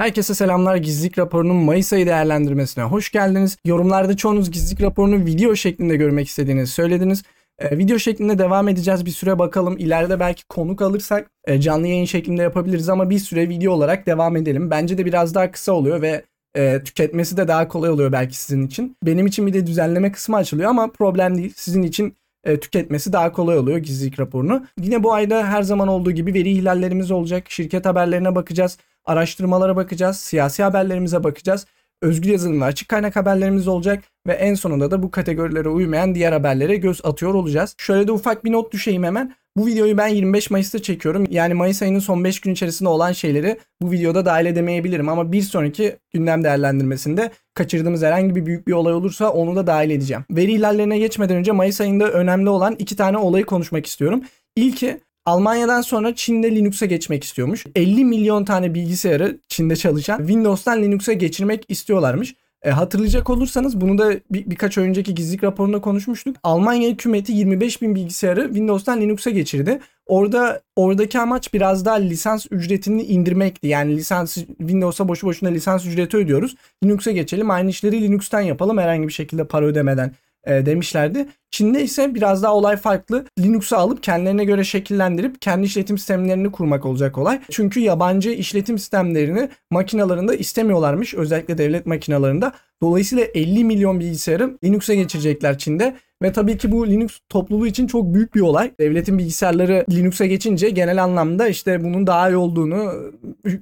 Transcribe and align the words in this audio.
Herkese 0.00 0.34
selamlar. 0.34 0.76
Gizlilik 0.76 1.18
raporunun 1.18 1.56
Mayıs 1.56 1.92
ayı 1.92 2.06
değerlendirmesine 2.06 2.84
hoş 2.84 3.12
geldiniz. 3.12 3.56
Yorumlarda 3.64 4.16
çoğunuz 4.16 4.50
gizlilik 4.50 4.82
raporunu 4.82 5.26
video 5.26 5.56
şeklinde 5.56 5.96
görmek 5.96 6.28
istediğinizi 6.28 6.72
söylediniz. 6.72 7.22
Ee, 7.58 7.78
video 7.78 7.98
şeklinde 7.98 8.38
devam 8.38 8.68
edeceğiz 8.68 9.06
bir 9.06 9.10
süre 9.10 9.38
bakalım. 9.38 9.78
İleride 9.78 10.20
belki 10.20 10.46
konuk 10.48 10.82
alırsak 10.82 11.30
e, 11.44 11.60
canlı 11.60 11.86
yayın 11.86 12.04
şeklinde 12.04 12.42
yapabiliriz 12.42 12.88
ama 12.88 13.10
bir 13.10 13.18
süre 13.18 13.48
video 13.48 13.72
olarak 13.72 14.06
devam 14.06 14.36
edelim. 14.36 14.70
Bence 14.70 14.98
de 14.98 15.06
biraz 15.06 15.34
daha 15.34 15.50
kısa 15.50 15.72
oluyor 15.72 16.02
ve 16.02 16.24
e, 16.56 16.82
tüketmesi 16.84 17.36
de 17.36 17.48
daha 17.48 17.68
kolay 17.68 17.90
oluyor 17.90 18.12
belki 18.12 18.36
sizin 18.36 18.66
için. 18.66 18.96
Benim 19.02 19.26
için 19.26 19.46
bir 19.46 19.52
de 19.52 19.66
düzenleme 19.66 20.12
kısmı 20.12 20.36
açılıyor 20.36 20.70
ama 20.70 20.92
problem 20.92 21.38
değil. 21.38 21.52
Sizin 21.56 21.82
için 21.82 22.16
e, 22.44 22.60
tüketmesi 22.60 23.12
daha 23.12 23.32
kolay 23.32 23.58
oluyor 23.58 23.78
gizlilik 23.78 24.20
raporunu. 24.20 24.66
Yine 24.80 25.02
bu 25.02 25.12
ayda 25.12 25.46
her 25.46 25.62
zaman 25.62 25.88
olduğu 25.88 26.12
gibi 26.12 26.34
veri 26.34 26.50
ihlallerimiz 26.50 27.10
olacak. 27.10 27.50
Şirket 27.50 27.86
haberlerine 27.86 28.34
bakacağız. 28.34 28.78
Araştırmalara 29.10 29.76
bakacağız. 29.76 30.16
Siyasi 30.16 30.62
haberlerimize 30.62 31.24
bakacağız. 31.24 31.66
Özgür 32.02 32.30
yazılım 32.30 32.60
ve 32.60 32.64
açık 32.64 32.88
kaynak 32.88 33.16
haberlerimiz 33.16 33.68
olacak 33.68 34.04
ve 34.26 34.32
en 34.32 34.54
sonunda 34.54 34.90
da 34.90 35.02
bu 35.02 35.10
kategorilere 35.10 35.68
uymayan 35.68 36.14
diğer 36.14 36.32
haberlere 36.32 36.76
göz 36.76 37.00
atıyor 37.04 37.34
olacağız. 37.34 37.74
Şöyle 37.78 38.06
de 38.06 38.12
ufak 38.12 38.44
bir 38.44 38.52
not 38.52 38.72
düşeyim 38.72 39.04
hemen. 39.04 39.34
Bu 39.56 39.66
videoyu 39.66 39.98
ben 39.98 40.08
25 40.08 40.50
Mayıs'ta 40.50 40.82
çekiyorum. 40.82 41.26
Yani 41.30 41.54
Mayıs 41.54 41.82
ayının 41.82 41.98
son 41.98 42.24
5 42.24 42.40
gün 42.40 42.52
içerisinde 42.52 42.88
olan 42.88 43.12
şeyleri 43.12 43.58
bu 43.82 43.90
videoda 43.90 44.24
dahil 44.24 44.46
edemeyebilirim 44.46 45.08
ama 45.08 45.32
bir 45.32 45.42
sonraki 45.42 45.96
gündem 46.12 46.44
değerlendirmesinde 46.44 47.30
kaçırdığımız 47.54 48.02
herhangi 48.02 48.34
bir 48.34 48.46
büyük 48.46 48.66
bir 48.66 48.72
olay 48.72 48.92
olursa 48.92 49.30
onu 49.30 49.56
da 49.56 49.66
dahil 49.66 49.90
edeceğim. 49.90 50.24
Veri 50.30 50.52
ihlallerine 50.52 50.98
geçmeden 50.98 51.36
önce 51.36 51.52
Mayıs 51.52 51.80
ayında 51.80 52.10
önemli 52.10 52.50
olan 52.50 52.76
iki 52.78 52.96
tane 52.96 53.16
olayı 53.16 53.44
konuşmak 53.44 53.86
istiyorum. 53.86 54.22
İlki 54.56 55.00
Almanya'dan 55.30 55.80
sonra 55.80 56.14
Çin'de 56.14 56.56
Linux'a 56.56 56.86
geçmek 56.86 57.24
istiyormuş. 57.24 57.66
50 57.74 58.04
milyon 58.04 58.44
tane 58.44 58.74
bilgisayarı 58.74 59.38
Çin'de 59.48 59.76
çalışan 59.76 60.18
Windows'tan 60.18 60.82
Linux'a 60.82 61.12
geçirmek 61.12 61.64
istiyorlarmış. 61.68 62.34
E, 62.62 62.70
hatırlayacak 62.70 63.30
olursanız 63.30 63.80
bunu 63.80 63.98
da 63.98 64.12
bir, 64.30 64.50
birkaç 64.50 64.78
önceki 64.78 65.14
gizlilik 65.14 65.44
raporunda 65.44 65.80
konuşmuştuk. 65.80 66.36
Almanya 66.42 66.90
hükümeti 66.90 67.32
25 67.32 67.82
bin 67.82 67.94
bilgisayarı 67.94 68.44
Windows'tan 68.44 69.00
Linux'a 69.00 69.30
geçirdi. 69.30 69.80
Orada 70.06 70.60
oradaki 70.76 71.18
amaç 71.18 71.54
biraz 71.54 71.84
daha 71.84 71.96
lisans 71.96 72.46
ücretini 72.50 73.02
indirmekti. 73.02 73.66
Yani 73.66 73.96
lisans 73.96 74.34
Windows'a 74.58 75.08
boşu 75.08 75.26
boşuna 75.26 75.48
lisans 75.48 75.86
ücreti 75.86 76.16
ödüyoruz. 76.16 76.56
Linux'a 76.84 77.10
geçelim. 77.10 77.50
Aynı 77.50 77.70
işleri 77.70 78.02
Linux'tan 78.02 78.40
yapalım 78.40 78.78
herhangi 78.78 79.08
bir 79.08 79.12
şekilde 79.12 79.44
para 79.44 79.66
ödemeden 79.66 80.12
e, 80.46 80.66
demişlerdi. 80.66 81.26
Çin'de 81.50 81.82
ise 81.82 82.14
biraz 82.14 82.42
daha 82.42 82.54
olay 82.54 82.76
farklı. 82.76 83.24
Linux'u 83.38 83.76
alıp 83.76 84.02
kendilerine 84.02 84.44
göre 84.44 84.64
şekillendirip 84.64 85.42
kendi 85.42 85.66
işletim 85.66 85.98
sistemlerini 85.98 86.52
kurmak 86.52 86.86
olacak 86.86 87.18
olay. 87.18 87.40
Çünkü 87.50 87.80
yabancı 87.80 88.30
işletim 88.30 88.78
sistemlerini 88.78 89.48
makinalarında 89.70 90.34
istemiyorlarmış. 90.34 91.14
Özellikle 91.14 91.58
devlet 91.58 91.86
makinalarında. 91.86 92.52
Dolayısıyla 92.82 93.24
50 93.24 93.64
milyon 93.64 94.00
bilgisayarı 94.00 94.58
Linux'a 94.64 94.94
geçirecekler 94.94 95.58
Çin'de. 95.58 95.96
Ve 96.22 96.32
tabii 96.32 96.58
ki 96.58 96.72
bu 96.72 96.86
Linux 96.86 97.18
topluluğu 97.28 97.66
için 97.66 97.86
çok 97.86 98.14
büyük 98.14 98.34
bir 98.34 98.40
olay. 98.40 98.72
Devletin 98.80 99.18
bilgisayarları 99.18 99.84
Linux'a 99.90 100.26
geçince 100.26 100.70
genel 100.70 101.04
anlamda 101.04 101.48
işte 101.48 101.84
bunun 101.84 102.06
daha 102.06 102.30
iyi 102.30 102.36
olduğunu 102.36 102.92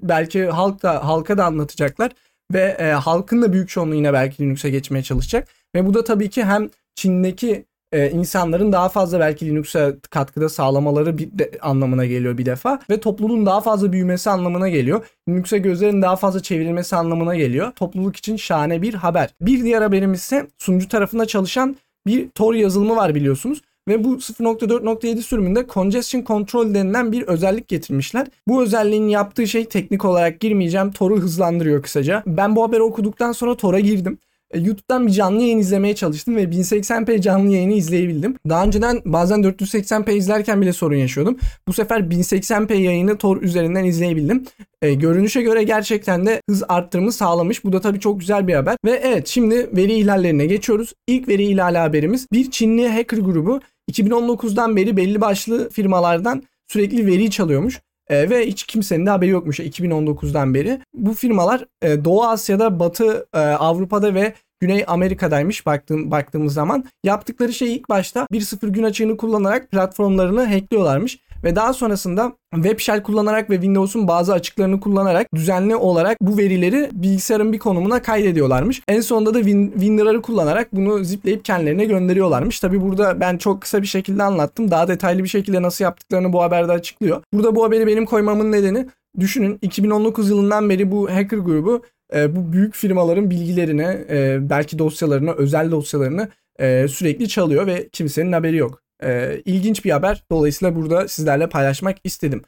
belki 0.03 0.47
halk 0.47 0.83
da 0.83 1.07
halka 1.07 1.39
da 1.39 1.45
anlatacaklar 1.45 2.13
ve 2.53 2.77
e, 2.79 2.85
halkın 2.91 3.43
da 3.43 3.53
büyük 3.53 3.69
çoğunluğu 3.69 3.95
yine 3.95 4.13
belki 4.13 4.43
Linux'a 4.43 4.69
geçmeye 4.69 5.03
çalışacak. 5.03 5.49
Ve 5.75 5.87
bu 5.87 5.95
da 5.95 6.05
tabii 6.05 6.31
ki 6.31 6.45
hem 6.45 6.71
Çin'deki 6.95 7.65
e, 7.93 8.11
insanların 8.11 8.73
daha 8.73 8.89
fazla 8.89 9.21
belki 9.21 9.47
Linux'a 9.47 9.93
katkıda 10.11 10.49
sağlamaları 10.49 11.19
bir 11.19 11.39
de, 11.39 11.51
anlamına 11.61 12.07
geliyor 12.07 12.39
bir 12.39 12.47
defa 12.47 12.81
ve 12.91 13.01
topluluğun 13.01 13.47
daha 13.47 13.61
fazla 13.61 13.93
büyümesi 13.93 14.31
anlamına 14.31 14.69
geliyor. 14.69 15.07
Linux'a 15.29 15.57
gözlerin 15.57 16.03
daha 16.03 16.17
fazla 16.17 16.43
çevrilmesi 16.43 16.97
anlamına 16.97 17.37
geliyor. 17.37 17.73
Topluluk 17.73 18.17
için 18.17 18.37
şahane 18.37 18.83
bir 18.83 18.95
haber. 18.95 19.31
Bir 19.41 19.65
diğer 19.65 19.83
haberimiz 19.83 20.21
ise 20.21 20.47
sunucu 20.59 20.89
tarafında 20.89 21.27
çalışan 21.27 21.77
bir 22.07 22.31
Tor 22.31 22.55
yazılımı 22.55 22.97
var 22.97 23.15
biliyorsunuz. 23.15 23.63
Ve 23.89 24.05
bu 24.05 24.15
0.4.7 24.15 25.23
sürümünde 25.23 25.67
congestion 25.69 26.25
control 26.25 26.75
denilen 26.75 27.13
bir 27.13 27.23
özellik 27.23 27.69
getirmişler. 27.69 28.27
Bu 28.49 28.63
özelliğin 28.63 29.09
yaptığı 29.09 29.47
şey 29.47 29.65
teknik 29.65 30.05
olarak 30.05 30.41
girmeyeceğim. 30.41 30.93
Tor'u 30.93 31.21
hızlandırıyor 31.21 31.83
kısaca. 31.83 32.23
Ben 32.27 32.57
bu 32.57 32.63
haberi 32.63 32.83
okuduktan 32.83 33.33
sonra 33.33 33.57
Tor'a 33.57 33.81
girdim. 33.81 34.19
E, 34.51 34.59
YouTube'dan 34.59 35.07
bir 35.07 35.13
canlı 35.13 35.41
yayın 35.41 35.59
izlemeye 35.59 35.95
çalıştım 35.95 36.37
ve 36.37 36.45
1080p 36.45 37.21
canlı 37.21 37.53
yayını 37.53 37.73
izleyebildim. 37.73 38.37
Daha 38.49 38.65
önceden 38.65 39.03
bazen 39.05 39.41
480p 39.41 40.13
izlerken 40.13 40.61
bile 40.61 40.73
sorun 40.73 40.97
yaşıyordum. 40.97 41.37
Bu 41.69 41.73
sefer 41.73 42.01
1080p 42.01 42.75
yayını 42.75 43.19
Tor 43.19 43.43
üzerinden 43.43 43.85
izleyebildim. 43.85 44.45
E, 44.83 44.95
görünüşe 44.95 45.43
göre 45.43 45.63
gerçekten 45.63 46.27
de 46.27 46.43
hız 46.51 46.63
arttırımı 46.69 47.13
sağlamış. 47.13 47.65
Bu 47.65 47.73
da 47.73 47.81
tabii 47.81 48.01
çok 48.01 48.21
güzel 48.21 48.49
bir 48.49 48.55
haber. 48.55 48.77
Ve 48.85 48.91
evet 48.91 49.29
şimdi 49.29 49.71
veri 49.77 49.95
ihlallerine 49.95 50.47
geçiyoruz. 50.47 50.93
İlk 51.07 51.29
veri 51.29 51.45
ihlali 51.45 51.79
haberimiz 51.79 52.27
bir 52.33 52.51
Çinli 52.51 52.89
hacker 52.89 53.19
grubu 53.19 53.61
2019'dan 53.93 54.77
beri 54.77 54.97
belli 54.97 55.21
başlı 55.21 55.71
firmalardan 55.71 56.43
sürekli 56.67 57.07
veri 57.07 57.31
çalıyormuş. 57.31 57.81
E, 58.09 58.31
ve 58.31 58.47
hiç 58.47 58.63
kimsenin 58.63 59.07
de 59.07 59.11
haberi 59.11 59.31
yokmuş 59.31 59.61
2019'dan 59.61 60.55
beri. 60.55 60.81
Bu 60.95 61.15
firmalar 61.15 61.65
e, 61.83 62.05
Doğu 62.05 62.25
Asya'da, 62.25 62.81
Batı 62.81 63.27
e, 63.35 63.39
Avrupa'da 63.39 64.15
ve 64.15 64.35
Güney 64.61 64.85
Amerika'daymış 64.87 65.67
baktığım, 65.67 66.11
baktığımız 66.11 66.55
zaman. 66.55 66.85
Yaptıkları 67.05 67.53
şey 67.53 67.75
ilk 67.75 67.89
başta 67.89 68.27
1.0 68.33 68.69
gün 68.69 68.83
açığını 68.83 69.17
kullanarak 69.17 69.71
platformlarını 69.71 70.45
hackliyorlarmış 70.45 71.19
ve 71.45 71.57
daha 71.57 71.73
sonrasında 71.73 72.33
web 72.55 72.79
shell 72.79 73.03
kullanarak 73.03 73.51
ve 73.51 73.55
Windows'un 73.55 74.09
bazı 74.09 74.33
açıklarını 74.33 74.81
kullanarak 74.81 75.35
düzenli 75.35 75.77
olarak 75.77 76.19
bu 76.21 76.39
verileri 76.39 76.91
bilgisayarın 76.93 77.53
bir 77.53 77.59
konumuna 77.59 78.03
kaydediyorlarmış. 78.03 78.83
En 78.89 79.01
sonunda 79.01 79.35
da 79.35 79.39
win 79.39 79.71
WinRAR'ı 79.71 80.23
kullanarak 80.23 80.73
bunu 80.73 81.05
zipleyip 81.05 81.45
kendilerine 81.45 81.85
gönderiyorlarmış. 81.85 82.61
Tabi 82.61 82.81
burada 82.81 83.21
ben 83.21 83.39
çok 83.39 83.61
kısa 83.61 83.83
bir 83.83 83.87
şekilde 83.87 84.23
anlattım. 84.23 84.71
Daha 84.71 84.89
detaylı 84.89 85.25
bir 85.25 85.29
şekilde 85.29 85.63
nasıl 85.63 85.85
yaptıklarını 85.85 86.33
bu 86.33 86.43
haberde 86.43 86.73
açıklıyor. 86.73 87.23
Burada 87.33 87.57
bu 87.57 87.65
haberi 87.65 87.87
benim 87.87 88.07
koymamın 88.07 88.53
nedeni 88.53 88.87
düşünün 89.21 89.59
2019 89.63 90.31
yılından 90.31 90.71
beri 90.71 90.91
bu 90.91 91.11
hacker 91.11 91.39
grubu 91.39 91.83
e, 92.15 92.37
bu 92.37 92.53
büyük 92.53 92.75
firmaların 92.75 93.31
bilgilerini, 93.31 94.07
e, 94.11 94.39
belki 94.51 94.79
dosyalarını, 94.79 95.33
özel 95.33 95.71
dosyalarını 95.71 96.29
e, 96.59 96.89
sürekli 96.89 97.29
çalıyor 97.29 97.67
ve 97.67 97.89
kimsenin 97.89 98.33
haberi 98.33 98.57
yok. 98.57 98.83
E, 99.03 99.41
ilginç 99.45 99.85
bir 99.85 99.91
haber. 99.91 100.25
Dolayısıyla 100.31 100.77
burada 100.77 101.09
sizlerle 101.09 101.49
paylaşmak 101.49 101.97
istedim. 102.05 102.43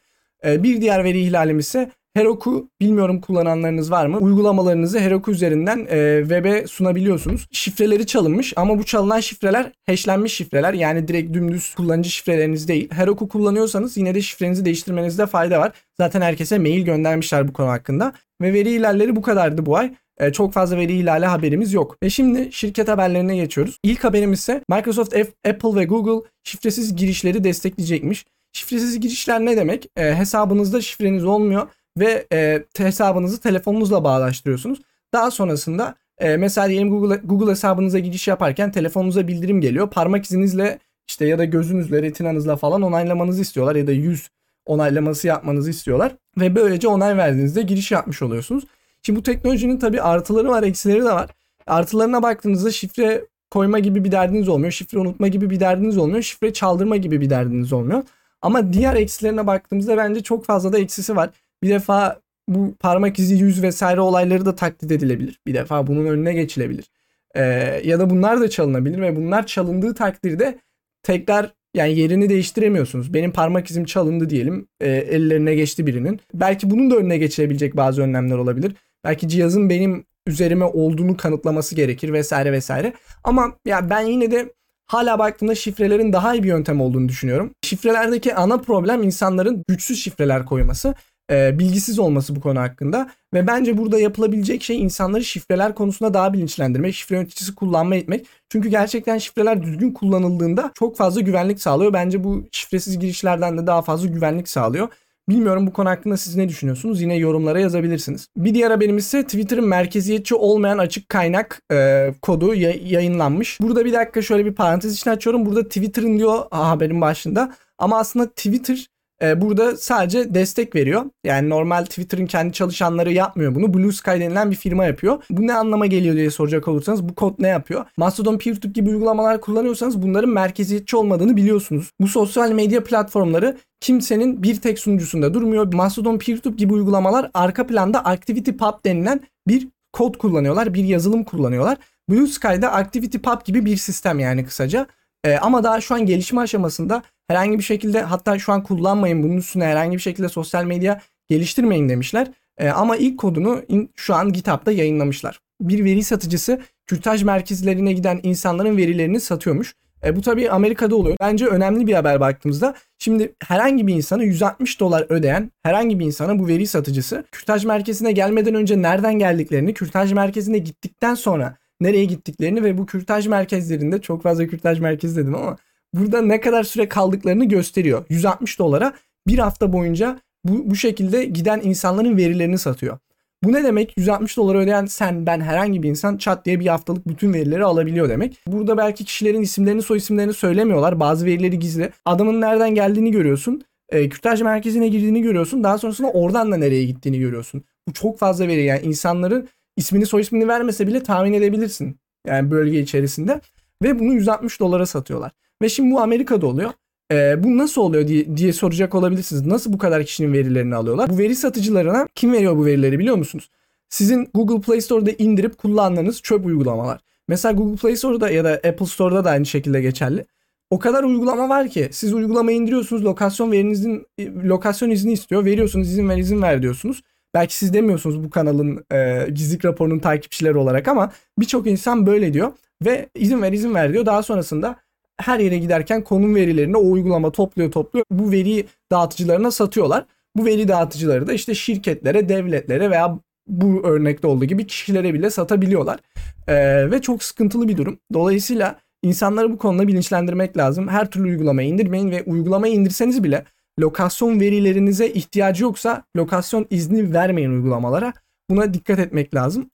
E, 0.45 0.63
bir 0.63 0.81
diğer 0.81 1.03
veri 1.03 1.19
ihlalimiz 1.19 1.67
ise 1.67 1.91
Heroku 2.13 2.69
bilmiyorum 2.81 3.21
kullananlarınız 3.21 3.91
var 3.91 4.05
mı? 4.05 4.17
Uygulamalarınızı 4.17 4.99
Heroku 4.99 5.31
üzerinden 5.31 5.87
e, 5.89 6.19
web'e 6.21 6.67
sunabiliyorsunuz. 6.67 7.47
Şifreleri 7.51 8.05
çalınmış 8.05 8.53
ama 8.55 8.79
bu 8.79 8.83
çalınan 8.83 9.19
şifreler 9.19 9.71
hashlenmiş 9.85 10.33
şifreler. 10.33 10.73
Yani 10.73 11.07
direkt 11.07 11.33
dümdüz 11.33 11.75
kullanıcı 11.75 12.09
şifreleriniz 12.09 12.67
değil. 12.67 12.91
Heroku 12.91 13.27
kullanıyorsanız 13.27 13.97
yine 13.97 14.15
de 14.15 14.21
şifrenizi 14.21 14.65
değiştirmenizde 14.65 15.25
fayda 15.25 15.59
var. 15.59 15.71
Zaten 15.97 16.21
herkese 16.21 16.59
mail 16.59 16.85
göndermişler 16.85 17.47
bu 17.47 17.53
konu 17.53 17.69
hakkında. 17.69 18.13
Ve 18.41 18.53
veri 18.53 18.75
ihlalleri 18.75 19.15
bu 19.15 19.21
kadardı 19.21 19.65
bu 19.65 19.77
ay. 19.77 19.93
E, 20.21 20.31
çok 20.31 20.53
fazla 20.53 20.77
veri 20.77 20.97
ihlali 20.97 21.25
haberimiz 21.25 21.73
yok. 21.73 21.97
Ve 22.03 22.09
şimdi 22.09 22.49
şirket 22.51 22.87
haberlerine 22.87 23.35
geçiyoruz. 23.35 23.79
İlk 23.83 24.03
haberimiz 24.03 24.39
ise 24.39 24.63
Microsoft, 24.69 25.15
Apple 25.47 25.75
ve 25.75 25.85
Google 25.85 26.29
şifresiz 26.43 26.95
girişleri 26.95 27.43
destekleyecekmiş. 27.43 28.25
Şifresiz 28.53 28.99
girişler 28.99 29.39
ne 29.39 29.57
demek? 29.57 29.89
E, 29.97 30.15
hesabınızda 30.15 30.81
şifreniz 30.81 31.25
olmuyor 31.25 31.67
ve 31.97 32.27
e, 32.33 32.63
hesabınızı 32.77 33.41
telefonunuzla 33.41 34.03
bağlaştırıyorsunuz. 34.03 34.79
Daha 35.13 35.31
sonrasında 35.31 35.95
e, 36.19 36.37
mesela 36.37 36.69
diyelim 36.69 36.89
Google, 36.89 37.15
Google 37.23 37.51
hesabınıza 37.51 37.99
giriş 37.99 38.27
yaparken 38.27 38.71
telefonunuza 38.71 39.27
bildirim 39.27 39.61
geliyor. 39.61 39.89
Parmak 39.89 40.25
izinizle 40.25 40.79
işte 41.07 41.25
ya 41.25 41.39
da 41.39 41.45
gözünüzle, 41.45 42.01
retinanızla 42.01 42.55
falan 42.55 42.81
onaylamanızı 42.81 43.41
istiyorlar 43.41 43.75
ya 43.75 43.87
da 43.87 43.91
yüz 43.91 44.29
onaylaması 44.65 45.27
yapmanızı 45.27 45.69
istiyorlar. 45.69 46.15
Ve 46.37 46.55
böylece 46.55 46.87
onay 46.87 47.17
verdiğinizde 47.17 47.61
giriş 47.61 47.91
yapmış 47.91 48.21
oluyorsunuz. 48.21 48.63
Şimdi 49.03 49.19
bu 49.19 49.23
teknolojinin 49.23 49.79
tabi 49.79 50.01
artıları 50.01 50.47
var, 50.47 50.63
eksileri 50.63 50.99
de 50.99 51.11
var. 51.11 51.29
Artılarına 51.67 52.23
baktığınızda 52.23 52.71
şifre 52.71 53.25
koyma 53.51 53.79
gibi 53.79 54.03
bir 54.05 54.11
derdiniz 54.11 54.49
olmuyor. 54.49 54.71
Şifre 54.71 54.99
unutma 54.99 55.27
gibi 55.27 55.49
bir 55.49 55.59
derdiniz 55.59 55.97
olmuyor. 55.97 56.21
Şifre 56.21 56.53
çaldırma 56.53 56.97
gibi 56.97 57.21
bir 57.21 57.29
derdiniz 57.29 57.73
olmuyor. 57.73 58.03
Ama 58.41 58.73
diğer 58.73 58.95
eksilerine 58.95 59.47
baktığımızda 59.47 59.97
bence 59.97 60.23
çok 60.23 60.45
fazla 60.45 60.73
da 60.73 60.79
eksisi 60.79 61.15
var. 61.15 61.29
Bir 61.63 61.69
defa 61.69 62.19
bu 62.47 62.75
parmak 62.79 63.19
izi, 63.19 63.35
yüz 63.35 63.63
vesaire 63.63 64.01
olayları 64.01 64.45
da 64.45 64.55
taklit 64.55 64.91
edilebilir. 64.91 65.39
Bir 65.47 65.53
defa 65.53 65.87
bunun 65.87 66.05
önüne 66.05 66.33
geçilebilir. 66.33 66.91
Ee, 67.35 67.43
ya 67.83 67.99
da 67.99 68.09
bunlar 68.09 68.41
da 68.41 68.49
çalınabilir 68.49 69.01
ve 69.01 69.15
bunlar 69.15 69.47
çalındığı 69.47 69.93
takdirde 69.93 70.59
tekrar 71.03 71.53
yani 71.75 71.99
yerini 71.99 72.29
değiştiremiyorsunuz. 72.29 73.13
Benim 73.13 73.31
parmak 73.31 73.71
izim 73.71 73.85
çalındı 73.85 74.29
diyelim. 74.29 74.67
E, 74.81 74.89
ellerine 74.89 75.55
geçti 75.55 75.87
birinin. 75.87 76.19
Belki 76.33 76.69
bunun 76.69 76.91
da 76.91 76.95
önüne 76.95 77.17
geçilebilecek 77.17 77.77
bazı 77.77 78.01
önlemler 78.01 78.37
olabilir. 78.37 78.75
Belki 79.03 79.27
cihazın 79.27 79.69
benim 79.69 80.05
üzerime 80.27 80.65
olduğunu 80.65 81.17
kanıtlaması 81.17 81.75
gerekir 81.75 82.13
vesaire 82.13 82.51
vesaire. 82.51 82.93
Ama 83.23 83.55
ya 83.65 83.89
ben 83.89 84.01
yine 84.01 84.31
de 84.31 84.53
hala 84.87 85.19
baktığımda 85.19 85.55
şifrelerin 85.55 86.13
daha 86.13 86.35
iyi 86.35 86.43
bir 86.43 86.47
yöntem 86.47 86.81
olduğunu 86.81 87.09
düşünüyorum. 87.09 87.53
Şifrelerdeki 87.63 88.35
ana 88.35 88.57
problem 88.57 89.03
insanların 89.03 89.63
güçsüz 89.67 90.03
şifreler 90.03 90.45
koyması. 90.45 90.95
E, 91.31 91.59
bilgisiz 91.59 91.99
olması 91.99 92.35
bu 92.35 92.41
konu 92.41 92.59
hakkında. 92.59 93.09
Ve 93.33 93.47
bence 93.47 93.77
burada 93.77 93.99
yapılabilecek 93.99 94.63
şey 94.63 94.81
insanları 94.81 95.23
şifreler 95.23 95.75
konusunda 95.75 96.13
daha 96.13 96.33
bilinçlendirmek, 96.33 96.95
şifre 96.95 97.15
yöneticisi 97.15 97.55
kullanma 97.55 97.95
etmek. 97.95 98.25
Çünkü 98.49 98.69
gerçekten 98.69 99.17
şifreler 99.17 99.63
düzgün 99.63 99.91
kullanıldığında 99.91 100.71
çok 100.73 100.97
fazla 100.97 101.21
güvenlik 101.21 101.61
sağlıyor. 101.61 101.93
Bence 101.93 102.23
bu 102.23 102.43
şifresiz 102.51 102.99
girişlerden 102.99 103.57
de 103.57 103.67
daha 103.67 103.81
fazla 103.81 104.07
güvenlik 104.07 104.49
sağlıyor. 104.49 104.87
Bilmiyorum 105.29 105.67
bu 105.67 105.73
konu 105.73 105.89
hakkında 105.89 106.17
siz 106.17 106.35
ne 106.35 106.49
düşünüyorsunuz? 106.49 107.01
Yine 107.01 107.15
yorumlara 107.15 107.59
yazabilirsiniz. 107.59 108.27
Bir 108.37 108.53
diğer 108.53 108.71
haberimiz 108.71 109.05
ise 109.05 109.23
Twitter'ın 109.23 109.67
merkeziyetçi 109.67 110.35
olmayan 110.35 110.77
açık 110.77 111.09
kaynak 111.09 111.61
e, 111.71 112.09
kodu 112.21 112.53
ya- 112.55 112.75
yayınlanmış. 112.83 113.59
Burada 113.61 113.85
bir 113.85 113.93
dakika 113.93 114.21
şöyle 114.21 114.45
bir 114.45 114.53
parantez 114.55 114.93
içine 114.93 115.13
açıyorum. 115.13 115.45
Burada 115.45 115.63
Twitter'ın 115.63 116.17
diyor 116.17 116.39
haberin 116.51 117.01
başında. 117.01 117.53
Ama 117.77 117.99
aslında 117.99 118.29
Twitter 118.29 118.87
e, 119.21 119.41
burada 119.41 119.77
sadece 119.77 120.33
destek 120.33 120.75
veriyor. 120.75 121.05
Yani 121.23 121.49
normal 121.49 121.85
Twitter'ın 121.85 122.25
kendi 122.25 122.53
çalışanları 122.53 123.13
yapmıyor 123.13 123.55
bunu. 123.55 123.73
Blue 123.73 123.91
Sky 123.91 124.11
denilen 124.11 124.51
bir 124.51 124.55
firma 124.55 124.85
yapıyor. 124.85 125.23
Bu 125.29 125.47
ne 125.47 125.53
anlama 125.53 125.85
geliyor 125.85 126.15
diye 126.15 126.31
soracak 126.31 126.67
olursanız 126.67 127.09
bu 127.09 127.15
kod 127.15 127.33
ne 127.39 127.47
yapıyor? 127.47 127.85
Mastodon 127.97 128.37
PeerTube 128.37 128.73
gibi 128.73 128.89
uygulamalar 128.89 129.41
kullanıyorsanız 129.41 130.01
bunların 130.01 130.29
merkeziyetçi 130.29 130.97
olmadığını 130.97 131.37
biliyorsunuz. 131.37 131.91
Bu 132.01 132.07
sosyal 132.07 132.51
medya 132.51 132.83
platformları 132.83 133.57
kimsenin 133.79 134.43
bir 134.43 134.61
tek 134.61 134.79
sunucusunda 134.79 135.33
durmuyor. 135.33 135.73
Mastodon 135.73 136.17
PeerTube 136.17 136.55
gibi 136.55 136.73
uygulamalar 136.73 137.31
arka 137.33 137.67
planda 137.67 138.05
ActivityPub 138.05 138.85
denilen 138.85 139.19
bir 139.47 139.67
kod 139.93 140.17
kullanıyorlar, 140.17 140.73
bir 140.73 140.83
yazılım 140.83 141.23
kullanıyorlar. 141.23 141.77
Blue 142.09 142.27
Sky'da 142.27 142.71
ActivityPub 142.73 143.45
gibi 143.45 143.65
bir 143.65 143.77
sistem 143.77 144.19
yani 144.19 144.45
kısaca. 144.45 144.87
Ee, 145.25 145.37
ama 145.37 145.63
daha 145.63 145.81
şu 145.81 145.95
an 145.95 146.05
gelişme 146.05 146.41
aşamasında 146.41 147.03
herhangi 147.27 147.57
bir 147.57 147.63
şekilde 147.63 148.01
hatta 148.01 148.39
şu 148.39 148.51
an 148.51 148.63
kullanmayın 148.63 149.23
bunun 149.23 149.37
üstüne 149.37 149.65
herhangi 149.65 149.97
bir 149.97 150.01
şekilde 150.01 150.29
sosyal 150.29 150.63
medya 150.63 151.01
geliştirmeyin 151.29 151.89
demişler. 151.89 152.27
Ee, 152.57 152.69
ama 152.69 152.97
ilk 152.97 153.19
kodunu 153.19 153.61
in, 153.67 153.91
şu 153.95 154.15
an 154.15 154.33
GitHub'da 154.33 154.71
yayınlamışlar. 154.71 155.39
Bir 155.61 155.85
veri 155.85 156.03
satıcısı 156.03 156.61
kürtaj 156.87 157.23
merkezlerine 157.23 157.93
giden 157.93 158.19
insanların 158.23 158.77
verilerini 158.77 159.19
satıyormuş. 159.19 159.75
E, 160.05 160.15
bu 160.15 160.21
tabii 160.21 160.51
Amerika'da 160.51 160.95
oluyor. 160.95 161.17
Bence 161.21 161.45
önemli 161.45 161.87
bir 161.87 161.93
haber 161.93 162.19
baktığımızda. 162.19 162.75
Şimdi 162.99 163.35
herhangi 163.47 163.87
bir 163.87 163.95
insana 163.95 164.23
160 164.23 164.79
dolar 164.79 165.05
ödeyen 165.09 165.51
herhangi 165.63 165.99
bir 165.99 166.05
insana 166.05 166.39
bu 166.39 166.47
veri 166.47 166.67
satıcısı 166.67 167.23
kürtaj 167.31 167.65
merkezine 167.65 168.11
gelmeden 168.11 168.55
önce 168.55 168.81
nereden 168.81 169.19
geldiklerini, 169.19 169.73
kürtaj 169.73 170.13
merkezine 170.13 170.57
gittikten 170.57 171.15
sonra 171.15 171.57
nereye 171.81 172.05
gittiklerini 172.05 172.63
ve 172.63 172.77
bu 172.77 172.85
kürtaj 172.85 173.27
merkezlerinde 173.27 174.01
çok 174.01 174.23
fazla 174.23 174.47
kürtaj 174.47 174.79
merkezi 174.79 175.15
dedim 175.15 175.35
ama 175.35 175.57
burada 175.93 176.21
ne 176.21 176.41
kadar 176.41 176.63
süre 176.63 176.89
kaldıklarını 176.89 177.45
gösteriyor. 177.45 178.05
160 178.09 178.59
dolara 178.59 178.93
bir 179.27 179.39
hafta 179.39 179.73
boyunca 179.73 180.19
bu, 180.45 180.69
bu 180.69 180.75
şekilde 180.75 181.25
giden 181.25 181.61
insanların 181.63 182.17
verilerini 182.17 182.57
satıyor. 182.57 182.97
Bu 183.43 183.53
ne 183.53 183.63
demek? 183.63 183.93
160 183.97 184.37
dolar 184.37 184.55
ödeyen 184.55 184.85
sen, 184.85 185.25
ben 185.25 185.41
herhangi 185.41 185.83
bir 185.83 185.89
insan 185.89 186.17
çat 186.17 186.45
diye 186.45 186.59
bir 186.59 186.67
haftalık 186.67 187.07
bütün 187.07 187.33
verileri 187.33 187.65
alabiliyor 187.65 188.09
demek. 188.09 188.39
Burada 188.47 188.77
belki 188.77 189.05
kişilerin 189.05 189.41
isimlerini, 189.41 189.81
soy 189.81 189.97
isimlerini 189.97 190.33
söylemiyorlar. 190.33 190.99
Bazı 190.99 191.25
verileri 191.25 191.59
gizli. 191.59 191.89
Adamın 192.05 192.41
nereden 192.41 192.75
geldiğini 192.75 193.11
görüyorsun. 193.11 193.63
E, 193.89 194.09
kürtaj 194.09 194.41
merkezine 194.41 194.87
girdiğini 194.87 195.21
görüyorsun. 195.21 195.63
Daha 195.63 195.77
sonrasında 195.77 196.11
oradan 196.11 196.51
da 196.51 196.57
nereye 196.57 196.85
gittiğini 196.85 197.19
görüyorsun. 197.19 197.63
Bu 197.87 197.93
çok 197.93 198.19
fazla 198.19 198.47
veri. 198.47 198.63
Yani 198.63 198.81
insanların 198.81 199.49
ismini 199.81 200.05
soy 200.05 200.21
ismini 200.21 200.47
vermese 200.47 200.87
bile 200.87 201.03
tahmin 201.03 201.33
edebilirsin. 201.33 201.97
Yani 202.27 202.51
bölge 202.51 202.79
içerisinde. 202.79 203.41
Ve 203.83 203.99
bunu 203.99 204.13
160 204.13 204.59
dolara 204.59 204.85
satıyorlar. 204.85 205.31
Ve 205.61 205.69
şimdi 205.69 205.93
bu 205.93 206.01
Amerika'da 206.01 206.47
oluyor. 206.47 206.71
Ee, 207.11 207.43
bu 207.43 207.57
nasıl 207.57 207.81
oluyor 207.81 208.07
diye, 208.07 208.37
diye 208.37 208.53
soracak 208.53 208.95
olabilirsiniz. 208.95 209.45
Nasıl 209.45 209.73
bu 209.73 209.77
kadar 209.77 210.03
kişinin 210.03 210.33
verilerini 210.33 210.75
alıyorlar? 210.75 211.09
Bu 211.09 211.17
veri 211.17 211.35
satıcılarına 211.35 212.07
kim 212.15 212.33
veriyor 212.33 212.57
bu 212.57 212.65
verileri 212.65 212.99
biliyor 212.99 213.15
musunuz? 213.15 213.49
Sizin 213.89 214.29
Google 214.33 214.61
Play 214.61 214.81
Store'da 214.81 215.11
indirip 215.11 215.57
kullandığınız 215.57 216.21
çöp 216.21 216.45
uygulamalar. 216.45 217.01
Mesela 217.27 217.51
Google 217.51 217.75
Play 217.75 217.95
Store'da 217.95 218.29
ya 218.29 218.43
da 218.43 218.49
Apple 218.49 218.85
Store'da 218.85 219.25
da 219.25 219.29
aynı 219.29 219.45
şekilde 219.45 219.81
geçerli. 219.81 220.25
O 220.69 220.79
kadar 220.79 221.03
uygulama 221.03 221.49
var 221.49 221.69
ki 221.69 221.89
siz 221.91 222.13
uygulamayı 222.13 222.57
indiriyorsunuz 222.57 223.05
lokasyon 223.05 223.51
verinizin 223.51 224.05
lokasyon 224.43 224.89
izni 224.89 225.13
istiyor. 225.13 225.45
Veriyorsunuz 225.45 225.87
izin 225.87 226.09
ver 226.09 226.17
izin 226.17 226.41
ver 226.41 226.61
diyorsunuz. 226.61 227.01
Belki 227.33 227.55
siz 227.55 227.73
demiyorsunuz 227.73 228.23
bu 228.23 228.29
kanalın 228.29 228.85
e, 228.93 229.27
gizlilik 229.33 229.65
raporunun 229.65 229.99
takipçileri 229.99 230.57
olarak 230.57 230.87
ama 230.87 231.11
birçok 231.39 231.67
insan 231.67 232.05
böyle 232.05 232.33
diyor 232.33 232.51
ve 232.85 233.09
izin 233.15 233.41
ver 233.41 233.51
izin 233.51 233.75
ver 233.75 233.93
diyor. 233.93 234.05
Daha 234.05 234.23
sonrasında 234.23 234.75
her 235.17 235.39
yere 235.39 235.57
giderken 235.57 236.03
konum 236.03 236.35
verilerini 236.35 236.77
o 236.77 236.91
uygulama 236.91 237.31
topluyor 237.31 237.71
topluyor. 237.71 238.05
Bu 238.11 238.31
veriyi 238.31 238.65
dağıtıcılarına 238.91 239.51
satıyorlar. 239.51 240.05
Bu 240.35 240.45
veri 240.45 240.67
dağıtıcıları 240.67 241.27
da 241.27 241.33
işte 241.33 241.55
şirketlere, 241.55 242.29
devletlere 242.29 242.89
veya 242.89 243.19
bu 243.47 243.81
örnekte 243.83 244.27
olduğu 244.27 244.45
gibi 244.45 244.67
kişilere 244.67 245.13
bile 245.13 245.29
satabiliyorlar. 245.29 245.99
Ee, 246.47 246.91
ve 246.91 247.01
çok 247.01 247.23
sıkıntılı 247.23 247.67
bir 247.67 247.77
durum. 247.77 247.99
Dolayısıyla 248.13 248.79
insanları 249.03 249.51
bu 249.51 249.57
konuda 249.57 249.87
bilinçlendirmek 249.87 250.57
lazım. 250.57 250.87
Her 250.87 251.11
türlü 251.11 251.27
uygulamayı 251.27 251.69
indirmeyin 251.69 252.11
ve 252.11 252.23
uygulamayı 252.23 252.73
indirseniz 252.73 253.23
bile 253.23 253.45
lokasyon 253.79 254.39
verilerinize 254.39 255.07
ihtiyacı 255.07 255.63
yoksa 255.63 256.03
lokasyon 256.17 256.67
izni 256.69 257.13
vermeyin 257.13 257.51
uygulamalara. 257.51 258.13
Buna 258.49 258.73
dikkat 258.73 258.99
etmek 258.99 259.35
lazım. 259.35 259.69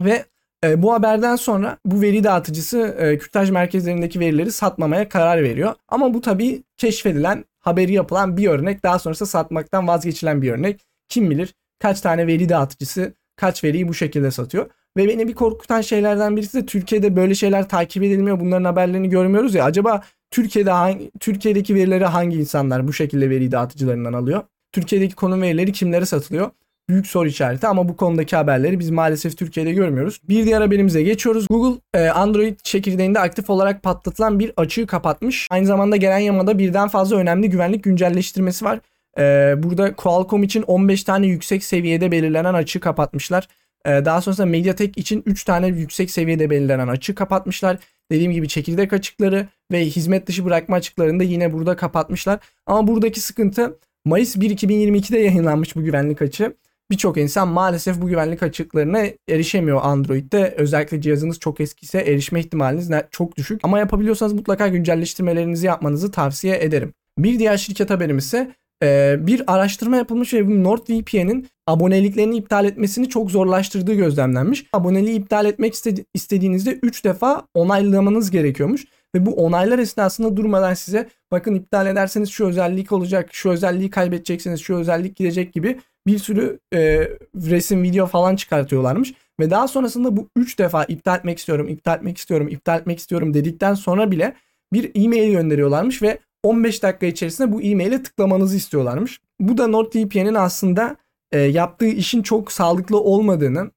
Ve 0.00 0.24
e, 0.64 0.82
bu 0.82 0.92
haberden 0.92 1.36
sonra 1.36 1.78
bu 1.84 2.00
veri 2.00 2.24
dağıtıcısı 2.24 2.78
e, 2.78 3.18
kürtaj 3.18 3.50
merkezlerindeki 3.50 4.20
verileri 4.20 4.52
satmamaya 4.52 5.08
karar 5.08 5.42
veriyor. 5.42 5.74
Ama 5.88 6.14
bu 6.14 6.20
tabii 6.20 6.62
keşfedilen, 6.76 7.44
haberi 7.60 7.92
yapılan 7.92 8.36
bir 8.36 8.48
örnek. 8.48 8.82
Daha 8.82 8.98
sonrasında 8.98 9.28
satmaktan 9.28 9.88
vazgeçilen 9.88 10.42
bir 10.42 10.52
örnek. 10.52 10.80
Kim 11.08 11.30
bilir 11.30 11.54
kaç 11.78 12.00
tane 12.00 12.26
veri 12.26 12.48
dağıtıcısı 12.48 13.14
kaç 13.36 13.64
veriyi 13.64 13.88
bu 13.88 13.94
şekilde 13.94 14.30
satıyor. 14.30 14.70
Ve 14.96 15.08
beni 15.08 15.28
bir 15.28 15.34
korkutan 15.34 15.80
şeylerden 15.80 16.36
birisi 16.36 16.62
de 16.62 16.66
Türkiye'de 16.66 17.16
böyle 17.16 17.34
şeyler 17.34 17.68
takip 17.68 18.02
edilmiyor. 18.02 18.40
Bunların 18.40 18.64
haberlerini 18.64 19.08
görmüyoruz 19.08 19.54
ya. 19.54 19.64
Acaba 19.64 20.02
Türkiye'de 20.30 20.70
hangi, 20.70 21.10
Türkiye'deki 21.20 21.74
verileri 21.74 22.04
hangi 22.04 22.36
insanlar 22.36 22.88
bu 22.88 22.92
şekilde 22.92 23.30
veri 23.30 23.52
dağıtıcılarından 23.52 24.12
alıyor? 24.12 24.42
Türkiye'deki 24.72 25.14
konum 25.14 25.42
verileri 25.42 25.72
kimlere 25.72 26.06
satılıyor? 26.06 26.50
büyük 26.88 27.06
soru 27.06 27.28
işareti 27.28 27.66
ama 27.66 27.88
bu 27.88 27.96
konudaki 27.96 28.36
haberleri 28.36 28.78
biz 28.78 28.90
maalesef 28.90 29.38
Türkiye'de 29.38 29.72
görmüyoruz. 29.72 30.20
Bir 30.28 30.44
diğer 30.44 30.60
haberimize 30.60 31.02
geçiyoruz. 31.02 31.46
Google 31.48 31.80
e, 31.94 32.08
Android 32.08 32.58
çekirdeğinde 32.62 33.20
aktif 33.20 33.50
olarak 33.50 33.82
patlatılan 33.82 34.38
bir 34.38 34.52
açığı 34.56 34.86
kapatmış. 34.86 35.48
Aynı 35.50 35.66
zamanda 35.66 35.96
gelen 35.96 36.18
yamada 36.18 36.58
birden 36.58 36.88
fazla 36.88 37.16
önemli 37.16 37.50
güvenlik 37.50 37.84
güncelleştirmesi 37.84 38.64
var. 38.64 38.80
E, 39.18 39.54
burada 39.62 39.94
Qualcomm 39.94 40.42
için 40.42 40.62
15 40.62 41.04
tane 41.04 41.26
yüksek 41.26 41.64
seviyede 41.64 42.12
belirlenen 42.12 42.54
açığı 42.54 42.80
kapatmışlar. 42.80 43.48
E, 43.86 43.90
daha 43.90 44.20
sonrasında 44.20 44.46
Mediatek 44.46 44.98
için 44.98 45.22
3 45.26 45.44
tane 45.44 45.66
yüksek 45.66 46.10
seviyede 46.10 46.50
belirlenen 46.50 46.88
açığı 46.88 47.14
kapatmışlar. 47.14 47.78
Dediğim 48.10 48.32
gibi 48.32 48.48
çekirdek 48.48 48.92
açıkları 48.92 49.48
ve 49.72 49.84
hizmet 49.84 50.26
dışı 50.26 50.44
bırakma 50.44 50.76
açıklarını 50.76 51.20
da 51.20 51.24
yine 51.24 51.52
burada 51.52 51.76
kapatmışlar. 51.76 52.40
Ama 52.66 52.86
buradaki 52.86 53.20
sıkıntı 53.20 53.78
Mayıs 54.04 54.36
1 54.36 54.50
2022'de 54.50 55.18
yayınlanmış 55.18 55.76
bu 55.76 55.82
güvenlik 55.82 56.22
açığı 56.22 56.56
birçok 56.90 57.16
insan 57.16 57.48
maalesef 57.48 58.00
bu 58.00 58.08
güvenlik 58.08 58.42
açıklarına 58.42 59.04
erişemiyor 59.28 59.80
Android'de. 59.82 60.54
Özellikle 60.58 61.00
cihazınız 61.00 61.38
çok 61.38 61.60
eskiyse 61.60 61.98
erişme 61.98 62.40
ihtimaliniz 62.40 62.90
çok 63.10 63.36
düşük. 63.36 63.60
Ama 63.62 63.78
yapabiliyorsanız 63.78 64.32
mutlaka 64.32 64.68
güncelleştirmelerinizi 64.68 65.66
yapmanızı 65.66 66.10
tavsiye 66.10 66.58
ederim. 66.64 66.94
Bir 67.18 67.38
diğer 67.38 67.56
şirket 67.56 67.90
haberimiz 67.90 68.24
ise 68.24 68.54
e, 68.82 69.16
bir 69.20 69.42
araştırma 69.46 69.96
yapılmış 69.96 70.34
ve 70.34 70.62
NordVPN'in 70.62 71.48
aboneliklerini 71.66 72.36
iptal 72.36 72.64
etmesini 72.64 73.08
çok 73.08 73.30
zorlaştırdığı 73.30 73.94
gözlemlenmiş. 73.94 74.66
Aboneliği 74.72 75.18
iptal 75.18 75.46
etmek 75.46 75.74
istediğinizde 76.14 76.78
3 76.82 77.04
defa 77.04 77.46
onaylamanız 77.54 78.30
gerekiyormuş. 78.30 78.84
Ve 79.14 79.26
bu 79.26 79.34
onaylar 79.34 79.78
esnasında 79.78 80.36
durmadan 80.36 80.74
size 80.74 81.08
bakın 81.30 81.54
iptal 81.54 81.86
ederseniz 81.86 82.30
şu 82.30 82.46
özellik 82.46 82.92
olacak, 82.92 83.28
şu 83.32 83.50
özelliği 83.50 83.90
kaybedeceksiniz, 83.90 84.60
şu 84.60 84.76
özellik 84.76 85.16
gidecek 85.16 85.52
gibi 85.52 85.80
bir 86.06 86.18
sürü 86.18 86.58
e, 86.74 87.08
resim, 87.36 87.82
video 87.82 88.06
falan 88.06 88.36
çıkartıyorlarmış. 88.36 89.14
Ve 89.40 89.50
daha 89.50 89.68
sonrasında 89.68 90.16
bu 90.16 90.28
3 90.36 90.58
defa 90.58 90.84
iptal 90.84 91.18
etmek 91.18 91.38
istiyorum, 91.38 91.68
iptal 91.68 91.96
etmek 91.96 92.18
istiyorum, 92.18 92.48
iptal 92.48 92.80
etmek 92.80 92.98
istiyorum 92.98 93.34
dedikten 93.34 93.74
sonra 93.74 94.10
bile 94.10 94.34
bir 94.72 94.90
e-mail 94.94 95.32
gönderiyorlarmış 95.32 96.02
ve 96.02 96.18
15 96.42 96.82
dakika 96.82 97.06
içerisinde 97.06 97.52
bu 97.52 97.62
e-maile 97.62 98.02
tıklamanızı 98.02 98.56
istiyorlarmış. 98.56 99.20
Bu 99.40 99.58
da 99.58 99.66
NordVPN'in 99.66 100.34
aslında 100.34 100.96
e, 101.32 101.38
yaptığı 101.38 101.86
işin 101.86 102.22
çok 102.22 102.52
sağlıklı 102.52 103.00
olmadığını 103.00 103.70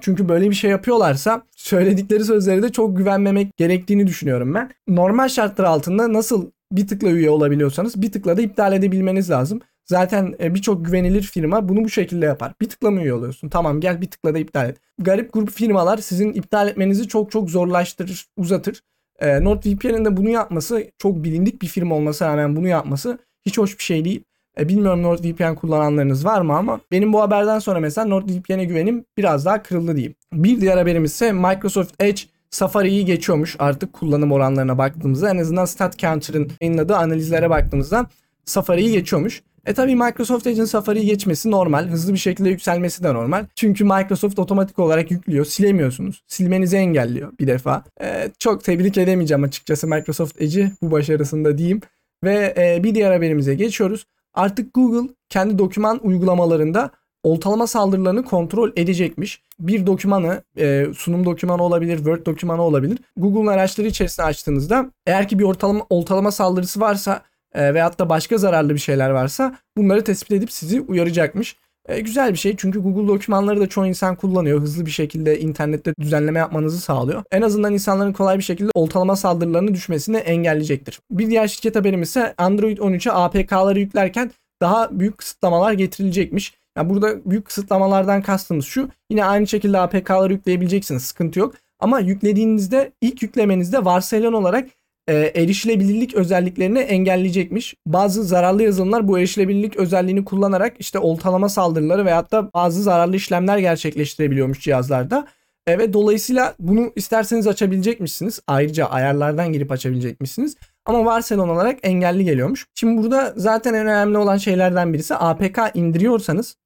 çünkü 0.00 0.28
böyle 0.28 0.50
bir 0.50 0.54
şey 0.54 0.70
yapıyorlarsa 0.70 1.42
söyledikleri 1.56 2.24
sözleri 2.24 2.62
de 2.62 2.72
çok 2.72 2.96
güvenmemek 2.96 3.56
gerektiğini 3.56 4.06
düşünüyorum 4.06 4.54
ben. 4.54 4.70
Normal 4.88 5.28
şartlar 5.28 5.64
altında 5.64 6.12
nasıl 6.12 6.50
bir 6.72 6.86
tıkla 6.86 7.10
üye 7.10 7.30
olabiliyorsanız 7.30 8.02
bir 8.02 8.12
tıkla 8.12 8.36
da 8.36 8.42
iptal 8.42 8.72
edebilmeniz 8.72 9.30
lazım. 9.30 9.60
Zaten 9.84 10.34
e, 10.40 10.54
birçok 10.54 10.84
güvenilir 10.84 11.22
firma 11.22 11.68
bunu 11.68 11.84
bu 11.84 11.88
şekilde 11.88 12.26
yapar. 12.26 12.52
Bir 12.60 12.68
tıkla 12.68 12.90
mı 12.90 13.02
üye 13.02 13.14
oluyorsun? 13.14 13.48
Tamam 13.48 13.80
gel 13.80 14.00
bir 14.00 14.10
tıkla 14.10 14.34
da 14.34 14.38
iptal 14.38 14.68
et. 14.68 14.78
Garip 14.98 15.32
grup 15.32 15.50
firmalar 15.50 15.98
sizin 15.98 16.32
iptal 16.32 16.68
etmenizi 16.68 17.08
çok 17.08 17.30
çok 17.30 17.50
zorlaştırır, 17.50 18.26
uzatır. 18.36 18.82
E, 19.22 19.44
NordVPN'in 19.44 20.04
de 20.04 20.16
bunu 20.16 20.30
yapması 20.30 20.84
çok 20.98 21.24
bilindik 21.24 21.62
bir 21.62 21.66
firma 21.66 21.94
olmasına 21.94 22.28
rağmen 22.28 22.56
bunu 22.56 22.68
yapması 22.68 23.18
hiç 23.46 23.58
hoş 23.58 23.78
bir 23.78 23.82
şey 23.82 24.04
değil. 24.04 24.24
E, 24.58 24.68
bilmiyorum 24.68 25.02
NordVPN 25.02 25.54
kullananlarınız 25.54 26.24
var 26.24 26.40
mı 26.40 26.56
ama 26.56 26.80
benim 26.90 27.12
bu 27.12 27.22
haberden 27.22 27.58
sonra 27.58 27.80
mesela 27.80 28.06
NordVPN'e 28.06 28.64
güvenim 28.64 29.04
biraz 29.18 29.44
daha 29.44 29.62
kırıldı 29.62 29.96
diyeyim. 29.96 30.14
Bir 30.32 30.60
diğer 30.60 30.76
haberimiz 30.76 31.12
ise 31.12 31.32
Microsoft 31.32 32.02
Edge 32.02 32.22
Safari'yi 32.50 33.04
geçiyormuş 33.04 33.56
artık 33.58 33.92
kullanım 33.92 34.32
oranlarına 34.32 34.78
baktığımızda. 34.78 35.30
En 35.30 35.38
azından 35.38 35.64
StatCounter'ın 35.64 36.52
yayınladığı 36.60 36.96
analizlere 36.96 37.50
baktığımızda 37.50 38.06
Safari'yi 38.44 38.92
geçiyormuş. 38.92 39.42
E 39.66 39.74
tabii 39.74 39.96
Microsoft 39.96 40.46
Edge'in 40.46 40.64
Safari'yi 40.64 41.06
geçmesi 41.06 41.50
normal. 41.50 41.86
Hızlı 41.88 42.12
bir 42.12 42.18
şekilde 42.18 42.48
yükselmesi 42.48 43.04
de 43.04 43.14
normal. 43.14 43.46
Çünkü 43.54 43.84
Microsoft 43.84 44.38
otomatik 44.38 44.78
olarak 44.78 45.10
yüklüyor. 45.10 45.44
Silemiyorsunuz. 45.44 46.22
Silmenizi 46.26 46.76
engelliyor 46.76 47.32
bir 47.40 47.46
defa. 47.46 47.84
E, 48.00 48.30
çok 48.38 48.64
tebrik 48.64 48.98
edemeyeceğim 48.98 49.42
açıkçası 49.42 49.86
Microsoft 49.86 50.42
Edge'i 50.42 50.72
bu 50.82 50.90
başarısında 50.90 51.58
diyeyim. 51.58 51.80
Ve 52.24 52.54
e, 52.58 52.84
bir 52.84 52.94
diğer 52.94 53.12
haberimize 53.12 53.54
geçiyoruz. 53.54 54.06
Artık 54.34 54.74
Google 54.74 55.14
kendi 55.28 55.58
doküman 55.58 56.00
uygulamalarında 56.06 56.90
oltalama 57.22 57.66
saldırılarını 57.66 58.24
kontrol 58.24 58.70
edecekmiş. 58.76 59.42
Bir 59.60 59.86
dokümanı, 59.86 60.42
e, 60.58 60.86
sunum 60.96 61.24
dokümanı 61.24 61.62
olabilir, 61.62 61.96
Word 61.96 62.26
dokümanı 62.26 62.62
olabilir. 62.62 62.98
Google'un 63.16 63.46
araçları 63.46 63.86
içerisine 63.86 64.24
açtığınızda 64.26 64.90
eğer 65.06 65.28
ki 65.28 65.38
bir 65.38 65.44
ortalama, 65.44 65.86
oltalama 65.90 66.30
saldırısı 66.30 66.80
varsa 66.80 67.22
e, 67.54 67.74
veyahut 67.74 67.98
da 67.98 68.08
başka 68.08 68.38
zararlı 68.38 68.74
bir 68.74 68.78
şeyler 68.78 69.10
varsa 69.10 69.56
bunları 69.76 70.04
tespit 70.04 70.32
edip 70.32 70.52
sizi 70.52 70.80
uyaracakmış. 70.80 71.56
E, 71.88 72.00
güzel 72.00 72.32
bir 72.32 72.38
şey 72.38 72.56
çünkü 72.56 72.82
Google 72.82 73.08
dokümanları 73.08 73.60
da 73.60 73.68
çoğu 73.68 73.86
insan 73.86 74.16
kullanıyor. 74.16 74.60
Hızlı 74.60 74.86
bir 74.86 74.90
şekilde 74.90 75.40
internette 75.40 75.94
düzenleme 76.00 76.38
yapmanızı 76.38 76.80
sağlıyor. 76.80 77.22
En 77.32 77.42
azından 77.42 77.72
insanların 77.72 78.12
kolay 78.12 78.38
bir 78.38 78.42
şekilde 78.42 78.70
oltalama 78.74 79.16
saldırılarını 79.16 79.74
düşmesini 79.74 80.16
engelleyecektir. 80.16 81.00
Bir 81.10 81.30
diğer 81.30 81.48
şirket 81.48 81.76
haberimiz 81.76 82.08
ise 82.08 82.34
Android 82.38 82.78
13'e 82.78 83.12
APK'ları 83.12 83.80
yüklerken 83.80 84.30
daha 84.62 85.00
büyük 85.00 85.18
kısıtlamalar 85.18 85.72
getirilecekmiş. 85.72 86.54
Yani 86.76 86.90
burada 86.90 87.30
büyük 87.30 87.44
kısıtlamalardan 87.44 88.22
kastımız 88.22 88.64
şu. 88.64 88.88
Yine 89.10 89.24
aynı 89.24 89.46
şekilde 89.46 89.78
APK'ları 89.78 90.32
yükleyebileceksiniz. 90.32 91.02
Sıkıntı 91.02 91.38
yok. 91.38 91.54
Ama 91.80 92.00
yüklediğinizde 92.00 92.92
ilk 93.00 93.22
yüklemenizde 93.22 93.84
varsayılan 93.84 94.32
olarak 94.32 94.68
e, 95.08 95.14
erişilebilirlik 95.14 96.14
özelliklerini 96.14 96.78
engelleyecekmiş. 96.78 97.74
Bazı 97.86 98.24
zararlı 98.24 98.62
yazılımlar 98.62 99.08
bu 99.08 99.18
erişilebilirlik 99.18 99.76
özelliğini 99.76 100.24
kullanarak 100.24 100.76
işte 100.78 100.98
oltalama 100.98 101.48
saldırıları 101.48 102.04
veyahut 102.04 102.32
da 102.32 102.52
bazı 102.54 102.82
zararlı 102.82 103.16
işlemler 103.16 103.58
gerçekleştirebiliyormuş 103.58 104.60
cihazlarda. 104.60 105.26
E, 105.66 105.78
ve 105.78 105.92
dolayısıyla 105.92 106.54
bunu 106.58 106.92
isterseniz 106.96 107.46
açabilecekmişsiniz. 107.46 108.40
Ayrıca 108.46 108.86
ayarlardan 108.86 109.52
girip 109.52 109.72
açabilecekmişsiniz. 109.72 110.56
Ama 110.84 111.04
varsayılan 111.04 111.48
olarak 111.48 111.78
engelli 111.82 112.24
geliyormuş. 112.24 112.66
Şimdi 112.74 113.02
burada 113.02 113.34
zaten 113.36 113.74
en 113.74 113.86
önemli 113.86 114.18
olan 114.18 114.36
şeylerden 114.36 114.92
birisi 114.92 115.14
APK 115.14 115.58
indiriyorsanız 115.74 116.56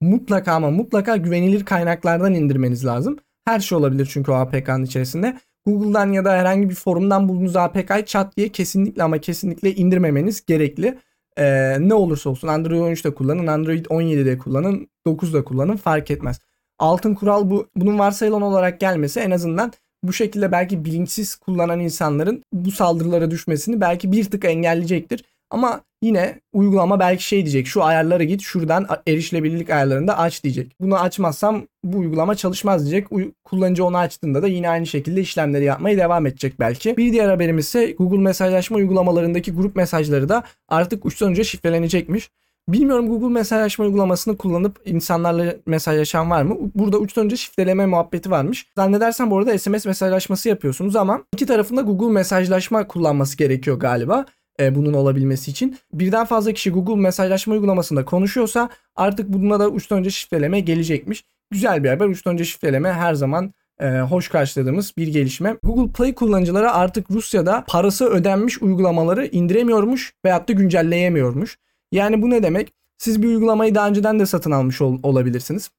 mutlaka 0.00 0.52
ama 0.52 0.70
mutlaka 0.70 1.16
güvenilir 1.16 1.64
kaynaklardan 1.64 2.34
indirmeniz 2.34 2.84
lazım. 2.86 3.16
Her 3.44 3.60
şey 3.60 3.78
olabilir 3.78 4.08
çünkü 4.12 4.30
o 4.30 4.34
APK'nın 4.34 4.84
içerisinde. 4.84 5.38
Google'dan 5.66 6.12
ya 6.12 6.24
da 6.24 6.32
herhangi 6.32 6.70
bir 6.70 6.74
forumdan 6.74 7.28
bulduğunuz 7.28 7.56
APK'yı 7.56 8.04
chat 8.04 8.36
diye 8.36 8.48
kesinlikle 8.48 9.02
ama 9.02 9.18
kesinlikle 9.18 9.74
indirmemeniz 9.74 10.46
gerekli. 10.46 10.98
Ee, 11.38 11.76
ne 11.80 11.94
olursa 11.94 12.30
olsun 12.30 12.48
Android 12.48 12.80
13'te 12.80 13.14
kullanın, 13.14 13.46
Android 13.46 13.86
17'de 13.86 14.38
kullanın, 14.38 14.88
9'da 15.06 15.44
kullanın 15.44 15.76
fark 15.76 16.10
etmez. 16.10 16.40
Altın 16.78 17.14
kural 17.14 17.50
bu. 17.50 17.68
Bunun 17.76 17.98
varsayılan 17.98 18.42
olarak 18.42 18.80
gelmesi 18.80 19.20
en 19.20 19.30
azından 19.30 19.72
bu 20.02 20.12
şekilde 20.12 20.52
belki 20.52 20.84
bilinçsiz 20.84 21.36
kullanan 21.36 21.80
insanların 21.80 22.42
bu 22.52 22.70
saldırılara 22.70 23.30
düşmesini 23.30 23.80
belki 23.80 24.12
bir 24.12 24.24
tık 24.24 24.44
engelleyecektir. 24.44 25.24
Ama 25.54 25.80
yine 26.02 26.40
uygulama 26.52 27.00
belki 27.00 27.24
şey 27.24 27.38
diyecek 27.38 27.66
şu 27.66 27.84
ayarlara 27.84 28.24
git 28.24 28.42
şuradan 28.42 28.86
erişilebilirlik 29.06 29.70
ayarlarında 29.70 30.18
aç 30.18 30.44
diyecek. 30.44 30.76
Bunu 30.80 30.98
açmazsam 30.98 31.66
bu 31.84 31.98
uygulama 31.98 32.34
çalışmaz 32.34 32.90
diyecek. 32.90 33.08
Kullanıcı 33.44 33.84
onu 33.84 33.98
açtığında 33.98 34.42
da 34.42 34.46
yine 34.46 34.68
aynı 34.68 34.86
şekilde 34.86 35.20
işlemleri 35.20 35.64
yapmaya 35.64 35.98
devam 35.98 36.26
edecek 36.26 36.60
belki. 36.60 36.96
Bir 36.96 37.12
diğer 37.12 37.28
haberimiz 37.28 37.66
ise 37.66 37.92
Google 37.98 38.18
mesajlaşma 38.18 38.76
uygulamalarındaki 38.76 39.52
grup 39.52 39.76
mesajları 39.76 40.28
da 40.28 40.42
artık 40.68 41.04
uçtan 41.04 41.32
uca 41.32 41.44
şifrelenecekmiş. 41.44 42.30
Bilmiyorum 42.68 43.08
Google 43.08 43.28
mesajlaşma 43.28 43.84
uygulamasını 43.84 44.36
kullanıp 44.36 44.80
insanlarla 44.84 45.54
mesajlaşan 45.66 46.30
var 46.30 46.42
mı? 46.42 46.56
Burada 46.74 46.98
uçtan 46.98 47.24
önce 47.24 47.36
şifreleme 47.36 47.86
muhabbeti 47.86 48.30
varmış. 48.30 48.66
Zannedersem 48.76 49.30
bu 49.30 49.38
arada 49.38 49.58
SMS 49.58 49.86
mesajlaşması 49.86 50.48
yapıyorsunuz 50.48 50.96
ama 50.96 51.22
iki 51.34 51.46
tarafında 51.46 51.80
Google 51.80 52.12
mesajlaşma 52.12 52.88
kullanması 52.88 53.36
gerekiyor 53.36 53.80
galiba 53.80 54.26
e, 54.60 54.74
bunun 54.74 54.92
olabilmesi 54.92 55.50
için. 55.50 55.78
Birden 55.92 56.24
fazla 56.24 56.52
kişi 56.52 56.70
Google 56.70 57.02
mesajlaşma 57.02 57.54
uygulamasında 57.54 58.04
konuşuyorsa 58.04 58.68
artık 58.96 59.28
bununla 59.28 59.60
da 59.60 59.68
uçtan 59.68 59.98
önce 59.98 60.10
şifreleme 60.10 60.60
gelecekmiş. 60.60 61.24
Güzel 61.50 61.84
bir 61.84 61.88
haber. 61.88 62.06
Uçtan 62.06 62.32
önce 62.32 62.44
şifreleme 62.44 62.92
her 62.92 63.14
zaman 63.14 63.52
e, 63.80 63.88
hoş 64.00 64.28
karşıladığımız 64.28 64.92
bir 64.98 65.08
gelişme. 65.08 65.56
Google 65.62 65.92
Play 65.92 66.14
kullanıcıları 66.14 66.72
artık 66.72 67.10
Rusya'da 67.10 67.64
parası 67.68 68.06
ödenmiş 68.06 68.62
uygulamaları 68.62 69.26
indiremiyormuş 69.26 70.14
veyahut 70.24 70.48
da 70.48 70.52
güncelleyemiyormuş. 70.52 71.58
Yani 71.92 72.22
bu 72.22 72.30
ne 72.30 72.42
demek? 72.42 72.72
Siz 72.98 73.22
bir 73.22 73.28
uygulamayı 73.28 73.74
daha 73.74 73.88
önceden 73.88 74.18
de 74.18 74.26
satın 74.26 74.50
almış 74.50 74.80
ol- 74.80 74.98
olabilirsiniz. 75.02 75.70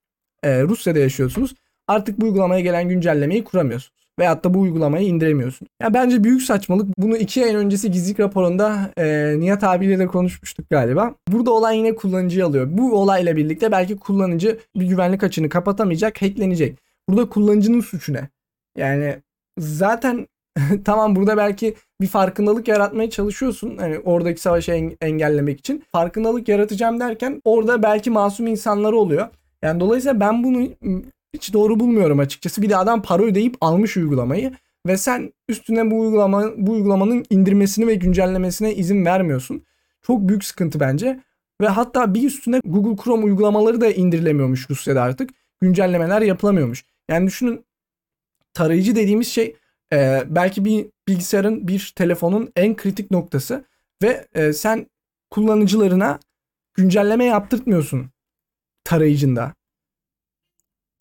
Ee, 0.43 0.63
Rusya'da 0.63 0.99
yaşıyorsunuz. 0.99 1.53
Artık 1.87 2.21
bu 2.21 2.25
uygulamaya 2.25 2.61
gelen 2.61 2.89
güncellemeyi 2.89 3.43
kuramıyorsunuz. 3.43 4.04
Veyahut 4.19 4.43
da 4.43 4.53
bu 4.53 4.59
uygulamayı 4.59 5.07
indiremiyorsunuz. 5.07 5.71
Yani 5.81 5.93
bence 5.93 6.23
büyük 6.23 6.41
saçmalık. 6.41 6.97
Bunu 6.97 7.17
iki 7.17 7.45
ay 7.45 7.55
öncesi 7.55 7.91
gizlilik 7.91 8.19
raporunda 8.19 8.91
e, 8.97 9.35
Nihat 9.39 9.63
abiyle 9.63 9.99
de 9.99 10.07
konuşmuştuk 10.07 10.69
galiba. 10.69 11.15
Burada 11.27 11.51
olay 11.51 11.77
yine 11.77 11.95
kullanıcıyı 11.95 12.45
alıyor. 12.45 12.67
Bu 12.69 13.01
olayla 13.01 13.35
birlikte 13.35 13.71
belki 13.71 13.97
kullanıcı 13.97 14.59
bir 14.75 14.85
güvenlik 14.85 15.23
açığını 15.23 15.49
kapatamayacak, 15.49 16.21
hacklenecek. 16.21 16.79
Burada 17.09 17.29
kullanıcının 17.29 17.81
suçu 17.81 18.13
ne? 18.13 18.29
Yani 18.77 19.15
zaten 19.59 20.27
tamam 20.85 21.15
burada 21.15 21.37
belki 21.37 21.75
bir 22.01 22.07
farkındalık 22.07 22.67
yaratmaya 22.67 23.09
çalışıyorsun. 23.09 23.77
Hani 23.77 23.99
oradaki 23.99 24.41
savaşı 24.41 24.71
en- 24.71 24.97
engellemek 25.01 25.59
için. 25.59 25.83
Farkındalık 25.91 26.47
yaratacağım 26.47 26.99
derken 26.99 27.41
orada 27.45 27.83
belki 27.83 28.09
masum 28.09 28.47
insanlar 28.47 28.93
oluyor. 28.93 29.27
Yani 29.61 29.79
dolayısıyla 29.79 30.19
ben 30.19 30.43
bunu 30.43 30.67
hiç 31.35 31.53
doğru 31.53 31.79
bulmuyorum 31.79 32.19
açıkçası. 32.19 32.61
Bir 32.61 32.69
de 32.69 32.77
adam 32.77 33.01
para 33.01 33.23
ödeyip 33.23 33.57
almış 33.61 33.97
uygulamayı 33.97 34.51
ve 34.87 34.97
sen 34.97 35.33
üstüne 35.49 35.91
bu 35.91 35.99
uygulama 35.99 36.51
bu 36.57 36.71
uygulamanın 36.71 37.25
indirmesini 37.29 37.87
ve 37.87 37.95
güncellemesine 37.95 38.75
izin 38.75 39.05
vermiyorsun. 39.05 39.65
Çok 40.01 40.27
büyük 40.27 40.43
sıkıntı 40.43 40.79
bence. 40.79 41.19
Ve 41.61 41.67
hatta 41.67 42.13
bir 42.13 42.23
üstüne 42.23 42.59
Google 42.65 43.03
Chrome 43.03 43.25
uygulamaları 43.25 43.81
da 43.81 43.91
indirilemiyormuş 43.91 44.69
Rusya'da 44.69 45.01
artık. 45.01 45.29
Güncellemeler 45.61 46.21
yapılamıyormuş. 46.21 46.85
Yani 47.09 47.27
düşünün 47.27 47.65
tarayıcı 48.53 48.95
dediğimiz 48.95 49.27
şey 49.27 49.55
e, 49.93 50.23
belki 50.27 50.65
bir 50.65 50.85
bilgisayarın, 51.07 51.67
bir 51.67 51.93
telefonun 51.95 52.51
en 52.55 52.75
kritik 52.75 53.11
noktası 53.11 53.65
ve 54.03 54.27
e, 54.33 54.53
sen 54.53 54.87
kullanıcılarına 55.29 56.19
güncelleme 56.73 57.25
yaptırtmıyorsun 57.25 58.09
tarayıcında. 58.83 59.53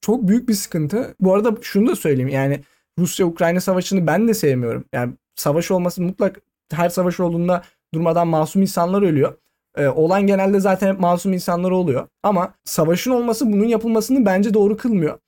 Çok 0.04 0.28
büyük 0.28 0.48
bir 0.48 0.54
sıkıntı. 0.54 1.14
Bu 1.20 1.34
arada 1.34 1.54
şunu 1.62 1.88
da 1.88 1.96
söyleyeyim 1.96 2.28
yani 2.28 2.60
Rusya-Ukrayna 2.98 3.60
savaşını 3.60 4.06
ben 4.06 4.28
de 4.28 4.34
sevmiyorum. 4.34 4.84
Yani 4.92 5.14
savaş 5.34 5.70
olması 5.70 6.02
mutlak 6.02 6.40
her 6.72 6.88
savaş 6.88 7.20
olduğunda 7.20 7.62
durmadan 7.94 8.28
masum 8.28 8.62
insanlar 8.62 9.02
ölüyor. 9.02 9.38
Ee, 9.76 9.86
olan 9.86 10.26
genelde 10.26 10.60
zaten 10.60 10.92
hep 10.92 11.00
masum 11.00 11.32
insanlar 11.32 11.70
oluyor. 11.70 12.08
Ama 12.22 12.54
savaşın 12.64 13.10
olması 13.10 13.52
bunun 13.52 13.64
yapılmasını 13.64 14.26
bence 14.26 14.54
doğru 14.54 14.76
kılmıyor. 14.76 15.18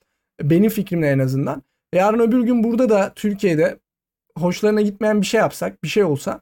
Benim 0.42 0.70
fikrimle 0.70 1.08
en 1.08 1.18
azından. 1.18 1.62
Yarın 1.94 2.18
öbür 2.18 2.40
gün 2.40 2.64
burada 2.64 2.88
da 2.88 3.12
Türkiye'de 3.14 3.80
hoşlarına 4.38 4.80
gitmeyen 4.80 5.20
bir 5.20 5.26
şey 5.26 5.40
yapsak, 5.40 5.84
bir 5.84 5.88
şey 5.88 6.04
olsa 6.04 6.40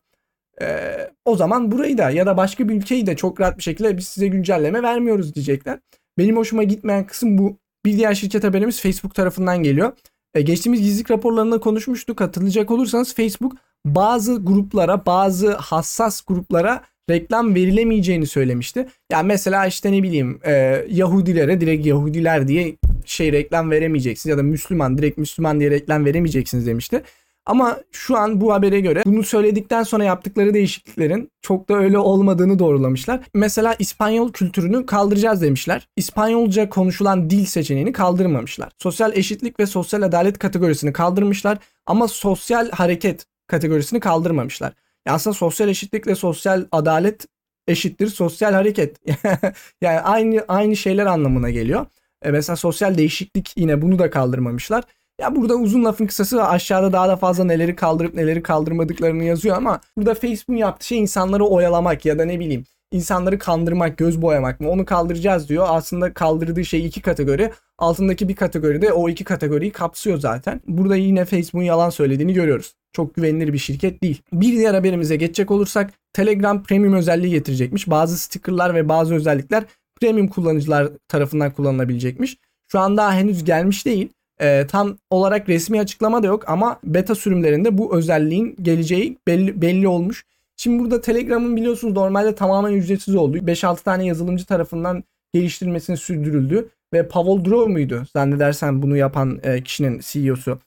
e, 0.62 0.96
o 1.24 1.36
zaman 1.36 1.72
burayı 1.72 1.98
da 1.98 2.10
ya 2.10 2.26
da 2.26 2.36
başka 2.36 2.68
bir 2.68 2.74
ülkeyi 2.74 3.06
de 3.06 3.16
çok 3.16 3.40
rahat 3.40 3.58
bir 3.58 3.62
şekilde 3.62 3.96
biz 3.96 4.06
size 4.06 4.28
güncelleme 4.28 4.82
vermiyoruz 4.82 5.34
diyecekler. 5.34 5.78
Benim 6.18 6.36
hoşuma 6.36 6.62
gitmeyen 6.62 7.06
kısım 7.06 7.38
bu. 7.38 7.63
Bir 7.84 7.96
diğer 7.96 8.14
şirket 8.14 8.44
haberimiz 8.44 8.80
Facebook 8.80 9.14
tarafından 9.14 9.62
geliyor. 9.62 9.92
E, 10.34 10.42
geçtiğimiz 10.42 10.82
gizlilik 10.82 11.10
raporlarında 11.10 11.60
konuşmuştuk. 11.60 12.20
Hatırlayacak 12.20 12.70
olursanız 12.70 13.14
Facebook 13.14 13.52
bazı 13.86 14.44
gruplara, 14.44 15.06
bazı 15.06 15.54
hassas 15.54 16.20
gruplara 16.20 16.84
reklam 17.10 17.54
verilemeyeceğini 17.54 18.26
söylemişti. 18.26 18.88
Yani 19.12 19.26
mesela 19.26 19.66
işte 19.66 19.92
ne 19.92 20.02
bileyim 20.02 20.40
e, 20.44 20.84
Yahudilere 20.90 21.60
direkt 21.60 21.86
Yahudiler 21.86 22.48
diye 22.48 22.76
şey 23.04 23.32
reklam 23.32 23.70
veremeyeceksiniz 23.70 24.30
ya 24.30 24.38
da 24.38 24.42
Müslüman 24.42 24.98
direkt 24.98 25.18
Müslüman 25.18 25.60
diye 25.60 25.70
reklam 25.70 26.04
veremeyeceksiniz 26.04 26.66
demişti. 26.66 27.02
Ama 27.46 27.80
şu 27.92 28.16
an 28.16 28.40
bu 28.40 28.54
habere 28.54 28.80
göre 28.80 29.02
bunu 29.06 29.22
söyledikten 29.22 29.82
sonra 29.82 30.04
yaptıkları 30.04 30.54
değişikliklerin 30.54 31.30
çok 31.42 31.68
da 31.68 31.74
öyle 31.74 31.98
olmadığını 31.98 32.58
doğrulamışlar. 32.58 33.20
Mesela 33.34 33.76
İspanyol 33.78 34.32
kültürünü 34.32 34.86
kaldıracağız 34.86 35.42
demişler. 35.42 35.88
İspanyolca 35.96 36.68
konuşulan 36.68 37.30
dil 37.30 37.44
seçeneğini 37.44 37.92
kaldırmamışlar. 37.92 38.72
Sosyal 38.78 39.16
eşitlik 39.16 39.60
ve 39.60 39.66
sosyal 39.66 40.02
adalet 40.02 40.38
kategorisini 40.38 40.92
kaldırmışlar 40.92 41.58
ama 41.86 42.08
sosyal 42.08 42.70
hareket 42.70 43.26
kategorisini 43.46 44.00
kaldırmamışlar. 44.00 44.72
Ya 45.06 45.12
aslında 45.12 45.34
sosyal 45.34 45.68
eşitlik 45.68 46.06
ve 46.06 46.14
sosyal 46.14 46.64
adalet 46.72 47.26
eşittir 47.68 48.06
sosyal 48.06 48.52
hareket. 48.52 48.96
yani 49.82 50.00
aynı 50.00 50.44
aynı 50.48 50.76
şeyler 50.76 51.06
anlamına 51.06 51.50
geliyor. 51.50 51.86
E 52.22 52.30
mesela 52.30 52.56
sosyal 52.56 52.98
değişiklik 52.98 53.52
yine 53.56 53.82
bunu 53.82 53.98
da 53.98 54.10
kaldırmamışlar. 54.10 54.84
Ya 55.20 55.36
burada 55.36 55.54
uzun 55.54 55.84
lafın 55.84 56.06
kısası 56.06 56.44
aşağıda 56.44 56.92
daha 56.92 57.08
da 57.08 57.16
fazla 57.16 57.44
neleri 57.44 57.76
kaldırıp 57.76 58.14
neleri 58.14 58.42
kaldırmadıklarını 58.42 59.24
yazıyor 59.24 59.56
ama 59.56 59.80
burada 59.96 60.14
Facebook'un 60.14 60.56
yaptığı 60.56 60.86
şey 60.86 60.98
insanları 60.98 61.44
oyalamak 61.44 62.04
ya 62.04 62.18
da 62.18 62.24
ne 62.24 62.40
bileyim 62.40 62.64
insanları 62.92 63.38
kandırmak, 63.38 63.98
göz 63.98 64.22
boyamak 64.22 64.60
mı 64.60 64.70
onu 64.70 64.84
kaldıracağız 64.84 65.48
diyor. 65.48 65.66
Aslında 65.68 66.14
kaldırdığı 66.14 66.64
şey 66.64 66.86
iki 66.86 67.02
kategori. 67.02 67.52
Altındaki 67.78 68.28
bir 68.28 68.36
kategori 68.36 68.82
de 68.82 68.92
o 68.92 69.08
iki 69.08 69.24
kategoriyi 69.24 69.72
kapsıyor 69.72 70.18
zaten. 70.18 70.60
Burada 70.66 70.96
yine 70.96 71.24
Facebook'un 71.24 71.64
yalan 71.64 71.90
söylediğini 71.90 72.32
görüyoruz. 72.32 72.74
Çok 72.92 73.14
güvenilir 73.14 73.52
bir 73.52 73.58
şirket 73.58 74.02
değil. 74.02 74.22
Bir 74.32 74.52
diğer 74.52 74.74
haberimize 74.74 75.16
geçecek 75.16 75.50
olursak 75.50 75.92
Telegram 76.12 76.62
premium 76.62 76.94
özelliği 76.94 77.30
getirecekmiş. 77.32 77.90
Bazı 77.90 78.18
stickerlar 78.18 78.74
ve 78.74 78.88
bazı 78.88 79.14
özellikler 79.14 79.64
premium 80.00 80.28
kullanıcılar 80.28 80.88
tarafından 81.08 81.50
kullanılabilecekmiş. 81.50 82.36
Şu 82.72 82.78
an 82.78 82.96
daha 82.96 83.14
henüz 83.14 83.44
gelmiş 83.44 83.86
değil. 83.86 84.12
E, 84.40 84.66
tam 84.66 84.96
olarak 85.10 85.48
resmi 85.48 85.80
açıklama 85.80 86.22
da 86.22 86.26
yok 86.26 86.48
ama 86.48 86.80
beta 86.84 87.14
sürümlerinde 87.14 87.78
bu 87.78 87.96
özelliğin 87.96 88.56
geleceği 88.62 89.18
belli, 89.26 89.62
belli 89.62 89.88
olmuş. 89.88 90.24
Şimdi 90.56 90.82
burada 90.82 91.00
Telegram'ın 91.00 91.56
biliyorsunuz 91.56 91.94
normalde 91.94 92.34
tamamen 92.34 92.72
ücretsiz 92.72 93.14
olduğu 93.14 93.38
5-6 93.38 93.82
tane 93.84 94.06
yazılımcı 94.06 94.46
tarafından 94.46 95.04
geliştirilmesini 95.34 95.96
sürdürüldü 95.96 96.68
ve 96.92 97.08
Pavel 97.08 97.44
Durov 97.44 97.68
muydu 97.68 98.02
zannedersen 98.12 98.82
bunu 98.82 98.96
yapan 98.96 99.40
e, 99.42 99.62
kişinin 99.62 100.00
CEO'su. 100.02 100.58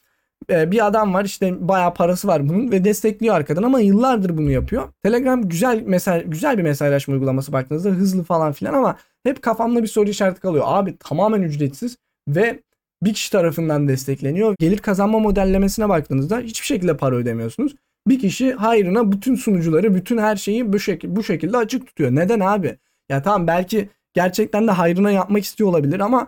E, 0.50 0.72
bir 0.72 0.88
adam 0.88 1.14
var 1.14 1.26
işte 1.26 1.68
bayağı 1.68 1.94
parası 1.94 2.28
var 2.28 2.50
bunun 2.50 2.72
ve 2.72 2.84
destekliyor 2.84 3.36
arkadan 3.36 3.64
ama 3.64 3.80
yıllardır 3.80 4.38
bunu 4.38 4.52
yapıyor. 4.52 4.84
Telegram 5.04 5.50
güzel 5.50 5.82
mesaj 5.82 6.24
güzel 6.26 6.58
bir 6.58 6.64
mesajlaşma 6.64 7.14
uygulaması 7.14 7.54
baktığınızda 7.54 7.90
hızlı 7.90 8.24
falan 8.24 8.52
filan 8.52 8.74
ama 8.74 8.98
hep 9.24 9.42
kafamda 9.42 9.84
bir 9.84 9.88
soru 9.88 10.10
işareti 10.10 10.40
kalıyor. 10.40 10.66
Abi 10.68 10.98
tamamen 10.98 11.42
ücretsiz 11.42 11.98
ve 12.28 12.60
bir 13.04 13.14
kişi 13.14 13.32
tarafından 13.32 13.88
destekleniyor. 13.88 14.56
Gelir 14.60 14.78
kazanma 14.78 15.20
modellemesine 15.20 15.90
baktığınızda 15.90 16.40
hiçbir 16.40 16.66
şekilde 16.66 16.98
para 16.98 17.16
ödemiyorsunuz. 17.16 17.76
Bir 18.08 18.20
kişi 18.20 18.54
hayrına 18.54 19.12
bütün 19.12 19.36
sunucuları, 19.36 19.96
bütün 19.96 20.18
her 20.18 20.36
şeyi 20.36 20.74
bu, 20.74 20.80
şek 20.80 21.04
bu 21.04 21.24
şekilde 21.24 21.58
açık 21.58 21.88
tutuyor. 21.88 22.12
Neden 22.12 22.40
abi? 22.40 22.78
Ya 23.10 23.22
tamam 23.22 23.48
belki 23.48 23.90
gerçekten 24.14 24.68
de 24.68 24.72
hayrına 24.72 25.12
yapmak 25.12 25.44
istiyor 25.44 25.70
olabilir 25.70 26.00
ama 26.00 26.28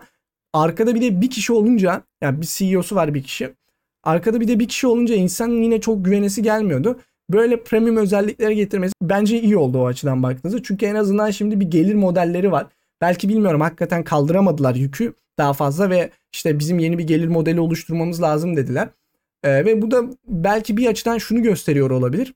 arkada 0.52 0.94
bir 0.94 1.00
de 1.00 1.20
bir 1.20 1.30
kişi 1.30 1.52
olunca 1.52 2.02
yani 2.22 2.40
bir 2.40 2.46
CEO'su 2.46 2.96
var 2.96 3.14
bir 3.14 3.22
kişi. 3.22 3.54
Arkada 4.04 4.40
bir 4.40 4.48
de 4.48 4.58
bir 4.58 4.68
kişi 4.68 4.86
olunca 4.86 5.14
insanın 5.14 5.62
yine 5.62 5.80
çok 5.80 6.04
güvenesi 6.04 6.42
gelmiyordu. 6.42 7.00
Böyle 7.30 7.62
premium 7.64 7.96
özellikleri 7.96 8.56
getirmesi 8.56 8.92
bence 9.02 9.40
iyi 9.40 9.56
oldu 9.56 9.78
o 9.78 9.86
açıdan 9.86 10.22
baktığınızda. 10.22 10.62
Çünkü 10.62 10.86
en 10.86 10.94
azından 10.94 11.30
şimdi 11.30 11.60
bir 11.60 11.66
gelir 11.66 11.94
modelleri 11.94 12.52
var. 12.52 12.66
Belki 13.00 13.28
bilmiyorum 13.28 13.60
hakikaten 13.60 14.04
kaldıramadılar 14.04 14.74
yükü 14.74 15.14
daha 15.40 15.52
fazla 15.52 15.90
ve 15.90 16.10
işte 16.32 16.58
bizim 16.58 16.78
yeni 16.78 16.98
bir 16.98 17.06
gelir 17.06 17.28
modeli 17.28 17.60
oluşturmamız 17.60 18.22
lazım 18.22 18.56
dediler. 18.56 18.88
Ee, 19.44 19.64
ve 19.64 19.82
bu 19.82 19.90
da 19.90 20.04
belki 20.26 20.76
bir 20.76 20.86
açıdan 20.86 21.18
şunu 21.18 21.42
gösteriyor 21.42 21.90
olabilir. 21.90 22.34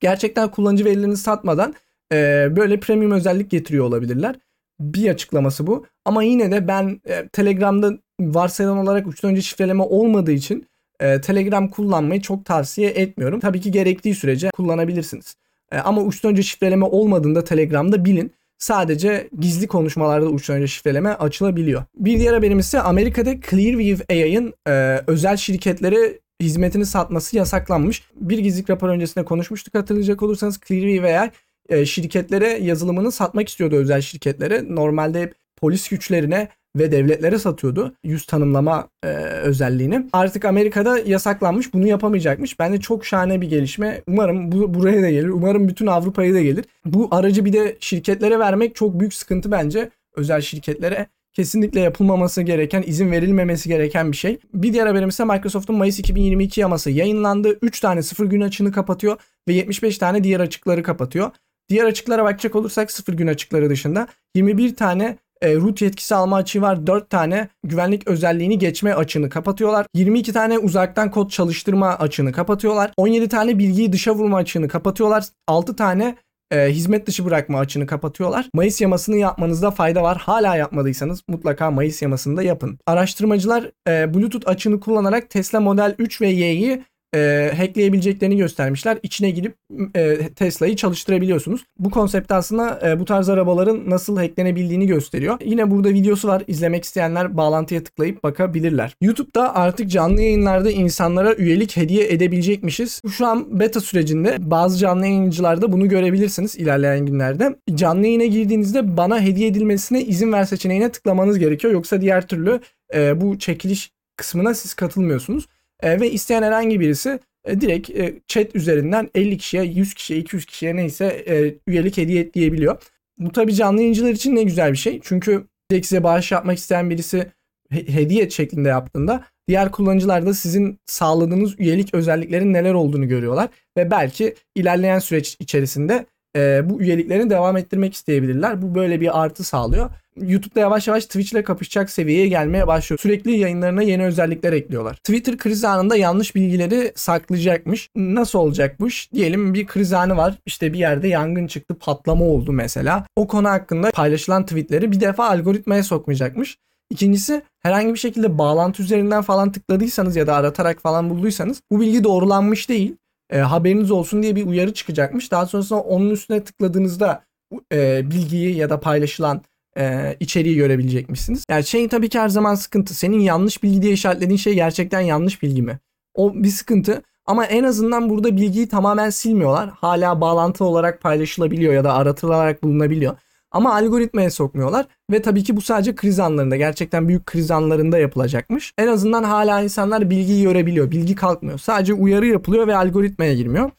Gerçekten 0.00 0.50
kullanıcı 0.50 0.84
verilerini 0.84 1.16
satmadan 1.16 1.74
e, 2.12 2.48
böyle 2.56 2.80
premium 2.80 3.12
özellik 3.12 3.50
getiriyor 3.50 3.84
olabilirler. 3.84 4.36
Bir 4.80 5.10
açıklaması 5.10 5.66
bu. 5.66 5.86
Ama 6.04 6.22
yine 6.22 6.52
de 6.52 6.68
ben 6.68 7.00
e, 7.04 7.28
Telegram'da 7.28 7.98
varsayılan 8.20 8.78
olarak 8.78 9.06
uçtan 9.06 9.30
önce 9.30 9.42
şifreleme 9.42 9.82
olmadığı 9.82 10.32
için 10.32 10.66
e, 11.00 11.20
Telegram 11.20 11.68
kullanmayı 11.68 12.20
çok 12.22 12.44
tavsiye 12.44 12.90
etmiyorum. 12.90 13.40
Tabii 13.40 13.60
ki 13.60 13.70
gerektiği 13.70 14.14
sürece 14.14 14.50
kullanabilirsiniz. 14.50 15.36
E, 15.72 15.78
ama 15.78 16.02
uçtan 16.02 16.30
önce 16.30 16.42
şifreleme 16.42 16.84
olmadığında 16.84 17.44
Telegram'da 17.44 18.04
bilin 18.04 18.32
sadece 18.58 19.28
gizli 19.38 19.66
konuşmalarda 19.66 20.26
uçtan 20.26 20.66
şifreleme 20.66 21.10
açılabiliyor. 21.10 21.84
Bir 21.94 22.18
diğer 22.18 22.32
haberimiz 22.32 22.66
ise 22.66 22.80
Amerika'da 22.80 23.40
Clearview 23.50 24.14
AI'ın 24.14 24.54
e, 24.68 25.02
özel 25.06 25.36
şirketlere 25.36 26.18
hizmetini 26.40 26.86
satması 26.86 27.36
yasaklanmış. 27.36 28.02
Bir 28.14 28.38
gizlilik 28.38 28.70
rapor 28.70 28.88
öncesinde 28.88 29.24
konuşmuştuk 29.24 29.74
hatırlayacak 29.74 30.22
olursanız 30.22 30.60
Clearview 30.68 31.18
AI 31.18 31.30
e, 31.68 31.86
şirketlere 31.86 32.48
yazılımını 32.48 33.12
satmak 33.12 33.48
istiyordu 33.48 33.76
özel 33.76 34.00
şirketlere. 34.00 34.64
Normalde 34.74 35.32
polis 35.60 35.88
güçlerine 35.88 36.48
ve 36.76 36.92
devletlere 36.92 37.38
satıyordu 37.38 37.94
yüz 38.04 38.26
tanımlama 38.26 38.88
e, 39.04 39.08
özelliğini. 39.42 40.06
Artık 40.12 40.44
Amerika'da 40.44 40.98
yasaklanmış 40.98 41.74
bunu 41.74 41.86
yapamayacakmış. 41.86 42.58
Bence 42.58 42.80
çok 42.80 43.06
şahane 43.06 43.40
bir 43.40 43.50
gelişme. 43.50 44.02
Umarım 44.06 44.52
bu 44.52 44.74
buraya 44.74 45.02
da 45.02 45.10
gelir. 45.10 45.28
Umarım 45.28 45.68
bütün 45.68 45.86
Avrupa'ya 45.86 46.34
da 46.34 46.40
gelir. 46.40 46.64
Bu 46.84 47.08
aracı 47.10 47.44
bir 47.44 47.52
de 47.52 47.76
şirketlere 47.80 48.38
vermek 48.38 48.74
çok 48.74 49.00
büyük 49.00 49.14
sıkıntı 49.14 49.50
bence. 49.50 49.90
Özel 50.16 50.40
şirketlere 50.40 51.06
kesinlikle 51.32 51.80
yapılmaması 51.80 52.42
gereken, 52.42 52.84
izin 52.86 53.12
verilmemesi 53.12 53.68
gereken 53.68 54.12
bir 54.12 54.16
şey. 54.16 54.38
Bir 54.54 54.72
diğer 54.72 54.86
haberimiz 54.86 55.14
ise 55.14 55.24
Microsoft'un 55.24 55.76
Mayıs 55.76 55.98
2022 55.98 56.60
yaması 56.60 56.90
yayınlandı. 56.90 57.58
3 57.62 57.80
tane 57.80 58.02
sıfır 58.02 58.26
gün 58.26 58.40
açığını 58.40 58.72
kapatıyor 58.72 59.16
ve 59.48 59.52
75 59.52 59.98
tane 59.98 60.24
diğer 60.24 60.40
açıkları 60.40 60.82
kapatıyor. 60.82 61.30
Diğer 61.68 61.84
açıklara 61.84 62.24
bakacak 62.24 62.56
olursak 62.56 62.90
sıfır 62.90 63.12
gün 63.12 63.26
açıkları 63.26 63.70
dışında 63.70 64.08
21 64.34 64.76
tane 64.76 65.18
e, 65.42 65.54
root 65.54 65.82
yetkisi 65.82 66.14
alma 66.14 66.36
açığı 66.36 66.62
var. 66.62 66.86
4 66.86 67.10
tane 67.10 67.48
güvenlik 67.64 68.08
özelliğini 68.08 68.58
geçme 68.58 68.94
açığını 68.94 69.30
kapatıyorlar. 69.30 69.86
22 69.94 70.32
tane 70.32 70.58
uzaktan 70.58 71.10
kod 71.10 71.30
çalıştırma 71.30 71.88
açığını 71.88 72.32
kapatıyorlar. 72.32 72.90
17 72.96 73.28
tane 73.28 73.58
bilgiyi 73.58 73.92
dışa 73.92 74.14
vurma 74.14 74.36
açığını 74.36 74.68
kapatıyorlar. 74.68 75.24
6 75.46 75.76
tane 75.76 76.16
e, 76.50 76.68
hizmet 76.70 77.06
dışı 77.06 77.24
bırakma 77.24 77.58
açığını 77.58 77.86
kapatıyorlar. 77.86 78.48
Mayıs 78.54 78.80
yamasını 78.80 79.16
yapmanızda 79.16 79.70
fayda 79.70 80.02
var. 80.02 80.18
Hala 80.18 80.56
yapmadıysanız 80.56 81.22
mutlaka 81.28 81.70
Mayıs 81.70 82.02
yamasını 82.02 82.36
da 82.36 82.42
yapın. 82.42 82.78
Araştırmacılar 82.86 83.70
e, 83.88 84.14
Bluetooth 84.14 84.48
açığını 84.48 84.80
kullanarak 84.80 85.30
Tesla 85.30 85.60
Model 85.60 85.94
3 85.98 86.20
ve 86.20 86.28
Y'yi 86.28 86.84
e, 87.14 87.52
hackleyebileceklerini 87.56 88.36
göstermişler. 88.36 88.98
İçine 89.02 89.30
girip 89.30 89.54
e, 89.96 90.28
Tesla'yı 90.28 90.76
çalıştırabiliyorsunuz. 90.76 91.64
Bu 91.78 91.90
konsept 91.90 92.32
aslında 92.32 92.88
e, 92.88 93.00
bu 93.00 93.04
tarz 93.04 93.28
arabaların 93.28 93.90
nasıl 93.90 94.16
hacklenebildiğini 94.16 94.86
gösteriyor. 94.86 95.38
Yine 95.44 95.70
burada 95.70 95.88
videosu 95.88 96.28
var. 96.28 96.42
İzlemek 96.46 96.84
isteyenler 96.84 97.36
bağlantıya 97.36 97.84
tıklayıp 97.84 98.22
bakabilirler. 98.22 98.96
YouTube'da 99.00 99.54
artık 99.54 99.90
canlı 99.90 100.22
yayınlarda 100.22 100.70
insanlara 100.70 101.34
üyelik 101.34 101.76
hediye 101.76 102.12
edebilecekmişiz. 102.12 103.02
Şu 103.10 103.26
an 103.26 103.60
beta 103.60 103.80
sürecinde 103.80 104.36
bazı 104.40 104.78
canlı 104.78 105.06
yayıncılarda 105.06 105.72
bunu 105.72 105.88
görebilirsiniz 105.88 106.56
ilerleyen 106.56 107.06
günlerde. 107.06 107.56
Canlı 107.74 108.06
yayına 108.06 108.24
girdiğinizde 108.24 108.96
bana 108.96 109.20
hediye 109.20 109.48
edilmesine 109.48 110.02
izin 110.02 110.32
ver 110.32 110.44
seçeneğine 110.44 110.92
tıklamanız 110.92 111.38
gerekiyor. 111.38 111.72
Yoksa 111.72 112.00
diğer 112.00 112.26
türlü 112.26 112.60
e, 112.94 113.20
bu 113.20 113.38
çekiliş 113.38 113.90
kısmına 114.16 114.54
siz 114.54 114.74
katılmıyorsunuz. 114.74 115.46
E, 115.82 116.00
ve 116.00 116.10
isteyen 116.10 116.42
herhangi 116.42 116.80
birisi 116.80 117.20
e, 117.44 117.60
direkt 117.60 117.90
e, 117.90 118.14
chat 118.28 118.56
üzerinden 118.56 119.10
50 119.14 119.38
kişiye, 119.38 119.64
100 119.64 119.94
kişiye, 119.94 120.20
200 120.20 120.46
kişiye 120.46 120.76
neyse 120.76 121.06
e, 121.06 121.54
üyelik 121.66 121.96
hediye 121.96 122.20
et 122.20 122.34
diyebiliyor. 122.34 122.82
Bu 123.18 123.32
tabi 123.32 123.54
canlı 123.54 123.80
yayıncılar 123.80 124.10
için 124.10 124.36
ne 124.36 124.42
güzel 124.42 124.72
bir 124.72 124.76
şey. 124.76 125.00
Çünkü 125.02 125.46
direkt 125.70 125.86
size 125.86 126.02
bağış 126.02 126.32
yapmak 126.32 126.58
isteyen 126.58 126.90
birisi 126.90 127.32
hediye 127.70 128.30
şeklinde 128.30 128.68
yaptığında 128.68 129.24
diğer 129.48 129.72
kullanıcılar 129.72 130.26
da 130.26 130.34
sizin 130.34 130.78
sağladığınız 130.86 131.60
üyelik 131.60 131.94
özelliklerin 131.94 132.52
neler 132.52 132.74
olduğunu 132.74 133.08
görüyorlar 133.08 133.48
ve 133.76 133.90
belki 133.90 134.34
ilerleyen 134.54 134.98
süreç 134.98 135.36
içerisinde 135.40 136.06
e, 136.36 136.70
bu 136.70 136.80
üyeliklerini 136.80 137.30
devam 137.30 137.56
ettirmek 137.56 137.94
isteyebilirler. 137.94 138.62
Bu 138.62 138.74
böyle 138.74 139.00
bir 139.00 139.22
artı 139.22 139.44
sağlıyor. 139.44 139.90
YouTube'da 140.16 140.60
yavaş 140.60 140.88
yavaş 140.88 141.04
Twitch 141.04 141.32
ile 141.32 141.44
kapışacak 141.44 141.90
seviyeye 141.90 142.28
gelmeye 142.28 142.66
başlıyor. 142.66 142.98
Sürekli 142.98 143.38
yayınlarına 143.38 143.82
yeni 143.82 144.04
özellikler 144.04 144.52
ekliyorlar. 144.52 144.94
Twitter 144.94 145.38
kriz 145.38 145.64
anında 145.64 145.96
yanlış 145.96 146.34
bilgileri 146.34 146.92
saklayacakmış. 146.94 147.88
Nasıl 147.96 148.38
olacakmış? 148.38 149.12
Diyelim 149.12 149.54
bir 149.54 149.66
kriz 149.66 149.92
anı 149.92 150.16
var. 150.16 150.34
İşte 150.46 150.72
bir 150.72 150.78
yerde 150.78 151.08
yangın 151.08 151.46
çıktı, 151.46 151.74
patlama 151.74 152.24
oldu 152.24 152.52
mesela. 152.52 153.06
O 153.16 153.26
konu 153.26 153.48
hakkında 153.48 153.90
paylaşılan 153.90 154.46
tweetleri 154.46 154.92
bir 154.92 155.00
defa 155.00 155.28
algoritmaya 155.28 155.82
sokmayacakmış. 155.82 156.58
İkincisi 156.90 157.42
herhangi 157.60 157.94
bir 157.94 157.98
şekilde 157.98 158.38
bağlantı 158.38 158.82
üzerinden 158.82 159.22
falan 159.22 159.52
tıkladıysanız 159.52 160.16
ya 160.16 160.26
da 160.26 160.34
aratarak 160.34 160.82
falan 160.82 161.10
bulduysanız 161.10 161.60
bu 161.70 161.80
bilgi 161.80 162.04
doğrulanmış 162.04 162.68
değil. 162.68 162.96
E, 163.30 163.38
haberiniz 163.38 163.90
olsun 163.90 164.22
diye 164.22 164.36
bir 164.36 164.46
uyarı 164.46 164.74
çıkacakmış. 164.74 165.30
Daha 165.30 165.46
sonrasında 165.46 165.80
onun 165.80 166.10
üstüne 166.10 166.44
tıkladığınızda 166.44 167.24
e, 167.72 168.10
bilgiyi 168.10 168.56
ya 168.56 168.70
da 168.70 168.80
paylaşılan 168.80 169.42
e, 169.78 170.16
içeriği 170.20 170.56
görebilecekmişsiniz. 170.56 171.44
Yani 171.50 171.64
şey 171.64 171.88
tabii 171.88 172.08
ki 172.08 172.18
her 172.18 172.28
zaman 172.28 172.54
sıkıntı. 172.54 172.94
Senin 172.94 173.20
yanlış 173.20 173.62
bilgi 173.62 173.82
diye 173.82 173.92
işaretlediğin 173.92 174.38
şey 174.38 174.54
gerçekten 174.54 175.00
yanlış 175.00 175.42
bilgi 175.42 175.62
mi? 175.62 175.78
O 176.14 176.34
bir 176.34 176.48
sıkıntı. 176.48 177.02
Ama 177.26 177.44
en 177.44 177.64
azından 177.64 178.10
burada 178.10 178.36
bilgiyi 178.36 178.68
tamamen 178.68 179.10
silmiyorlar. 179.10 179.70
Hala 179.70 180.20
bağlantı 180.20 180.64
olarak 180.64 181.00
paylaşılabiliyor 181.00 181.72
ya 181.72 181.84
da 181.84 181.94
aratılarak 181.94 182.62
bulunabiliyor. 182.62 183.16
Ama 183.50 183.74
algoritmaya 183.74 184.30
sokmuyorlar 184.30 184.86
ve 185.10 185.22
tabii 185.22 185.44
ki 185.44 185.56
bu 185.56 185.60
sadece 185.60 185.94
kriz 185.94 186.20
anlarında 186.20 186.56
gerçekten 186.56 187.08
büyük 187.08 187.26
kriz 187.26 187.50
anlarında 187.50 187.98
yapılacakmış. 187.98 188.72
En 188.78 188.86
azından 188.86 189.24
hala 189.24 189.60
insanlar 189.60 190.10
bilgiyi 190.10 190.42
görebiliyor. 190.42 190.90
Bilgi 190.90 191.14
kalkmıyor. 191.14 191.58
Sadece 191.58 191.94
uyarı 191.94 192.26
yapılıyor 192.26 192.66
ve 192.66 192.76
algoritmaya 192.76 193.34
girmiyor. 193.34 193.70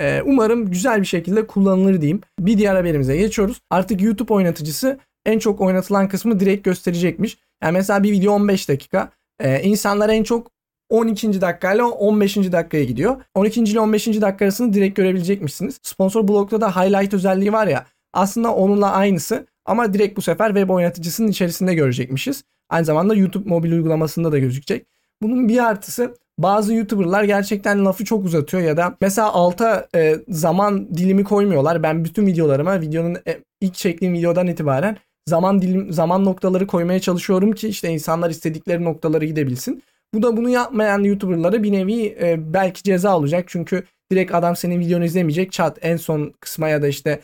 Ee, 0.00 0.22
umarım 0.24 0.70
güzel 0.70 1.00
bir 1.00 1.06
şekilde 1.06 1.46
kullanılır 1.46 2.00
diyeyim. 2.00 2.20
Bir 2.40 2.58
diğer 2.58 2.74
haberimize 2.74 3.16
geçiyoruz. 3.16 3.60
Artık 3.70 4.02
YouTube 4.02 4.34
oynatıcısı 4.34 4.98
en 5.26 5.38
çok 5.38 5.60
oynatılan 5.60 6.08
kısmı 6.08 6.40
direkt 6.40 6.64
gösterecekmiş. 6.64 7.38
Yani 7.62 7.72
mesela 7.72 8.02
bir 8.02 8.12
video 8.12 8.32
15 8.32 8.68
dakika. 8.68 9.10
Ee, 9.40 9.62
insanlar 9.62 10.08
en 10.08 10.22
çok 10.22 10.50
12. 10.90 11.40
dakikayla 11.40 11.86
15. 11.86 12.36
dakikaya 12.36 12.84
gidiyor. 12.84 13.22
12. 13.34 13.60
ile 13.60 13.80
15. 13.80 14.06
dakika 14.06 14.44
arasını 14.44 14.72
direkt 14.72 14.96
görebilecekmişsiniz. 14.96 15.78
Sponsor 15.82 16.28
blokta 16.28 16.60
da 16.60 16.76
highlight 16.76 17.14
özelliği 17.14 17.52
var 17.52 17.66
ya. 17.66 17.86
Aslında 18.12 18.54
onunla 18.54 18.92
aynısı 18.92 19.46
ama 19.64 19.94
direkt 19.94 20.16
bu 20.16 20.22
sefer 20.22 20.48
web 20.48 20.70
oynatıcısının 20.70 21.28
içerisinde 21.28 21.74
görecekmişiz. 21.74 22.44
Aynı 22.68 22.84
zamanda 22.84 23.14
YouTube 23.14 23.48
mobil 23.48 23.72
uygulamasında 23.72 24.32
da 24.32 24.38
gözükecek. 24.38 24.86
Bunun 25.22 25.48
bir 25.48 25.64
artısı 25.64 26.14
bazı 26.38 26.74
YouTuber'lar 26.74 27.24
gerçekten 27.24 27.84
lafı 27.84 28.04
çok 28.04 28.24
uzatıyor 28.24 28.62
ya 28.62 28.76
da 28.76 28.96
mesela 29.00 29.32
alta 29.32 29.88
e, 29.94 30.16
zaman 30.28 30.88
dilimi 30.96 31.24
koymuyorlar. 31.24 31.82
Ben 31.82 32.04
bütün 32.04 32.26
videolarıma 32.26 32.80
videonun 32.80 33.14
e, 33.14 33.38
ilk 33.60 33.74
çektiğim 33.74 34.14
videodan 34.14 34.46
itibaren 34.46 34.96
zaman 35.26 35.62
dilim 35.62 35.92
zaman 35.92 36.24
noktaları 36.24 36.66
koymaya 36.66 37.00
çalışıyorum 37.00 37.52
ki 37.52 37.68
işte 37.68 37.88
insanlar 37.88 38.30
istedikleri 38.30 38.84
noktaları 38.84 39.24
gidebilsin. 39.24 39.82
Bu 40.14 40.22
da 40.22 40.36
bunu 40.36 40.48
yapmayan 40.48 41.02
YouTuber'lara 41.02 41.62
bir 41.62 41.72
nevi 41.72 42.06
e, 42.20 42.54
belki 42.54 42.82
ceza 42.82 43.16
olacak. 43.16 43.44
Çünkü 43.48 43.84
direkt 44.12 44.34
adam 44.34 44.56
senin 44.56 44.80
videonu 44.80 45.04
izlemeyecek. 45.04 45.52
Chat 45.52 45.78
en 45.82 45.96
son 45.96 46.34
kısma 46.40 46.68
ya 46.68 46.82
da 46.82 46.88
işte 46.88 47.20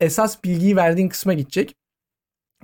esas 0.00 0.44
bilgiyi 0.44 0.76
verdiğin 0.76 1.08
kısma 1.08 1.32
gidecek. 1.32 1.74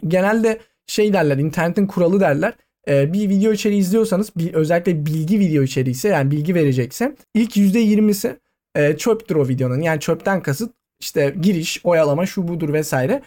Genelde 0.09 0.61
şey 0.87 1.13
derler 1.13 1.39
internetin 1.39 1.87
kuralı 1.87 2.21
derler. 2.21 2.55
Ee, 2.89 3.13
bir 3.13 3.29
video 3.29 3.53
içeriği 3.53 3.81
izliyorsanız 3.81 4.37
bir, 4.37 4.55
özellikle 4.55 5.07
bilgi 5.07 5.41
video 5.41 5.63
içeriği 5.63 5.95
ise 5.95 6.09
yani 6.09 6.31
bilgi 6.31 6.55
verecekse 6.55 7.17
ilk 7.35 7.57
%20'si 7.57 8.37
e, 8.75 8.97
çöptür 8.97 9.37
o 9.37 9.49
videonun. 9.49 9.81
Yani 9.81 10.01
çöpten 10.01 10.43
kasıt 10.43 10.75
işte 11.01 11.35
giriş, 11.43 11.81
oyalama, 11.85 12.27
şu 12.27 12.49
budur 12.49 12.73
vesaire. 12.73 13.23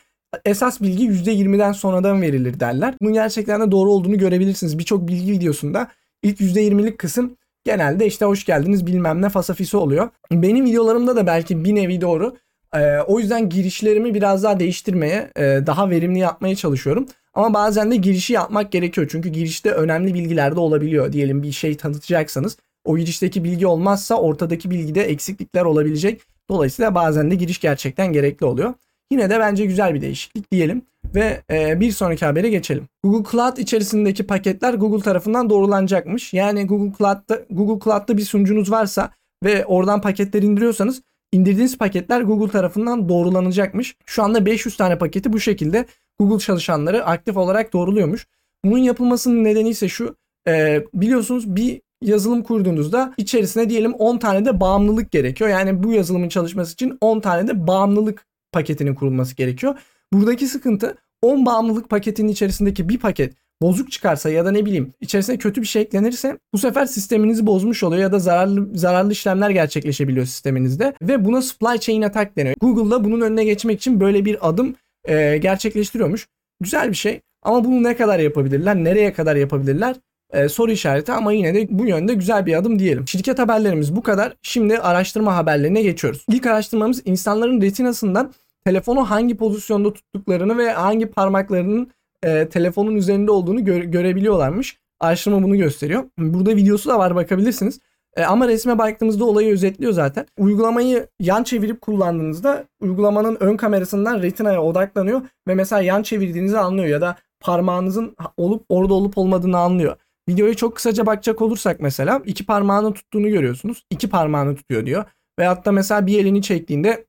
Esas 0.46 0.82
bilgi 0.82 1.08
%20'den 1.08 1.72
sonradan 1.72 2.22
verilir 2.22 2.60
derler. 2.60 2.96
Bunun 3.02 3.14
gerçekten 3.14 3.62
de 3.62 3.72
doğru 3.72 3.92
olduğunu 3.92 4.18
görebilirsiniz. 4.18 4.80
Birçok 4.80 5.08
bilgi 5.08 5.32
videosunda 5.32 5.92
ilk 6.24 6.40
%20'lik 6.40 6.98
kısım 6.98 7.38
genelde 7.64 8.06
işte 8.06 8.26
hoş 8.26 8.46
geldiniz 8.46 8.86
bilmem 8.86 9.22
ne 9.22 9.30
fasafisi 9.30 9.78
oluyor. 9.78 10.10
Benim 10.32 10.66
videolarımda 10.66 11.16
da 11.16 11.28
belki 11.28 11.66
bir 11.66 11.76
nevi 11.76 12.02
doğru. 12.02 12.36
Ee, 12.76 13.02
o 13.08 13.20
yüzden 13.20 13.50
girişlerimi 13.50 14.14
biraz 14.14 14.44
daha 14.44 14.60
değiştirmeye, 14.60 15.32
e, 15.38 15.42
daha 15.42 15.90
verimli 15.90 16.20
yapmaya 16.20 16.56
çalışıyorum. 16.56 17.06
Ama 17.34 17.54
bazen 17.54 17.92
de 17.92 17.96
girişi 17.96 18.34
yapmak 18.34 18.72
gerekiyor. 18.72 19.08
Çünkü 19.12 19.30
girişte 19.30 19.72
önemli 19.72 20.14
bilgiler 20.14 20.56
de 20.56 20.60
olabiliyor. 20.60 21.14
Diyelim 21.14 21.44
bir 21.44 21.52
şey 21.52 21.78
tanıtacaksanız 21.78 22.58
o 22.86 22.98
girişteki 22.98 23.44
bilgi 23.44 23.68
olmazsa 23.68 24.16
ortadaki 24.16 24.72
bilgide 24.72 25.04
eksiklikler 25.04 25.66
olabilecek. 25.66 26.22
Dolayısıyla 26.50 26.96
bazen 26.96 27.32
de 27.32 27.36
giriş 27.36 27.60
gerçekten 27.60 28.14
gerekli 28.14 28.46
oluyor. 28.46 28.74
Yine 29.12 29.30
de 29.30 29.40
bence 29.40 29.66
güzel 29.66 29.94
bir 29.94 30.02
değişiklik 30.02 30.52
diyelim 30.52 30.82
ve 31.16 31.42
e, 31.52 31.80
bir 31.80 31.92
sonraki 31.92 32.26
habere 32.26 32.50
geçelim. 32.50 32.84
Google 33.04 33.32
Cloud 33.32 33.58
içerisindeki 33.58 34.28
paketler 34.28 34.74
Google 34.74 35.04
tarafından 35.04 35.50
doğrulanacakmış. 35.50 36.34
Yani 36.34 36.68
Google 36.68 36.98
Cloud'da 36.98 37.42
Google 37.50 37.84
Cloud'da 37.84 38.18
bir 38.18 38.26
sunucunuz 38.26 38.72
varsa 38.72 39.10
ve 39.44 39.66
oradan 39.66 40.02
paketler 40.02 40.44
indiriyorsanız 40.44 41.02
indirdiğiniz 41.36 41.78
paketler 41.78 42.22
Google 42.22 42.52
tarafından 42.52 43.10
doğrulanacakmış. 43.10 43.96
Şu 44.06 44.24
anda 44.24 44.46
500 44.46 44.78
tane 44.78 44.98
paketi 44.98 45.34
bu 45.34 45.40
şekilde 45.40 45.86
Google 46.20 46.40
çalışanları 46.40 47.06
aktif 47.06 47.38
olarak 47.38 47.74
doğruluyormuş. 47.74 48.28
Bunun 48.66 48.78
yapılmasının 48.78 49.44
nedeni 49.44 49.70
ise 49.70 49.90
şu. 49.90 50.16
E, 50.48 50.84
biliyorsunuz 50.94 51.56
bir 51.56 51.82
yazılım 52.02 52.44
kurduğunuzda 52.44 53.14
içerisine 53.18 53.70
diyelim 53.70 53.94
10 53.94 54.18
tane 54.18 54.46
de 54.46 54.60
bağımlılık 54.60 55.12
gerekiyor. 55.12 55.50
Yani 55.50 55.84
bu 55.84 55.94
yazılımın 55.94 56.30
çalışması 56.30 56.74
için 56.74 56.98
10 57.02 57.20
tane 57.20 57.48
de 57.48 57.68
bağımlılık 57.68 58.26
paketinin 58.52 58.96
kurulması 58.96 59.36
gerekiyor. 59.36 59.80
Buradaki 60.14 60.48
sıkıntı 60.48 60.96
10 61.22 61.46
bağımlılık 61.46 61.90
paketinin 61.90 62.32
içerisindeki 62.32 62.90
bir 62.90 63.00
paket 63.00 63.34
bozuk 63.62 63.92
çıkarsa 63.92 64.30
ya 64.30 64.46
da 64.46 64.52
ne 64.52 64.66
bileyim 64.66 64.94
içerisine 65.02 65.38
kötü 65.38 65.62
bir 65.62 65.68
şey 65.68 65.82
eklenirse 65.82 66.38
bu 66.54 66.58
sefer 66.58 66.86
sisteminizi 66.86 67.46
bozmuş 67.46 67.84
oluyor 67.84 68.02
ya 68.02 68.12
da 68.12 68.20
zararlı 68.20 68.78
zararlı 68.78 69.12
işlemler 69.12 69.50
gerçekleşebiliyor 69.50 70.26
sisteminizde 70.26 70.94
ve 71.02 71.26
buna 71.26 71.42
supply 71.42 71.80
chain 71.80 72.02
attack 72.02 72.38
deniyor. 72.38 72.56
Google'da 72.62 73.04
bunun 73.04 73.22
önüne 73.22 73.44
geçmek 73.44 73.80
için 73.80 74.00
böyle 74.00 74.26
bir 74.26 74.50
adım 74.50 74.76
e, 75.06 75.38
gerçekleştiriyormuş. 75.38 76.28
Güzel 76.62 76.90
bir 76.90 76.96
şey 76.96 77.22
ama 77.44 77.66
bunu 77.66 77.84
ne 77.84 77.96
kadar 77.96 78.20
yapabilirler, 78.20 78.76
nereye 78.76 79.14
kadar 79.14 79.36
yapabilirler? 79.36 79.96
E, 80.34 80.50
soru 80.50 80.72
işareti 80.72 81.12
ama 81.12 81.32
yine 81.32 81.54
de 81.54 81.68
bu 81.70 81.86
yönde 81.86 82.14
güzel 82.14 82.46
bir 82.46 82.56
adım 82.56 82.80
diyelim. 82.80 83.08
Şirket 83.08 83.40
haberlerimiz 83.40 83.96
bu 83.96 84.04
kadar. 84.04 84.34
Şimdi 84.42 84.80
araştırma 84.80 85.36
haberlerine 85.36 85.82
geçiyoruz. 85.82 86.26
İlk 86.30 86.46
araştırmamız 86.46 87.02
insanların 87.06 87.62
retinasından 87.62 88.34
telefonu 88.66 89.10
hangi 89.10 89.38
pozisyonda 89.38 89.94
tuttuklarını 89.94 90.58
ve 90.58 90.72
hangi 90.72 91.06
parmaklarının 91.06 91.92
e, 92.24 92.50
telefonun 92.50 92.96
üzerinde 92.96 93.32
olduğunu 93.32 93.60
gö- 93.60 93.92
görebiliyorlarmış. 93.92 94.78
Araştırma 95.00 95.44
bunu 95.44 95.58
gösteriyor. 95.58 96.04
Burada 96.18 96.56
videosu 96.56 96.90
da 96.90 97.00
var 97.00 97.16
bakabilirsiniz. 97.16 97.80
E, 98.16 98.24
ama 98.24 98.48
resme 98.48 98.78
baktığımızda 98.78 99.26
olayı 99.26 99.54
özetliyor 99.54 99.92
zaten. 99.92 100.26
Uygulamayı 100.38 101.08
yan 101.20 101.44
çevirip 101.44 101.82
kullandığınızda 101.82 102.66
uygulamanın 102.80 103.38
ön 103.40 103.58
kamerasından 103.58 104.22
retinaya 104.22 104.64
odaklanıyor 104.64 105.22
ve 105.48 105.56
mesela 105.56 105.82
yan 105.82 106.04
çevirdiğinizi 106.04 106.58
anlıyor 106.58 106.88
ya 106.88 107.02
da 107.02 107.16
parmağınızın 107.40 108.16
olup 108.38 108.66
orada 108.70 108.94
olup 108.94 109.18
olmadığını 109.18 109.58
anlıyor. 109.58 109.98
Videoyu 110.30 110.56
çok 110.56 110.76
kısaca 110.76 111.06
bakacak 111.06 111.42
olursak 111.42 111.80
mesela 111.80 112.22
iki 112.26 112.46
parmağını 112.46 112.94
tuttuğunu 112.94 113.30
görüyorsunuz. 113.30 113.86
İki 113.90 114.10
parmağını 114.10 114.56
tutuyor 114.56 114.86
diyor. 114.86 115.06
Veyahut 115.40 115.66
da 115.66 115.72
mesela 115.72 116.08
bir 116.08 116.20
elini 116.20 116.42
çektiğinde 116.42 117.06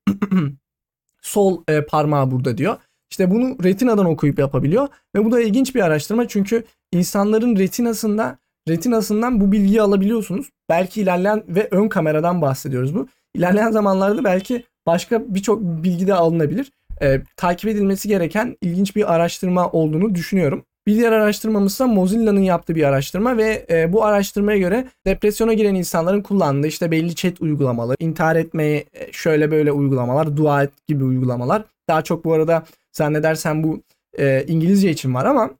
sol 1.22 1.62
e, 1.68 1.84
parmağı 1.86 2.30
burada 2.30 2.58
diyor. 2.58 2.76
İşte 3.10 3.30
bunu 3.30 3.56
retinadan 3.64 4.06
okuyup 4.06 4.38
yapabiliyor 4.38 4.88
ve 5.16 5.24
bu 5.24 5.32
da 5.32 5.40
ilginç 5.40 5.74
bir 5.74 5.80
araştırma 5.80 6.28
çünkü 6.28 6.64
insanların 6.92 7.56
retinasında 7.56 8.38
retinasından 8.68 9.40
bu 9.40 9.52
bilgiyi 9.52 9.82
alabiliyorsunuz. 9.82 10.50
Belki 10.68 11.00
ilerleyen 11.00 11.42
ve 11.48 11.68
ön 11.70 11.88
kameradan 11.88 12.42
bahsediyoruz 12.42 12.94
bu. 12.94 13.08
İlerleyen 13.34 13.70
zamanlarda 13.70 14.24
belki 14.24 14.64
başka 14.86 15.34
birçok 15.34 15.62
bilgi 15.62 16.06
de 16.06 16.14
alınabilir. 16.14 16.72
Ee, 17.02 17.22
takip 17.36 17.70
edilmesi 17.70 18.08
gereken 18.08 18.56
ilginç 18.60 18.96
bir 18.96 19.14
araştırma 19.14 19.70
olduğunu 19.70 20.14
düşünüyorum. 20.14 20.64
Bir 20.86 20.94
diğer 20.94 21.12
araştırmamız 21.12 21.72
ise 21.72 21.84
Mozilla'nın 21.84 22.40
yaptığı 22.40 22.74
bir 22.74 22.82
araştırma 22.82 23.36
ve 23.36 23.66
e, 23.70 23.92
bu 23.92 24.04
araştırmaya 24.04 24.58
göre 24.58 24.88
depresyona 25.06 25.52
giren 25.52 25.74
insanların 25.74 26.22
kullandığı 26.22 26.66
işte 26.66 26.90
belli 26.90 27.14
chat 27.14 27.40
uygulamaları, 27.40 27.96
intihar 28.00 28.36
etmeye 28.36 28.84
e, 28.94 29.12
şöyle 29.12 29.50
böyle 29.50 29.72
uygulamalar, 29.72 30.36
dua 30.36 30.62
et 30.62 30.70
gibi 30.86 31.04
uygulamalar. 31.04 31.62
Daha 31.88 32.02
çok 32.02 32.24
bu 32.24 32.32
arada 32.32 32.64
zannedersen 32.96 33.62
bu 33.62 33.82
e, 34.18 34.44
İngilizce 34.48 34.90
için 34.90 35.14
var 35.14 35.24
ama 35.24 35.50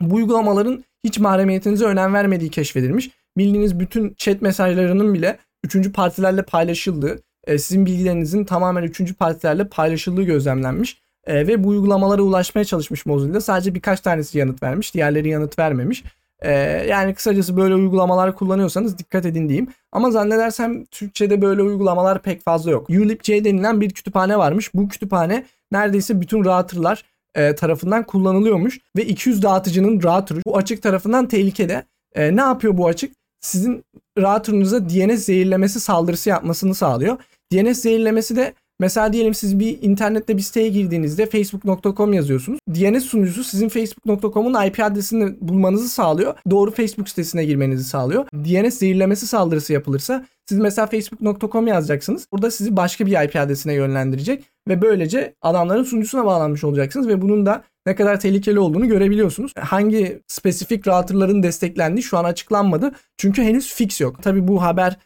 bu 0.00 0.14
uygulamaların 0.14 0.84
hiç 1.04 1.18
mahremiyetinize 1.18 1.84
önem 1.84 2.14
vermediği 2.14 2.50
keşfedilmiş. 2.50 3.10
Bildiğiniz 3.36 3.80
bütün 3.80 4.14
chat 4.18 4.42
mesajlarının 4.42 5.14
bile 5.14 5.38
üçüncü 5.64 5.92
partilerle 5.92 6.42
paylaşıldığı, 6.42 7.22
e, 7.46 7.58
sizin 7.58 7.86
bilgilerinizin 7.86 8.44
tamamen 8.44 8.82
üçüncü 8.82 9.14
partilerle 9.14 9.68
paylaşıldığı 9.68 10.22
gözlemlenmiş. 10.22 11.02
E, 11.26 11.46
ve 11.46 11.64
bu 11.64 11.68
uygulamalara 11.68 12.22
ulaşmaya 12.22 12.64
çalışmış 12.64 13.06
Mozilla. 13.06 13.40
Sadece 13.40 13.74
birkaç 13.74 14.00
tanesi 14.00 14.38
yanıt 14.38 14.62
vermiş, 14.62 14.94
diğerleri 14.94 15.28
yanıt 15.28 15.58
vermemiş. 15.58 16.04
E, 16.40 16.52
yani 16.88 17.14
kısacası 17.14 17.56
böyle 17.56 17.74
uygulamalar 17.74 18.34
kullanıyorsanız 18.34 18.98
dikkat 18.98 19.26
edin 19.26 19.48
diyeyim. 19.48 19.68
Ama 19.92 20.10
zannedersem 20.10 20.84
Türkçe'de 20.84 21.42
böyle 21.42 21.62
uygulamalar 21.62 22.22
pek 22.22 22.44
fazla 22.44 22.70
yok. 22.70 22.90
UlipC 22.90 23.44
denilen 23.44 23.80
bir 23.80 23.90
kütüphane 23.90 24.38
varmış. 24.38 24.74
Bu 24.74 24.88
kütüphane 24.88 25.46
neredeyse 25.72 26.20
bütün 26.20 26.44
router'lar 26.44 27.04
e, 27.34 27.54
tarafından 27.54 28.06
kullanılıyormuş 28.06 28.78
ve 28.96 29.06
200 29.06 29.42
dağıtıcının 29.42 30.02
router'ı 30.02 30.40
bu 30.46 30.56
açık 30.56 30.82
tarafından 30.82 31.28
tehlikede. 31.28 31.84
E, 32.14 32.36
ne 32.36 32.40
yapıyor 32.40 32.78
bu 32.78 32.86
açık? 32.86 33.12
Sizin 33.40 33.84
router'ınıza 34.18 34.90
DNS 34.90 35.24
zehirlemesi 35.24 35.80
saldırısı 35.80 36.28
yapmasını 36.28 36.74
sağlıyor. 36.74 37.18
DNS 37.52 37.78
zehirlemesi 37.78 38.36
de 38.36 38.54
Mesela 38.80 39.12
diyelim 39.12 39.34
siz 39.34 39.58
bir 39.58 39.82
internette 39.82 40.36
bir 40.36 40.42
siteye 40.42 40.68
girdiğinizde 40.68 41.26
facebook.com 41.26 42.12
yazıyorsunuz. 42.12 42.58
DNS 42.68 43.04
sunucusu 43.04 43.44
sizin 43.44 43.68
facebook.com'un 43.68 44.66
IP 44.66 44.80
adresini 44.80 45.36
bulmanızı 45.40 45.88
sağlıyor. 45.88 46.34
Doğru 46.50 46.70
Facebook 46.70 47.08
sitesine 47.08 47.44
girmenizi 47.44 47.84
sağlıyor. 47.84 48.26
DNS 48.34 48.74
zehirlemesi 48.74 49.26
saldırısı 49.26 49.72
yapılırsa 49.72 50.26
siz 50.48 50.58
mesela 50.58 50.86
facebook.com 50.86 51.66
yazacaksınız. 51.66 52.26
Burada 52.32 52.50
sizi 52.50 52.76
başka 52.76 53.06
bir 53.06 53.24
IP 53.24 53.36
adresine 53.36 53.74
yönlendirecek 53.74 54.44
ve 54.68 54.82
böylece 54.82 55.34
adamların 55.42 55.84
sunucusuna 55.84 56.24
bağlanmış 56.24 56.64
olacaksınız 56.64 57.08
ve 57.08 57.22
bunun 57.22 57.46
da 57.46 57.64
ne 57.86 57.94
kadar 57.94 58.20
tehlikeli 58.20 58.58
olduğunu 58.58 58.88
görebiliyorsunuz. 58.88 59.52
Hangi 59.58 60.22
spesifik 60.26 60.88
routerların 60.88 61.42
desteklendiği 61.42 62.02
şu 62.02 62.18
an 62.18 62.24
açıklanmadı. 62.24 62.92
Çünkü 63.18 63.42
henüz 63.42 63.74
fix 63.74 64.00
yok. 64.00 64.22
Tabi 64.22 64.48
bu 64.48 64.62
haber 64.62 64.96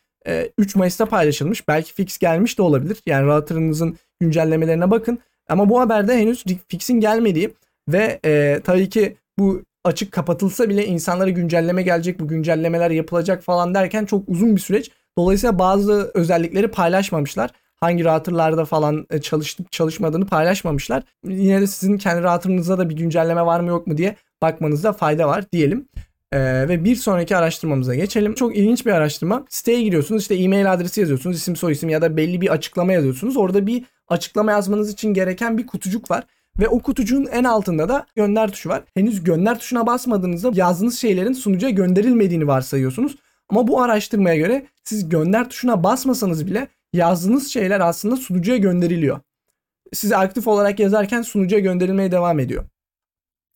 3 0.59 0.77
Mayıs'ta 0.77 1.07
paylaşılmış. 1.07 1.69
Belki 1.69 1.95
fix 1.95 2.19
gelmiş 2.19 2.59
de 2.59 2.63
olabilir. 2.63 2.99
Yani 3.07 3.27
router'ınızın 3.27 3.97
güncellemelerine 4.21 4.91
bakın. 4.91 5.19
Ama 5.49 5.69
bu 5.69 5.81
haberde 5.81 6.19
henüz 6.19 6.45
fix'in 6.69 7.01
gelmediği 7.01 7.55
ve 7.89 8.21
e, 8.25 8.61
tabii 8.65 8.89
ki 8.89 9.17
bu 9.39 9.63
açık 9.85 10.13
kapatılsa 10.13 10.69
bile 10.69 10.87
insanlara 10.87 11.31
güncelleme 11.31 11.83
gelecek, 11.83 12.21
bu 12.21 12.29
güncellemeler 12.29 12.91
yapılacak 12.91 13.43
falan 13.43 13.75
derken 13.75 14.05
çok 14.05 14.29
uzun 14.29 14.57
bir 14.57 14.61
süreç. 14.61 14.91
Dolayısıyla 15.19 15.59
bazı 15.59 16.11
özellikleri 16.15 16.69
paylaşmamışlar. 16.69 17.51
hangi 17.77 18.05
routerlarda 18.05 18.65
falan 18.65 19.07
e, 19.11 19.21
çalışıp 19.21 19.73
çalışmadığını 19.73 20.27
paylaşmamışlar. 20.27 21.03
Yine 21.25 21.61
de 21.61 21.67
sizin 21.67 21.99
kendi 21.99 22.23
routerınızda 22.23 22.79
da 22.79 22.91
bir 22.91 22.97
güncelleme 22.97 23.47
var 23.47 23.61
mı 23.61 23.69
yok 23.69 23.87
mu 23.87 23.97
diye 23.97 24.17
bakmanızda 24.43 24.93
fayda 24.93 25.29
var 25.29 25.45
diyelim. 25.53 25.89
Ee, 26.35 26.69
ve 26.69 26.85
bir 26.85 26.97
sonraki 26.97 27.37
araştırmamıza 27.37 27.95
geçelim. 27.95 28.35
Çok 28.35 28.57
ilginç 28.57 28.87
bir 28.87 28.91
araştırma. 28.91 29.45
Siteye 29.49 29.83
giriyorsunuz 29.83 30.23
işte 30.23 30.35
e-mail 30.35 30.73
adresi 30.73 31.01
yazıyorsunuz 31.01 31.37
isim 31.37 31.57
soy 31.57 31.73
isim 31.73 31.89
ya 31.89 32.03
da 32.03 32.17
belli 32.17 32.41
bir 32.41 32.49
açıklama 32.49 32.93
yazıyorsunuz. 32.93 33.37
Orada 33.37 33.67
bir 33.67 33.85
açıklama 34.09 34.53
yazmanız 34.53 34.93
için 34.93 35.15
gereken 35.15 35.59
bir 35.59 35.67
kutucuk 35.67 36.11
var. 36.11 36.25
Ve 36.61 36.69
o 36.69 36.79
kutucuğun 36.79 37.27
en 37.27 37.45
altında 37.45 37.89
da 37.89 38.07
gönder 38.17 38.53
tuşu 38.53 38.69
var. 38.69 38.83
Henüz 38.95 39.25
gönder 39.25 39.59
tuşuna 39.59 39.87
basmadığınızda 39.87 40.51
yazdığınız 40.55 40.99
şeylerin 40.99 41.33
sunucuya 41.33 41.71
gönderilmediğini 41.71 42.47
varsayıyorsunuz. 42.47 43.17
Ama 43.49 43.69
bu 43.69 43.83
araştırmaya 43.83 44.37
göre 44.37 44.67
siz 44.85 45.09
gönder 45.09 45.49
tuşuna 45.51 45.85
basmasanız 45.85 46.47
bile 46.47 46.69
yazdığınız 46.93 47.49
şeyler 47.49 47.81
aslında 47.81 48.17
sunucuya 48.17 48.57
gönderiliyor. 48.57 49.21
Siz 49.93 50.13
aktif 50.13 50.49
olarak 50.49 50.81
yazarken 50.81 51.23
sunucuya 51.23 51.61
gönderilmeye 51.61 52.13
devam 52.13 52.41
ediyor. 52.41 52.65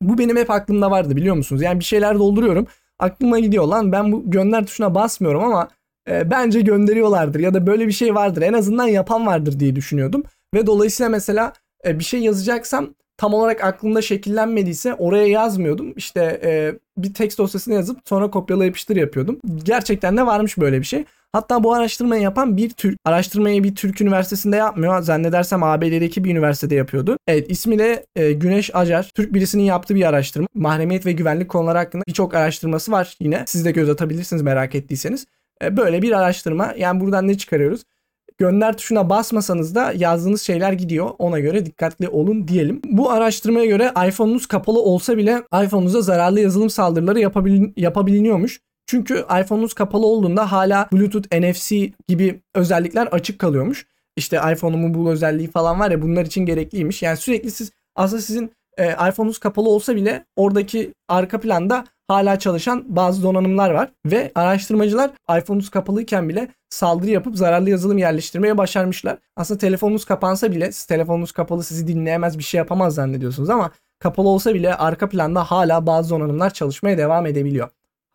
Bu 0.02 0.18
benim 0.18 0.36
hep 0.36 0.50
aklımda 0.50 0.90
vardı 0.90 1.16
biliyor 1.16 1.36
musunuz? 1.36 1.62
Yani 1.62 1.80
bir 1.80 1.84
şeyler 1.84 2.18
dolduruyorum. 2.18 2.66
Aklıma 2.98 3.38
gidiyor 3.38 3.64
lan 3.64 3.92
ben 3.92 4.12
bu 4.12 4.30
gönder 4.30 4.66
tuşuna 4.66 4.94
basmıyorum 4.94 5.44
ama 5.44 5.68
e, 6.10 6.30
bence 6.30 6.60
gönderiyorlardır 6.60 7.40
ya 7.40 7.54
da 7.54 7.66
böyle 7.66 7.86
bir 7.86 7.92
şey 7.92 8.14
vardır. 8.14 8.42
En 8.42 8.52
azından 8.52 8.86
yapan 8.86 9.26
vardır 9.26 9.60
diye 9.60 9.76
düşünüyordum. 9.76 10.22
Ve 10.54 10.66
dolayısıyla 10.66 11.10
mesela 11.10 11.52
e, 11.86 11.98
bir 11.98 12.04
şey 12.04 12.20
yazacaksam 12.20 12.94
tam 13.16 13.34
olarak 13.34 13.64
aklımda 13.64 14.02
şekillenmediyse 14.02 14.94
oraya 14.94 15.26
yazmıyordum. 15.26 15.92
İşte 15.96 16.40
e, 16.44 16.74
bir 16.96 17.14
text 17.14 17.38
dosyasını 17.38 17.74
yazıp 17.74 17.98
sonra 18.04 18.30
kopyala 18.30 18.64
yapıştır 18.64 18.96
yapıyordum. 18.96 19.40
Gerçekten 19.64 20.16
de 20.16 20.26
varmış 20.26 20.58
böyle 20.58 20.78
bir 20.78 20.84
şey. 20.84 21.04
Hatta 21.32 21.64
bu 21.64 21.74
araştırmayı 21.74 22.22
yapan 22.22 22.56
bir 22.56 22.70
Türk, 22.70 22.98
araştırmayı 23.04 23.64
bir 23.64 23.74
Türk 23.74 24.00
üniversitesinde 24.00 24.56
yapmıyor. 24.56 25.02
Zannedersem 25.02 25.62
ABD'deki 25.62 26.24
bir 26.24 26.30
üniversitede 26.30 26.74
yapıyordu. 26.74 27.16
Evet 27.26 27.50
ismi 27.50 27.78
de 27.78 28.06
e, 28.16 28.32
Güneş 28.32 28.74
Acar. 28.74 29.10
Türk 29.14 29.34
birisinin 29.34 29.62
yaptığı 29.62 29.94
bir 29.94 30.08
araştırma. 30.08 30.48
Mahremiyet 30.54 31.06
ve 31.06 31.12
güvenlik 31.12 31.48
konuları 31.48 31.78
hakkında 31.78 32.04
birçok 32.08 32.34
araştırması 32.34 32.92
var 32.92 33.16
yine. 33.20 33.44
Siz 33.46 33.64
de 33.64 33.70
göz 33.70 33.88
atabilirsiniz 33.88 34.42
merak 34.42 34.74
ettiyseniz. 34.74 35.26
E, 35.62 35.76
böyle 35.76 36.02
bir 36.02 36.12
araştırma. 36.12 36.74
Yani 36.78 37.00
buradan 37.00 37.28
ne 37.28 37.38
çıkarıyoruz? 37.38 37.82
gönder 38.38 38.76
tuşuna 38.76 39.10
basmasanız 39.10 39.74
da 39.74 39.92
yazdığınız 39.96 40.42
şeyler 40.42 40.72
gidiyor. 40.72 41.10
Ona 41.18 41.38
göre 41.38 41.66
dikkatli 41.66 42.08
olun 42.08 42.48
diyelim. 42.48 42.82
Bu 42.84 43.10
araştırmaya 43.10 43.66
göre 43.66 43.92
iPhone'unuz 44.08 44.46
kapalı 44.46 44.82
olsa 44.82 45.16
bile 45.16 45.42
iPhone'unuza 45.64 46.02
zararlı 46.02 46.40
yazılım 46.40 46.70
saldırıları 46.70 47.20
yapabilin 47.20 47.72
yapabiliniyormuş. 47.76 48.60
Çünkü 48.88 49.24
iPhone'unuz 49.40 49.74
kapalı 49.74 50.06
olduğunda 50.06 50.52
hala 50.52 50.88
Bluetooth, 50.92 51.40
NFC 51.40 51.92
gibi 52.08 52.40
özellikler 52.54 53.06
açık 53.06 53.38
kalıyormuş. 53.38 53.86
İşte 54.16 54.40
iPhone'umun 54.52 54.94
bu 54.94 55.10
özelliği 55.10 55.50
falan 55.50 55.80
var 55.80 55.90
ya 55.90 56.02
bunlar 56.02 56.26
için 56.26 56.46
gerekliymiş. 56.46 57.02
Yani 57.02 57.16
sürekli 57.16 57.50
siz 57.50 57.72
aslında 57.96 58.22
sizin 58.22 58.52
e, 58.78 58.92
iPhone'unuz 58.92 59.38
kapalı 59.38 59.68
olsa 59.68 59.96
bile 59.96 60.24
oradaki 60.36 60.92
arka 61.08 61.40
planda 61.40 61.84
hala 62.08 62.38
çalışan 62.38 62.84
bazı 62.88 63.22
donanımlar 63.22 63.70
var 63.70 63.92
ve 64.06 64.32
araştırmacılar 64.34 65.10
iPhone'unuz 65.38 65.70
kapalıyken 65.70 66.28
bile 66.28 66.48
saldırı 66.70 67.10
yapıp 67.10 67.36
zararlı 67.36 67.70
yazılım 67.70 67.98
yerleştirmeye 67.98 68.58
başarmışlar. 68.58 69.18
Aslında 69.36 69.58
telefonunuz 69.58 70.04
kapansa 70.04 70.52
bile 70.52 70.72
siz 70.72 70.84
telefonunuz 70.84 71.32
kapalı 71.32 71.64
sizi 71.64 71.86
dinleyemez 71.86 72.38
bir 72.38 72.44
şey 72.44 72.58
yapamaz 72.58 72.94
zannediyorsunuz 72.94 73.50
ama 73.50 73.70
kapalı 73.98 74.28
olsa 74.28 74.54
bile 74.54 74.74
arka 74.74 75.08
planda 75.08 75.44
hala 75.44 75.86
bazı 75.86 76.10
donanımlar 76.10 76.50
çalışmaya 76.50 76.98
devam 76.98 77.26
edebiliyor. 77.26 77.68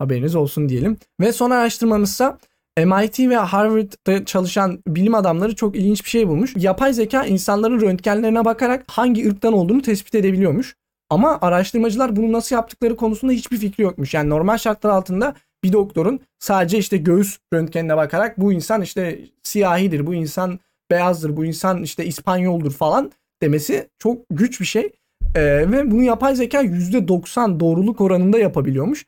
Haberiniz 0.03 0.35
olsun 0.35 0.69
diyelim. 0.69 0.97
Ve 1.21 1.33
son 1.33 1.49
araştırmamızsa 1.49 2.37
MIT 2.77 3.19
ve 3.19 3.35
Harvard'da 3.35 4.25
çalışan 4.25 4.79
bilim 4.87 5.15
adamları 5.15 5.55
çok 5.55 5.75
ilginç 5.75 6.03
bir 6.03 6.09
şey 6.09 6.27
bulmuş. 6.27 6.53
Yapay 6.55 6.93
zeka 6.93 7.25
insanların 7.25 7.81
röntgenlerine 7.81 8.45
bakarak 8.45 8.83
hangi 8.87 9.29
ırktan 9.29 9.53
olduğunu 9.53 9.81
tespit 9.81 10.15
edebiliyormuş. 10.15 10.75
Ama 11.09 11.39
araştırmacılar 11.41 12.15
bunu 12.15 12.31
nasıl 12.31 12.55
yaptıkları 12.55 12.95
konusunda 12.95 13.33
hiçbir 13.33 13.57
fikri 13.57 13.83
yokmuş. 13.83 14.13
Yani 14.13 14.29
normal 14.29 14.57
şartlar 14.57 14.89
altında 14.89 15.35
bir 15.63 15.73
doktorun 15.73 16.19
sadece 16.39 16.77
işte 16.77 16.97
göğüs 16.97 17.37
röntgenine 17.53 17.97
bakarak 17.97 18.39
bu 18.39 18.53
insan 18.53 18.81
işte 18.81 19.19
siyahidir, 19.43 20.07
bu 20.07 20.13
insan 20.13 20.59
beyazdır, 20.91 21.37
bu 21.37 21.45
insan 21.45 21.83
işte 21.83 22.05
İspanyoldur 22.05 22.71
falan 22.71 23.11
demesi 23.41 23.89
çok 23.99 24.17
güç 24.29 24.61
bir 24.61 24.65
şey. 24.65 24.91
Ee, 25.35 25.71
ve 25.71 25.91
bunu 25.91 26.03
yapay 26.03 26.35
zeka 26.35 26.61
%90 26.63 27.59
doğruluk 27.59 28.01
oranında 28.01 28.39
yapabiliyormuş. 28.39 29.05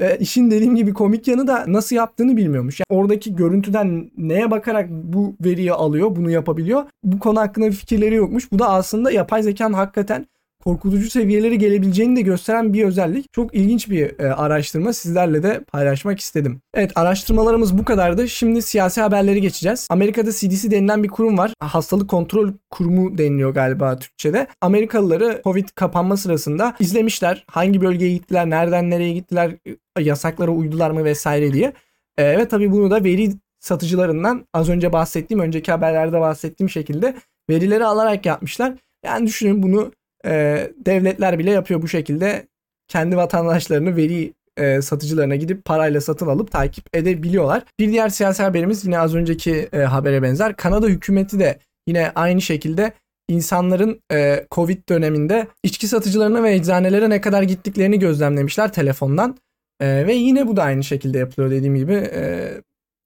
Ee, 0.00 0.16
işin 0.20 0.50
dediğim 0.50 0.76
gibi 0.76 0.94
komik 0.94 1.28
yanı 1.28 1.46
da 1.46 1.64
nasıl 1.66 1.96
yaptığını 1.96 2.36
bilmiyormuş. 2.36 2.80
Yani 2.80 3.00
oradaki 3.00 3.36
görüntüden 3.36 4.10
neye 4.16 4.50
bakarak 4.50 4.90
bu 4.90 5.34
veriyi 5.44 5.72
alıyor, 5.72 6.16
bunu 6.16 6.30
yapabiliyor. 6.30 6.84
Bu 7.04 7.18
konu 7.18 7.40
hakkında 7.40 7.70
fikirleri 7.70 8.14
yokmuş. 8.14 8.52
Bu 8.52 8.58
da 8.58 8.70
aslında 8.70 9.10
yapay 9.10 9.42
zekanın 9.42 9.74
hakikaten 9.74 10.26
korkutucu 10.64 11.10
seviyeleri 11.10 11.58
gelebileceğini 11.58 12.16
de 12.16 12.20
gösteren 12.20 12.72
bir 12.72 12.84
özellik. 12.84 13.32
Çok 13.32 13.54
ilginç 13.54 13.90
bir 13.90 14.20
e, 14.20 14.32
araştırma 14.34 14.92
sizlerle 14.92 15.42
de 15.42 15.60
paylaşmak 15.72 16.20
istedim. 16.20 16.60
Evet 16.74 16.92
araştırmalarımız 16.94 17.78
bu 17.78 17.84
kadardı. 17.84 18.28
Şimdi 18.28 18.62
siyasi 18.62 19.00
haberleri 19.00 19.40
geçeceğiz. 19.40 19.86
Amerika'da 19.90 20.32
CDC 20.32 20.70
denilen 20.70 21.02
bir 21.02 21.08
kurum 21.08 21.38
var. 21.38 21.52
Hastalık 21.60 22.10
Kontrol 22.10 22.52
Kurumu 22.70 23.18
deniliyor 23.18 23.54
galiba 23.54 23.98
Türkçe'de. 23.98 24.46
Amerikalıları 24.60 25.40
Covid 25.44 25.68
kapanma 25.74 26.16
sırasında 26.16 26.76
izlemişler. 26.80 27.44
Hangi 27.50 27.80
bölgeye 27.80 28.12
gittiler, 28.12 28.50
nereden 28.50 28.90
nereye 28.90 29.12
gittiler, 29.12 29.52
yasaklara 30.00 30.50
uydular 30.50 30.90
mı 30.90 31.04
vesaire 31.04 31.52
diye. 31.52 31.72
E, 32.18 32.38
ve 32.38 32.48
tabii 32.48 32.72
bunu 32.72 32.90
da 32.90 33.04
veri 33.04 33.30
satıcılarından 33.60 34.46
az 34.54 34.68
önce 34.68 34.92
bahsettiğim, 34.92 35.40
önceki 35.40 35.72
haberlerde 35.72 36.20
bahsettiğim 36.20 36.70
şekilde 36.70 37.14
verileri 37.50 37.84
alarak 37.84 38.26
yapmışlar. 38.26 38.74
Yani 39.04 39.26
düşünün 39.26 39.62
bunu 39.62 39.92
e, 40.24 40.70
devletler 40.76 41.38
bile 41.38 41.50
yapıyor 41.50 41.82
bu 41.82 41.88
şekilde 41.88 42.46
kendi 42.88 43.16
vatandaşlarını 43.16 43.96
veri 43.96 44.32
e, 44.56 44.82
satıcılarına 44.82 45.36
gidip 45.36 45.64
parayla 45.64 46.00
satın 46.00 46.26
alıp 46.26 46.50
takip 46.52 46.96
edebiliyorlar. 46.96 47.62
Bir 47.78 47.88
diğer 47.88 48.08
siyasi 48.08 48.42
haberimiz 48.42 48.84
yine 48.84 48.98
az 48.98 49.14
önceki 49.14 49.68
e, 49.72 49.78
habere 49.78 50.22
benzer. 50.22 50.56
Kanada 50.56 50.86
hükümeti 50.86 51.38
de 51.38 51.58
yine 51.86 52.12
aynı 52.14 52.40
şekilde 52.40 52.92
insanların 53.28 54.02
e, 54.12 54.46
Covid 54.50 54.88
döneminde 54.88 55.48
içki 55.62 55.88
satıcılarına 55.88 56.42
ve 56.42 56.54
eczanelere 56.54 57.10
ne 57.10 57.20
kadar 57.20 57.42
gittiklerini 57.42 57.98
gözlemlemişler 57.98 58.72
telefondan. 58.72 59.36
E, 59.80 60.06
ve 60.06 60.14
yine 60.14 60.48
bu 60.48 60.56
da 60.56 60.62
aynı 60.62 60.84
şekilde 60.84 61.18
yapılıyor 61.18 61.50
dediğim 61.50 61.76
gibi. 61.76 61.94
E, 61.94 62.50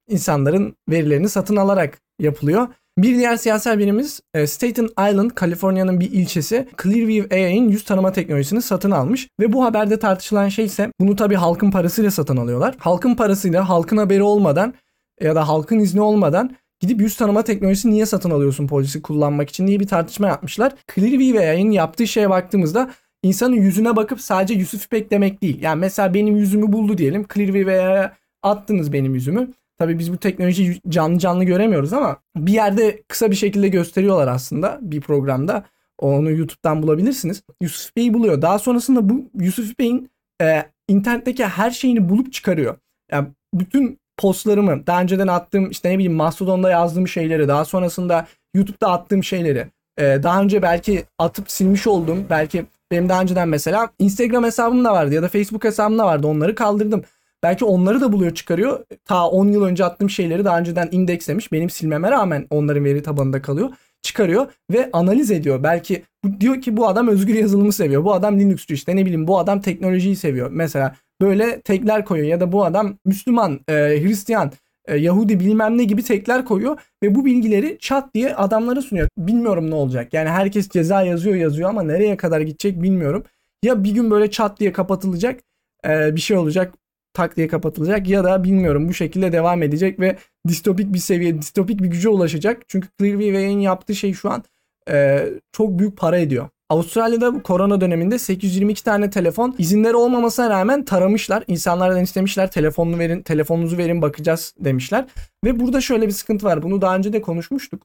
insanların 0.09 0.75
verilerini 0.89 1.29
satın 1.29 1.55
alarak 1.55 1.99
yapılıyor. 2.19 2.67
Bir 2.97 3.15
diğer 3.15 3.35
siyasi 3.35 3.69
haberimiz 3.69 4.21
e, 4.33 4.47
Staten 4.47 4.85
Island, 4.85 5.31
Kaliforniya'nın 5.31 5.99
bir 5.99 6.11
ilçesi 6.11 6.67
Clearview 6.83 7.35
AI'nin 7.35 7.69
yüz 7.69 7.83
tanıma 7.83 8.11
teknolojisini 8.11 8.61
satın 8.61 8.91
almış. 8.91 9.27
Ve 9.39 9.53
bu 9.53 9.63
haberde 9.63 9.99
tartışılan 9.99 10.49
şey 10.49 10.65
ise 10.65 10.91
bunu 10.99 11.15
tabii 11.15 11.35
halkın 11.35 11.71
parasıyla 11.71 12.11
satın 12.11 12.37
alıyorlar. 12.37 12.75
Halkın 12.79 13.15
parasıyla 13.15 13.69
halkın 13.69 13.97
haberi 13.97 14.23
olmadan 14.23 14.73
ya 15.21 15.35
da 15.35 15.47
halkın 15.47 15.79
izni 15.79 16.01
olmadan 16.01 16.55
gidip 16.79 17.01
yüz 17.01 17.17
tanıma 17.17 17.43
teknolojisini 17.43 17.93
niye 17.93 18.05
satın 18.05 18.31
alıyorsun 18.31 18.67
polisi 18.67 19.01
kullanmak 19.01 19.49
için 19.49 19.67
diye 19.67 19.79
bir 19.79 19.87
tartışma 19.87 20.27
yapmışlar. 20.27 20.73
Clearview 20.95 21.49
AI'nin 21.49 21.71
yaptığı 21.71 22.07
şeye 22.07 22.29
baktığımızda 22.29 22.91
insanın 23.23 23.55
yüzüne 23.55 23.95
bakıp 23.95 24.21
sadece 24.21 24.53
Yusuf 24.53 24.85
İpek 24.85 25.11
demek 25.11 25.41
değil. 25.41 25.61
Yani 25.61 25.79
mesela 25.79 26.13
benim 26.13 26.37
yüzümü 26.37 26.73
buldu 26.73 26.97
diyelim. 26.97 27.25
Clearview 27.33 27.71
AI'ye 27.71 28.11
attınız 28.43 28.93
benim 28.93 29.15
yüzümü. 29.15 29.51
Tabii 29.77 29.99
biz 29.99 30.13
bu 30.13 30.17
teknolojiyi 30.17 30.81
canlı 30.89 31.19
canlı 31.19 31.43
göremiyoruz 31.43 31.93
ama 31.93 32.17
bir 32.35 32.53
yerde 32.53 33.03
kısa 33.07 33.31
bir 33.31 33.35
şekilde 33.35 33.67
gösteriyorlar 33.67 34.27
aslında 34.27 34.79
bir 34.81 35.01
programda. 35.01 35.63
Onu 35.99 36.31
YouTube'dan 36.31 36.83
bulabilirsiniz. 36.83 37.43
Yusuf 37.61 37.95
Bey'i 37.95 38.13
buluyor. 38.13 38.41
Daha 38.41 38.59
sonrasında 38.59 39.09
bu 39.09 39.29
Yusuf 39.39 39.79
Bey'in 39.79 40.09
e, 40.41 40.63
internetteki 40.87 41.45
her 41.45 41.71
şeyini 41.71 42.09
bulup 42.09 42.33
çıkarıyor. 42.33 42.77
Yani 43.11 43.27
bütün 43.53 43.99
postlarımı, 44.17 44.87
daha 44.87 45.01
önceden 45.01 45.27
attığım 45.27 45.69
işte 45.69 45.89
ne 45.89 45.93
bileyim 45.93 46.13
Mastodon'da 46.13 46.69
yazdığım 46.69 47.07
şeyleri, 47.07 47.47
daha 47.47 47.65
sonrasında 47.65 48.27
YouTube'da 48.53 48.91
attığım 48.91 49.23
şeyleri, 49.23 49.67
e, 49.97 50.03
daha 50.23 50.41
önce 50.41 50.61
belki 50.61 51.03
atıp 51.19 51.51
silmiş 51.51 51.87
olduğum, 51.87 52.17
belki 52.29 52.65
benim 52.93 53.09
daha 53.09 53.21
önceden 53.21 53.49
mesela 53.49 53.89
Instagram 53.99 54.43
hesabım 54.43 54.85
da 54.85 54.93
vardı 54.93 55.15
ya 55.15 55.23
da 55.23 55.27
Facebook 55.27 55.63
hesabım 55.63 55.99
da 55.99 56.05
vardı. 56.05 56.27
Onları 56.27 56.55
kaldırdım. 56.55 57.03
Belki 57.43 57.65
onları 57.65 58.01
da 58.01 58.11
buluyor 58.11 58.33
çıkarıyor. 58.33 58.85
Ta 59.05 59.27
10 59.27 59.47
yıl 59.47 59.63
önce 59.63 59.85
attığım 59.85 60.09
şeyleri 60.09 60.45
daha 60.45 60.59
önceden 60.59 60.89
indekslemiş. 60.91 61.51
Benim 61.51 61.69
silmeme 61.69 62.11
rağmen 62.11 62.47
onların 62.49 62.85
veri 62.85 63.03
tabanında 63.03 63.41
kalıyor. 63.41 63.69
Çıkarıyor 64.01 64.47
ve 64.71 64.89
analiz 64.93 65.31
ediyor. 65.31 65.63
Belki 65.63 66.03
diyor 66.39 66.61
ki 66.61 66.77
bu 66.77 66.87
adam 66.87 67.07
özgür 67.07 67.35
yazılımı 67.35 67.73
seviyor. 67.73 68.03
Bu 68.03 68.13
adam 68.13 68.39
Linux'cu 68.39 68.73
işte 68.73 68.95
ne 68.95 69.05
bileyim 69.05 69.27
bu 69.27 69.39
adam 69.39 69.61
teknolojiyi 69.61 70.15
seviyor. 70.15 70.51
Mesela 70.51 70.95
böyle 71.21 71.61
tekler 71.61 72.05
koyuyor 72.05 72.29
ya 72.29 72.39
da 72.39 72.51
bu 72.51 72.65
adam 72.65 72.97
Müslüman, 73.05 73.59
e, 73.69 73.73
Hristiyan, 73.73 74.51
e, 74.87 74.95
Yahudi 74.95 75.39
bilmem 75.39 75.77
ne 75.77 75.83
gibi 75.83 76.03
tekler 76.03 76.45
koyuyor 76.45 76.79
ve 77.03 77.15
bu 77.15 77.25
bilgileri 77.25 77.77
çat 77.79 78.13
diye 78.13 78.35
adamlara 78.35 78.81
sunuyor. 78.81 79.07
Bilmiyorum 79.17 79.69
ne 79.69 79.75
olacak. 79.75 80.13
Yani 80.13 80.29
herkes 80.29 80.69
ceza 80.69 81.01
yazıyor 81.01 81.35
yazıyor 81.35 81.69
ama 81.69 81.83
nereye 81.83 82.17
kadar 82.17 82.41
gidecek 82.41 82.81
bilmiyorum. 82.81 83.23
Ya 83.63 83.83
bir 83.83 83.91
gün 83.91 84.11
böyle 84.11 84.31
çat 84.31 84.59
diye 84.59 84.71
kapatılacak 84.71 85.39
e, 85.87 86.15
bir 86.15 86.21
şey 86.21 86.37
olacak 86.37 86.73
tak 87.13 87.37
diye 87.37 87.47
kapatılacak 87.47 88.07
ya 88.07 88.23
da 88.23 88.43
bilmiyorum 88.43 88.89
bu 88.89 88.93
şekilde 88.93 89.31
devam 89.31 89.63
edecek 89.63 89.99
ve 89.99 90.17
distopik 90.47 90.93
bir 90.93 90.99
seviye, 90.99 91.41
distopik 91.41 91.81
bir 91.83 91.87
güce 91.87 92.09
ulaşacak. 92.09 92.61
Çünkü 92.67 92.87
Clearview'in 92.99 93.59
yaptığı 93.59 93.95
şey 93.95 94.13
şu 94.13 94.29
an 94.29 94.43
e, 94.89 95.25
çok 95.51 95.79
büyük 95.79 95.97
para 95.97 96.17
ediyor. 96.17 96.49
Avustralya'da 96.73 97.35
bu 97.35 97.43
korona 97.43 97.81
döneminde 97.81 98.19
822 98.19 98.83
tane 98.83 99.09
telefon 99.09 99.55
izinleri 99.57 99.95
olmamasına 99.95 100.49
rağmen 100.49 100.85
taramışlar. 100.85 101.43
İnsanlardan 101.47 102.03
istemişler 102.03 102.51
telefonunu 102.51 102.99
verin, 102.99 103.21
telefonunuzu 103.21 103.77
verin 103.77 104.01
bakacağız 104.01 104.55
demişler. 104.59 105.05
Ve 105.45 105.59
burada 105.59 105.81
şöyle 105.81 106.07
bir 106.07 106.11
sıkıntı 106.11 106.45
var. 106.45 106.63
Bunu 106.63 106.81
daha 106.81 106.95
önce 106.95 107.13
de 107.13 107.21
konuşmuştuk. 107.21 107.83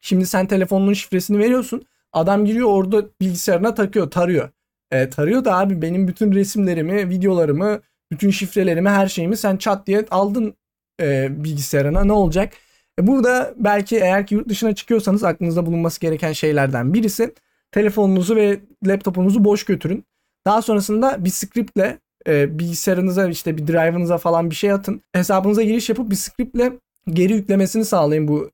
Şimdi 0.00 0.26
sen 0.26 0.46
telefonunun 0.46 0.92
şifresini 0.92 1.38
veriyorsun. 1.38 1.86
Adam 2.12 2.44
giriyor 2.44 2.68
orada 2.68 3.06
bilgisayarına 3.20 3.74
takıyor, 3.74 4.10
tarıyor. 4.10 4.50
E, 4.90 5.10
tarıyor 5.10 5.44
da 5.44 5.58
abi 5.58 5.82
benim 5.82 6.08
bütün 6.08 6.32
resimlerimi, 6.32 7.10
videolarımı, 7.10 7.80
bütün 8.10 8.30
şifrelerimi, 8.30 8.88
her 8.88 9.08
şeyimi 9.08 9.36
sen 9.36 9.56
çat 9.56 9.86
diye 9.86 10.06
aldın 10.10 10.54
e, 11.00 11.28
bilgisayarına. 11.44 12.04
Ne 12.04 12.12
olacak? 12.12 12.52
E, 13.00 13.06
burada 13.06 13.54
belki 13.56 13.96
eğer 13.96 14.26
ki 14.26 14.34
yurt 14.34 14.48
dışına 14.48 14.74
çıkıyorsanız 14.74 15.24
aklınızda 15.24 15.66
bulunması 15.66 16.00
gereken 16.00 16.32
şeylerden 16.32 16.94
birisi 16.94 17.34
telefonunuzu 17.76 18.36
ve 18.36 18.60
laptopunuzu 18.86 19.44
boş 19.44 19.64
götürün. 19.64 20.04
Daha 20.46 20.62
sonrasında 20.62 21.24
bir 21.24 21.30
scriptle 21.30 21.98
e, 22.26 22.58
bilgisayarınıza 22.58 23.28
işte 23.28 23.56
bir 23.56 23.66
drive'ınıza 23.66 24.18
falan 24.18 24.50
bir 24.50 24.54
şey 24.54 24.72
atın. 24.72 25.02
Hesabınıza 25.12 25.62
giriş 25.62 25.88
yapıp 25.88 26.10
bir 26.10 26.16
scriptle 26.16 26.72
geri 27.08 27.32
yüklemesini 27.32 27.84
sağlayın 27.84 28.28
bu 28.28 28.50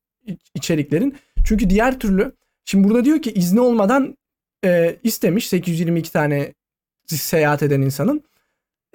içeriklerin. 0.54 1.16
Çünkü 1.44 1.70
diğer 1.70 1.98
türlü 1.98 2.32
şimdi 2.64 2.88
burada 2.88 3.04
diyor 3.04 3.22
ki 3.22 3.32
izni 3.32 3.60
olmadan 3.60 4.16
e, 4.64 4.96
istemiş 5.02 5.48
822 5.48 6.12
tane 6.12 6.54
seyahat 7.06 7.62
eden 7.62 7.80
insanın. 7.80 8.22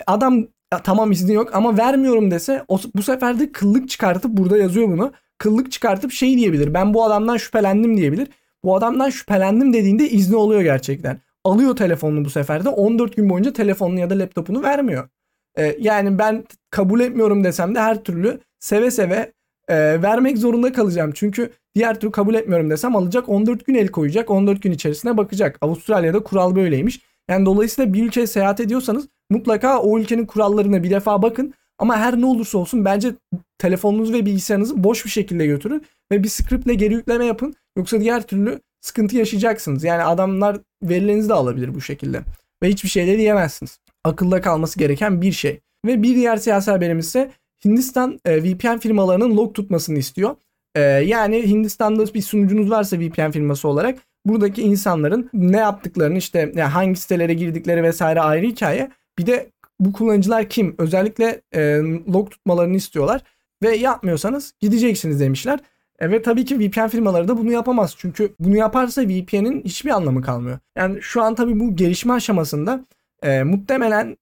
Adam 0.08 0.48
tamam 0.84 1.12
izni 1.12 1.34
yok 1.34 1.56
ama 1.56 1.78
vermiyorum 1.78 2.32
dese 2.32 2.66
o, 2.68 2.80
bu 2.96 3.02
sefer 3.04 3.40
de 3.40 3.52
kıllık 3.52 3.90
çıkartıp 3.90 4.32
burada 4.32 4.58
yazıyor 4.58 4.88
bunu. 4.88 5.14
Kıllık 5.38 5.72
çıkartıp 5.72 6.12
şey 6.12 6.38
diyebilir. 6.38 6.74
Ben 6.74 6.94
bu 6.94 7.04
adamdan 7.04 7.38
şüphelendim 7.38 7.98
diyebilir. 7.98 8.28
Bu 8.64 8.76
adamdan 8.76 9.10
şüphelendim 9.10 9.74
dediğinde 9.74 10.10
izni 10.10 10.36
oluyor 10.36 10.62
gerçekten. 10.62 11.20
Alıyor 11.44 11.76
telefonunu 11.76 12.26
bu 12.26 12.30
sefer 12.30 12.66
de 12.66 12.70
14 12.70 13.16
gün 13.16 13.30
boyunca 13.30 13.54
telefonunu 13.54 14.00
ya 14.00 14.10
da 14.10 14.20
laptopunu 14.20 14.64
vermiyor. 14.64 15.10
Ee, 15.58 15.76
yani 15.80 16.20
ben 16.20 16.44
kabul 16.70 17.00
etmiyorum 17.00 17.44
desem 17.44 17.76
de 17.76 17.80
her 17.80 18.04
türlü 18.04 18.40
seve 18.60 18.92
seve 18.92 19.34
e, 19.68 20.02
vermek 20.02 20.38
zorunda 20.38 20.72
kalacağım. 20.74 21.12
Çünkü 21.16 21.52
diğer 21.76 22.00
türlü 22.00 22.12
kabul 22.12 22.36
etmiyorum 22.36 22.70
desem 22.70 22.96
alacak 22.96 23.30
14 23.30 23.66
gün 23.66 23.76
el 23.76 23.88
koyacak 23.88 24.30
14 24.30 24.64
gün 24.64 24.72
içerisine 24.72 25.18
bakacak. 25.18 25.58
Avustralya'da 25.62 26.24
kural 26.24 26.56
böyleymiş. 26.56 27.02
Yani 27.30 27.46
dolayısıyla 27.46 27.94
bir 27.94 28.04
ülkeye 28.04 28.28
seyahat 28.28 28.60
ediyorsanız 28.60 29.08
mutlaka 29.30 29.82
o 29.82 30.00
ülkenin 30.00 30.26
kurallarına 30.26 30.84
bir 30.84 30.90
defa 30.90 31.22
bakın. 31.22 31.54
Ama 31.80 31.98
her 31.98 32.22
ne 32.22 32.26
olursa 32.26 32.58
olsun 32.58 32.86
bence 32.86 33.14
telefonunuzu 33.58 34.14
ve 34.14 34.26
bilgisayarınızı 34.26 34.84
boş 34.84 35.06
bir 35.06 35.10
şekilde 35.10 35.46
götürün 35.46 35.86
ve 36.12 36.24
bir 36.24 36.30
scriptle 36.30 36.74
geri 36.74 36.94
yükleme 36.94 37.26
yapın. 37.26 37.56
Yoksa 37.78 38.02
diğer 38.02 38.28
türlü 38.28 38.60
sıkıntı 38.82 39.18
yaşayacaksınız. 39.18 39.84
Yani 39.84 40.04
adamlar 40.04 40.58
verilerinizi 40.84 41.30
de 41.30 41.34
alabilir 41.34 41.76
bu 41.76 41.82
şekilde. 41.82 42.22
Ve 42.64 42.70
hiçbir 42.70 42.90
şey 42.90 43.08
de 43.08 43.18
diyemezsiniz. 43.18 43.80
Akılda 44.04 44.42
kalması 44.42 44.80
gereken 44.80 45.22
bir 45.22 45.32
şey. 45.32 45.60
Ve 45.86 46.04
bir 46.04 46.16
diğer 46.16 46.38
siyasi 46.38 46.72
haberimiz 46.72 47.06
ise 47.06 47.32
Hindistan 47.66 48.20
e, 48.26 48.44
VPN 48.44 48.78
firmalarının 48.78 49.38
log 49.38 49.56
tutmasını 49.56 49.98
istiyor. 49.98 50.36
E, 50.76 50.82
yani 50.82 51.48
Hindistan'da 51.48 52.14
bir 52.14 52.22
sunucunuz 52.22 52.70
varsa 52.70 53.00
VPN 53.00 53.32
firması 53.32 53.68
olarak 53.68 54.00
buradaki 54.26 54.62
insanların 54.62 55.30
ne 55.34 55.58
yaptıklarını 55.58 56.18
işte 56.18 56.40
yani 56.40 56.70
hangi 56.70 57.00
sitelere 57.00 57.34
girdikleri 57.34 57.84
vesaire 57.84 58.22
ayrı 58.22 58.46
hikaye. 58.46 58.92
Bir 59.20 59.26
de 59.26 59.52
bu 59.80 59.94
kullanıcılar 59.94 60.50
kim? 60.50 60.76
Özellikle 60.78 61.42
e, 61.52 61.78
log 62.14 62.32
tutmalarını 62.32 62.76
istiyorlar 62.76 63.22
ve 63.64 63.76
yapmıyorsanız 63.76 64.54
gideceksiniz 64.60 65.20
demişler. 65.20 65.60
E, 66.00 66.12
ve 66.12 66.22
tabii 66.22 66.46
ki 66.46 66.60
VPN 66.60 66.88
firmaları 66.88 67.28
da 67.28 67.38
bunu 67.38 67.52
yapamaz. 67.52 67.96
Çünkü 67.98 68.36
bunu 68.40 68.58
yaparsa 68.58 69.02
VPN'in 69.02 69.62
hiçbir 69.64 69.90
anlamı 69.90 70.22
kalmıyor. 70.22 70.60
Yani 70.78 71.02
şu 71.02 71.22
an 71.24 71.36
tabii 71.36 71.60
bu 71.60 71.76
gelişme 71.76 72.14
aşamasında 72.14 72.86
e, 73.24 73.44
muhtemelen 73.44 74.18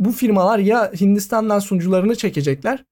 bu 0.00 0.12
firmalar 0.12 0.58
ya 0.58 0.92
Hindistan'dan 1.00 1.58
sunucularını 1.58 2.14
çekecekler 2.16 2.84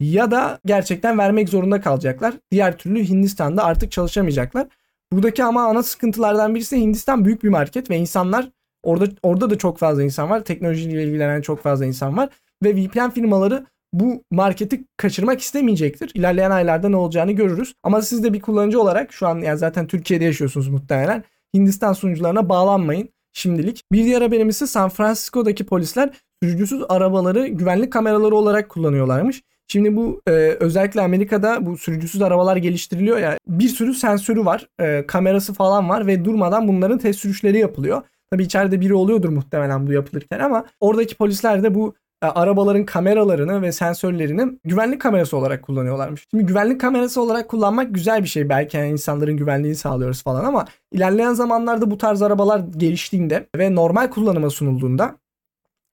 ya 0.00 0.30
da 0.30 0.60
gerçekten 0.66 1.18
vermek 1.18 1.48
zorunda 1.48 1.80
kalacaklar. 1.80 2.34
Diğer 2.50 2.78
türlü 2.78 3.08
Hindistan'da 3.08 3.64
artık 3.64 3.92
çalışamayacaklar. 3.92 4.66
Buradaki 5.12 5.44
ama 5.44 5.66
ana 5.66 5.82
sıkıntılardan 5.82 6.54
birisi 6.54 6.76
Hindistan 6.76 7.24
büyük 7.24 7.44
bir 7.44 7.48
market 7.48 7.90
ve 7.90 7.96
insanlar 7.96 8.50
orada 8.82 9.06
orada 9.22 9.50
da 9.50 9.58
çok 9.58 9.78
fazla 9.78 10.02
insan 10.02 10.30
var. 10.30 10.44
Teknolojiyle 10.44 11.04
ilgilenen 11.04 11.40
çok 11.40 11.62
fazla 11.62 11.86
insan 11.86 12.16
var 12.16 12.28
ve 12.62 12.76
VPN 12.76 13.10
firmaları 13.10 13.66
bu 13.92 14.24
marketi 14.30 14.84
kaçırmak 14.96 15.40
istemeyecektir. 15.40 16.10
İlerleyen 16.14 16.50
aylarda 16.50 16.88
ne 16.88 16.96
olacağını 16.96 17.32
görürüz. 17.32 17.74
Ama 17.82 18.02
siz 18.02 18.24
de 18.24 18.32
bir 18.32 18.40
kullanıcı 18.40 18.80
olarak 18.80 19.12
şu 19.12 19.26
an 19.26 19.38
yani 19.38 19.58
zaten 19.58 19.86
Türkiye'de 19.86 20.24
yaşıyorsunuz 20.24 20.68
muhtemelen. 20.68 21.24
Hindistan 21.54 21.92
sunucularına 21.92 22.48
bağlanmayın 22.48 23.08
şimdilik. 23.32 23.82
Bir 23.92 24.04
diğer 24.04 24.22
haberimiz 24.22 24.56
ise 24.56 24.66
San 24.66 24.88
Francisco'daki 24.88 25.66
polisler 25.66 26.10
sürücüsüz 26.42 26.82
arabaları 26.88 27.46
güvenlik 27.46 27.92
kameraları 27.92 28.34
olarak 28.34 28.68
kullanıyorlarmış. 28.68 29.42
Şimdi 29.68 29.96
bu 29.96 30.22
e, 30.26 30.30
özellikle 30.60 31.00
Amerika'da 31.00 31.66
bu 31.66 31.78
sürücüsüz 31.78 32.22
arabalar 32.22 32.56
geliştiriliyor 32.56 33.18
ya 33.18 33.38
bir 33.48 33.68
sürü 33.68 33.94
sensörü 33.94 34.44
var, 34.44 34.68
e, 34.80 35.06
kamerası 35.06 35.54
falan 35.54 35.88
var 35.88 36.06
ve 36.06 36.24
durmadan 36.24 36.68
bunların 36.68 36.98
test 36.98 37.20
sürüşleri 37.20 37.58
yapılıyor. 37.58 38.02
Tabii 38.30 38.42
içeride 38.42 38.80
biri 38.80 38.94
oluyordur 38.94 39.28
muhtemelen 39.28 39.86
bu 39.86 39.92
yapılırken 39.92 40.38
ama 40.38 40.64
oradaki 40.80 41.16
polisler 41.16 41.62
de 41.62 41.74
bu 41.74 41.94
arabaların 42.28 42.84
kameralarını 42.84 43.62
ve 43.62 43.72
sensörlerini 43.72 44.58
güvenlik 44.64 45.00
kamerası 45.00 45.36
olarak 45.36 45.62
kullanıyorlarmış. 45.62 46.26
Şimdi 46.30 46.46
güvenlik 46.46 46.80
kamerası 46.80 47.22
olarak 47.22 47.48
kullanmak 47.48 47.94
güzel 47.94 48.22
bir 48.22 48.28
şey. 48.28 48.48
Belki 48.48 48.76
yani 48.76 48.90
insanların 48.90 49.36
güvenliğini 49.36 49.76
sağlıyoruz 49.76 50.22
falan 50.22 50.44
ama 50.44 50.64
ilerleyen 50.92 51.32
zamanlarda 51.32 51.90
bu 51.90 51.98
tarz 51.98 52.22
arabalar 52.22 52.62
geliştiğinde 52.76 53.46
ve 53.56 53.74
normal 53.74 54.10
kullanıma 54.10 54.50
sunulduğunda 54.50 55.16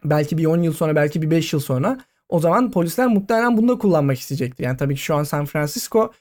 belki 0.05 0.37
bir 0.37 0.45
10 0.45 0.61
yıl 0.61 0.73
sonra 0.73 0.95
belki 0.95 1.21
bir 1.21 1.31
5 1.31 1.53
yıl 1.53 1.59
sonra 1.59 1.97
o 2.29 2.39
zaman 2.39 2.71
polisler 2.71 3.07
muhtemelen 3.07 3.57
bunu 3.57 3.67
da 3.67 3.77
kullanmak 3.77 4.19
isteyecektir. 4.19 4.63
Yani 4.63 4.77
tabii 4.77 4.95
ki 4.95 5.01
şu 5.01 5.15
an 5.15 5.23
San 5.23 5.45
Francisco 5.45 6.11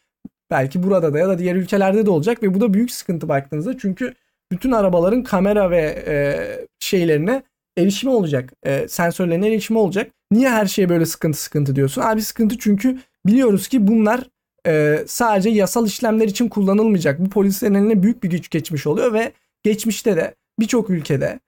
belki 0.50 0.82
burada 0.82 1.14
da 1.14 1.18
ya 1.18 1.28
da 1.28 1.38
diğer 1.38 1.56
ülkelerde 1.56 2.06
de 2.06 2.10
olacak 2.10 2.42
ve 2.42 2.54
bu 2.54 2.60
da 2.60 2.74
büyük 2.74 2.90
sıkıntı 2.90 3.28
baktığınızda 3.28 3.78
çünkü 3.78 4.14
bütün 4.52 4.72
arabaların 4.72 5.22
kamera 5.22 5.70
ve 5.70 6.04
e, 6.06 6.16
şeylerine 6.80 7.42
erişimi 7.78 8.12
olacak. 8.12 8.52
E, 8.62 8.88
sensörlerine 8.88 9.48
erişimi 9.48 9.78
olacak. 9.78 10.10
Niye 10.32 10.50
her 10.50 10.66
şeye 10.66 10.88
böyle 10.88 11.06
sıkıntı 11.06 11.38
sıkıntı 11.42 11.76
diyorsun? 11.76 12.02
Abi 12.02 12.22
sıkıntı 12.22 12.58
çünkü 12.58 12.98
biliyoruz 13.26 13.68
ki 13.68 13.86
bunlar 13.86 14.28
e, 14.66 15.04
sadece 15.06 15.50
yasal 15.50 15.86
işlemler 15.86 16.28
için 16.28 16.48
kullanılmayacak. 16.48 17.20
Bu 17.20 17.30
polislerin 17.30 17.74
eline 17.74 18.02
büyük 18.02 18.22
bir 18.22 18.30
güç 18.30 18.50
geçmiş 18.50 18.86
oluyor 18.86 19.12
ve 19.12 19.32
geçmişte 19.62 20.16
de 20.16 20.34
birçok 20.60 20.90
ülkede 20.90 21.40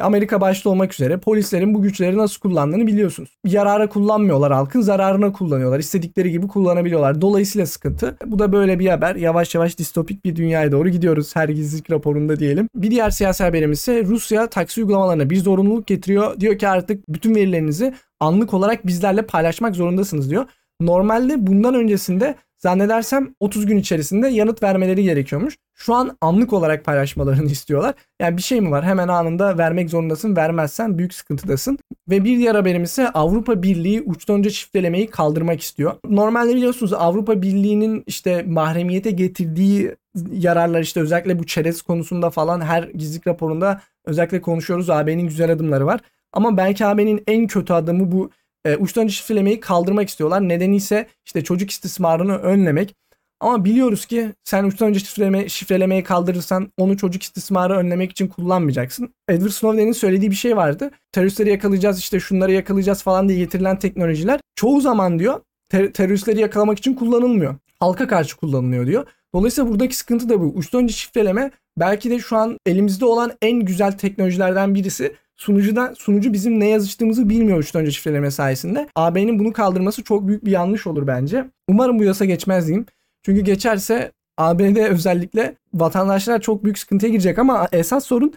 Amerika 0.00 0.40
başta 0.40 0.70
olmak 0.70 0.92
üzere 0.94 1.16
polislerin 1.16 1.74
bu 1.74 1.82
güçleri 1.82 2.18
nasıl 2.18 2.40
kullandığını 2.40 2.86
biliyorsunuz. 2.86 3.36
Yarara 3.46 3.88
kullanmıyorlar 3.88 4.52
halkın 4.52 4.80
zararına 4.80 5.32
kullanıyorlar. 5.32 5.78
İstedikleri 5.78 6.30
gibi 6.30 6.48
kullanabiliyorlar. 6.48 7.20
Dolayısıyla 7.20 7.66
sıkıntı. 7.66 8.16
Bu 8.26 8.38
da 8.38 8.52
böyle 8.52 8.78
bir 8.78 8.88
haber. 8.88 9.16
Yavaş 9.16 9.54
yavaş 9.54 9.78
distopik 9.78 10.24
bir 10.24 10.36
dünyaya 10.36 10.72
doğru 10.72 10.88
gidiyoruz 10.88 11.36
her 11.36 11.48
gizlilik 11.48 11.90
raporunda 11.90 12.38
diyelim. 12.38 12.68
Bir 12.74 12.90
diğer 12.90 13.10
siyasi 13.10 13.44
haberimiz 13.44 13.78
ise 13.78 14.04
Rusya 14.04 14.46
taksi 14.46 14.80
uygulamalarına 14.80 15.30
bir 15.30 15.36
zorunluluk 15.36 15.86
getiriyor. 15.86 16.40
Diyor 16.40 16.58
ki 16.58 16.68
artık 16.68 17.08
bütün 17.08 17.34
verilerinizi 17.34 17.94
anlık 18.20 18.54
olarak 18.54 18.86
bizlerle 18.86 19.22
paylaşmak 19.22 19.76
zorundasınız 19.76 20.30
diyor. 20.30 20.46
Normalde 20.80 21.46
bundan 21.46 21.74
öncesinde 21.74 22.34
Zannedersem 22.62 23.34
30 23.40 23.66
gün 23.66 23.76
içerisinde 23.76 24.28
yanıt 24.28 24.62
vermeleri 24.62 25.02
gerekiyormuş. 25.02 25.56
Şu 25.74 25.94
an 25.94 26.16
anlık 26.20 26.52
olarak 26.52 26.84
paylaşmalarını 26.84 27.46
istiyorlar. 27.50 27.94
Yani 28.20 28.36
bir 28.36 28.42
şey 28.42 28.60
mi 28.60 28.70
var? 28.70 28.84
Hemen 28.84 29.08
anında 29.08 29.58
vermek 29.58 29.90
zorundasın. 29.90 30.36
Vermezsen 30.36 30.98
büyük 30.98 31.14
sıkıntıdasın. 31.14 31.78
Ve 32.10 32.24
bir 32.24 32.38
diğer 32.38 32.54
haberim 32.54 32.82
ise 32.82 33.08
Avrupa 33.08 33.62
Birliği 33.62 34.02
uçtan 34.02 34.36
önce 34.36 34.50
çiftelemeyi 34.50 35.06
kaldırmak 35.06 35.60
istiyor. 35.60 35.94
Normalde 36.08 36.56
biliyorsunuz 36.56 36.92
Avrupa 36.92 37.42
Birliği'nin 37.42 38.04
işte 38.06 38.42
mahremiyete 38.42 39.10
getirdiği 39.10 39.94
yararlar 40.32 40.80
işte 40.80 41.00
özellikle 41.00 41.38
bu 41.38 41.46
çerez 41.46 41.82
konusunda 41.82 42.30
falan 42.30 42.60
her 42.60 42.82
gizlilik 42.82 43.26
raporunda 43.26 43.80
özellikle 44.04 44.40
konuşuyoruz. 44.40 44.90
AB'nin 44.90 45.26
güzel 45.26 45.52
adımları 45.52 45.86
var. 45.86 46.00
Ama 46.32 46.56
belki 46.56 46.86
AB'nin 46.86 47.22
en 47.26 47.46
kötü 47.46 47.72
adımı 47.72 48.12
bu 48.12 48.30
e, 48.64 48.76
uçtan 48.76 49.04
uca 49.04 49.12
şifrelemeyi 49.12 49.60
kaldırmak 49.60 50.08
istiyorlar. 50.08 50.48
Nedeni 50.48 50.76
ise 50.76 51.06
işte 51.26 51.44
çocuk 51.44 51.70
istismarını 51.70 52.36
önlemek. 52.36 52.94
Ama 53.40 53.64
biliyoruz 53.64 54.06
ki 54.06 54.32
sen 54.44 54.64
uçtan 54.64 54.88
önce 54.88 55.00
şifreleme, 55.00 55.48
şifrelemeyi 55.48 56.02
kaldırırsan 56.02 56.72
onu 56.78 56.96
çocuk 56.96 57.22
istismarı 57.22 57.76
önlemek 57.76 58.10
için 58.10 58.28
kullanmayacaksın. 58.28 59.14
Edward 59.28 59.50
Snowden'in 59.50 59.92
söylediği 59.92 60.30
bir 60.30 60.36
şey 60.36 60.56
vardı. 60.56 60.90
Teröristleri 61.12 61.50
yakalayacağız 61.50 61.98
işte 61.98 62.20
şunları 62.20 62.52
yakalayacağız 62.52 63.02
falan 63.02 63.28
diye 63.28 63.38
getirilen 63.38 63.78
teknolojiler 63.78 64.40
çoğu 64.56 64.80
zaman 64.80 65.18
diyor 65.18 65.40
ter- 65.70 65.92
teröristleri 65.92 66.40
yakalamak 66.40 66.78
için 66.78 66.94
kullanılmıyor. 66.94 67.54
Halka 67.80 68.06
karşı 68.06 68.36
kullanılıyor 68.36 68.86
diyor. 68.86 69.06
Dolayısıyla 69.34 69.70
buradaki 69.70 69.96
sıkıntı 69.96 70.28
da 70.28 70.40
bu. 70.40 70.44
Uçtan 70.44 70.82
önce 70.82 70.94
şifreleme 70.94 71.50
belki 71.78 72.10
de 72.10 72.18
şu 72.18 72.36
an 72.36 72.58
elimizde 72.66 73.04
olan 73.04 73.32
en 73.42 73.60
güzel 73.60 73.92
teknolojilerden 73.92 74.74
birisi 74.74 75.16
sunucuda 75.42 75.94
sunucu 75.98 76.32
bizim 76.32 76.60
ne 76.60 76.68
yazıştığımızı 76.68 77.28
bilmiyor 77.28 77.58
uçtan 77.58 77.82
önce 77.82 77.90
şifreleme 77.90 78.30
sayesinde. 78.30 78.88
AB'nin 78.94 79.38
bunu 79.38 79.52
kaldırması 79.52 80.02
çok 80.02 80.28
büyük 80.28 80.44
bir 80.44 80.50
yanlış 80.50 80.86
olur 80.86 81.06
bence. 81.06 81.44
Umarım 81.68 81.98
bu 81.98 82.04
yasa 82.04 82.24
geçmez 82.24 82.66
diyeyim. 82.66 82.86
Çünkü 83.22 83.40
geçerse 83.40 84.12
ABD 84.38 84.76
özellikle 84.76 85.54
vatandaşlar 85.74 86.40
çok 86.40 86.64
büyük 86.64 86.78
sıkıntıya 86.78 87.12
girecek 87.12 87.38
ama 87.38 87.68
esas 87.72 88.04
sorun 88.06 88.34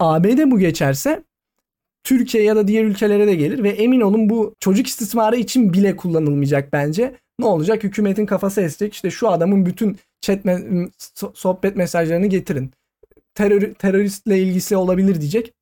ABD 0.00 0.50
bu 0.50 0.58
geçerse 0.58 1.22
Türkiye 2.04 2.44
ya 2.44 2.56
da 2.56 2.68
diğer 2.68 2.84
ülkelere 2.84 3.26
de 3.26 3.34
gelir 3.34 3.62
ve 3.62 3.70
emin 3.70 4.00
olun 4.00 4.30
bu 4.30 4.54
çocuk 4.60 4.86
istismarı 4.86 5.36
için 5.36 5.72
bile 5.72 5.96
kullanılmayacak 5.96 6.72
bence. 6.72 7.14
Ne 7.38 7.46
olacak? 7.46 7.84
Hükümetin 7.84 8.26
kafası 8.26 8.60
esecek. 8.60 8.94
İşte 8.94 9.10
şu 9.10 9.28
adamın 9.28 9.66
bütün 9.66 9.98
chat 10.20 10.44
me- 10.44 10.90
sohbet 11.34 11.76
mesajlarını 11.76 12.26
getirin. 12.26 12.70
Terör 13.34 13.74
teröristle 13.74 14.38
ilgisi 14.38 14.76
olabilir 14.76 15.20
diyecek. 15.20 15.52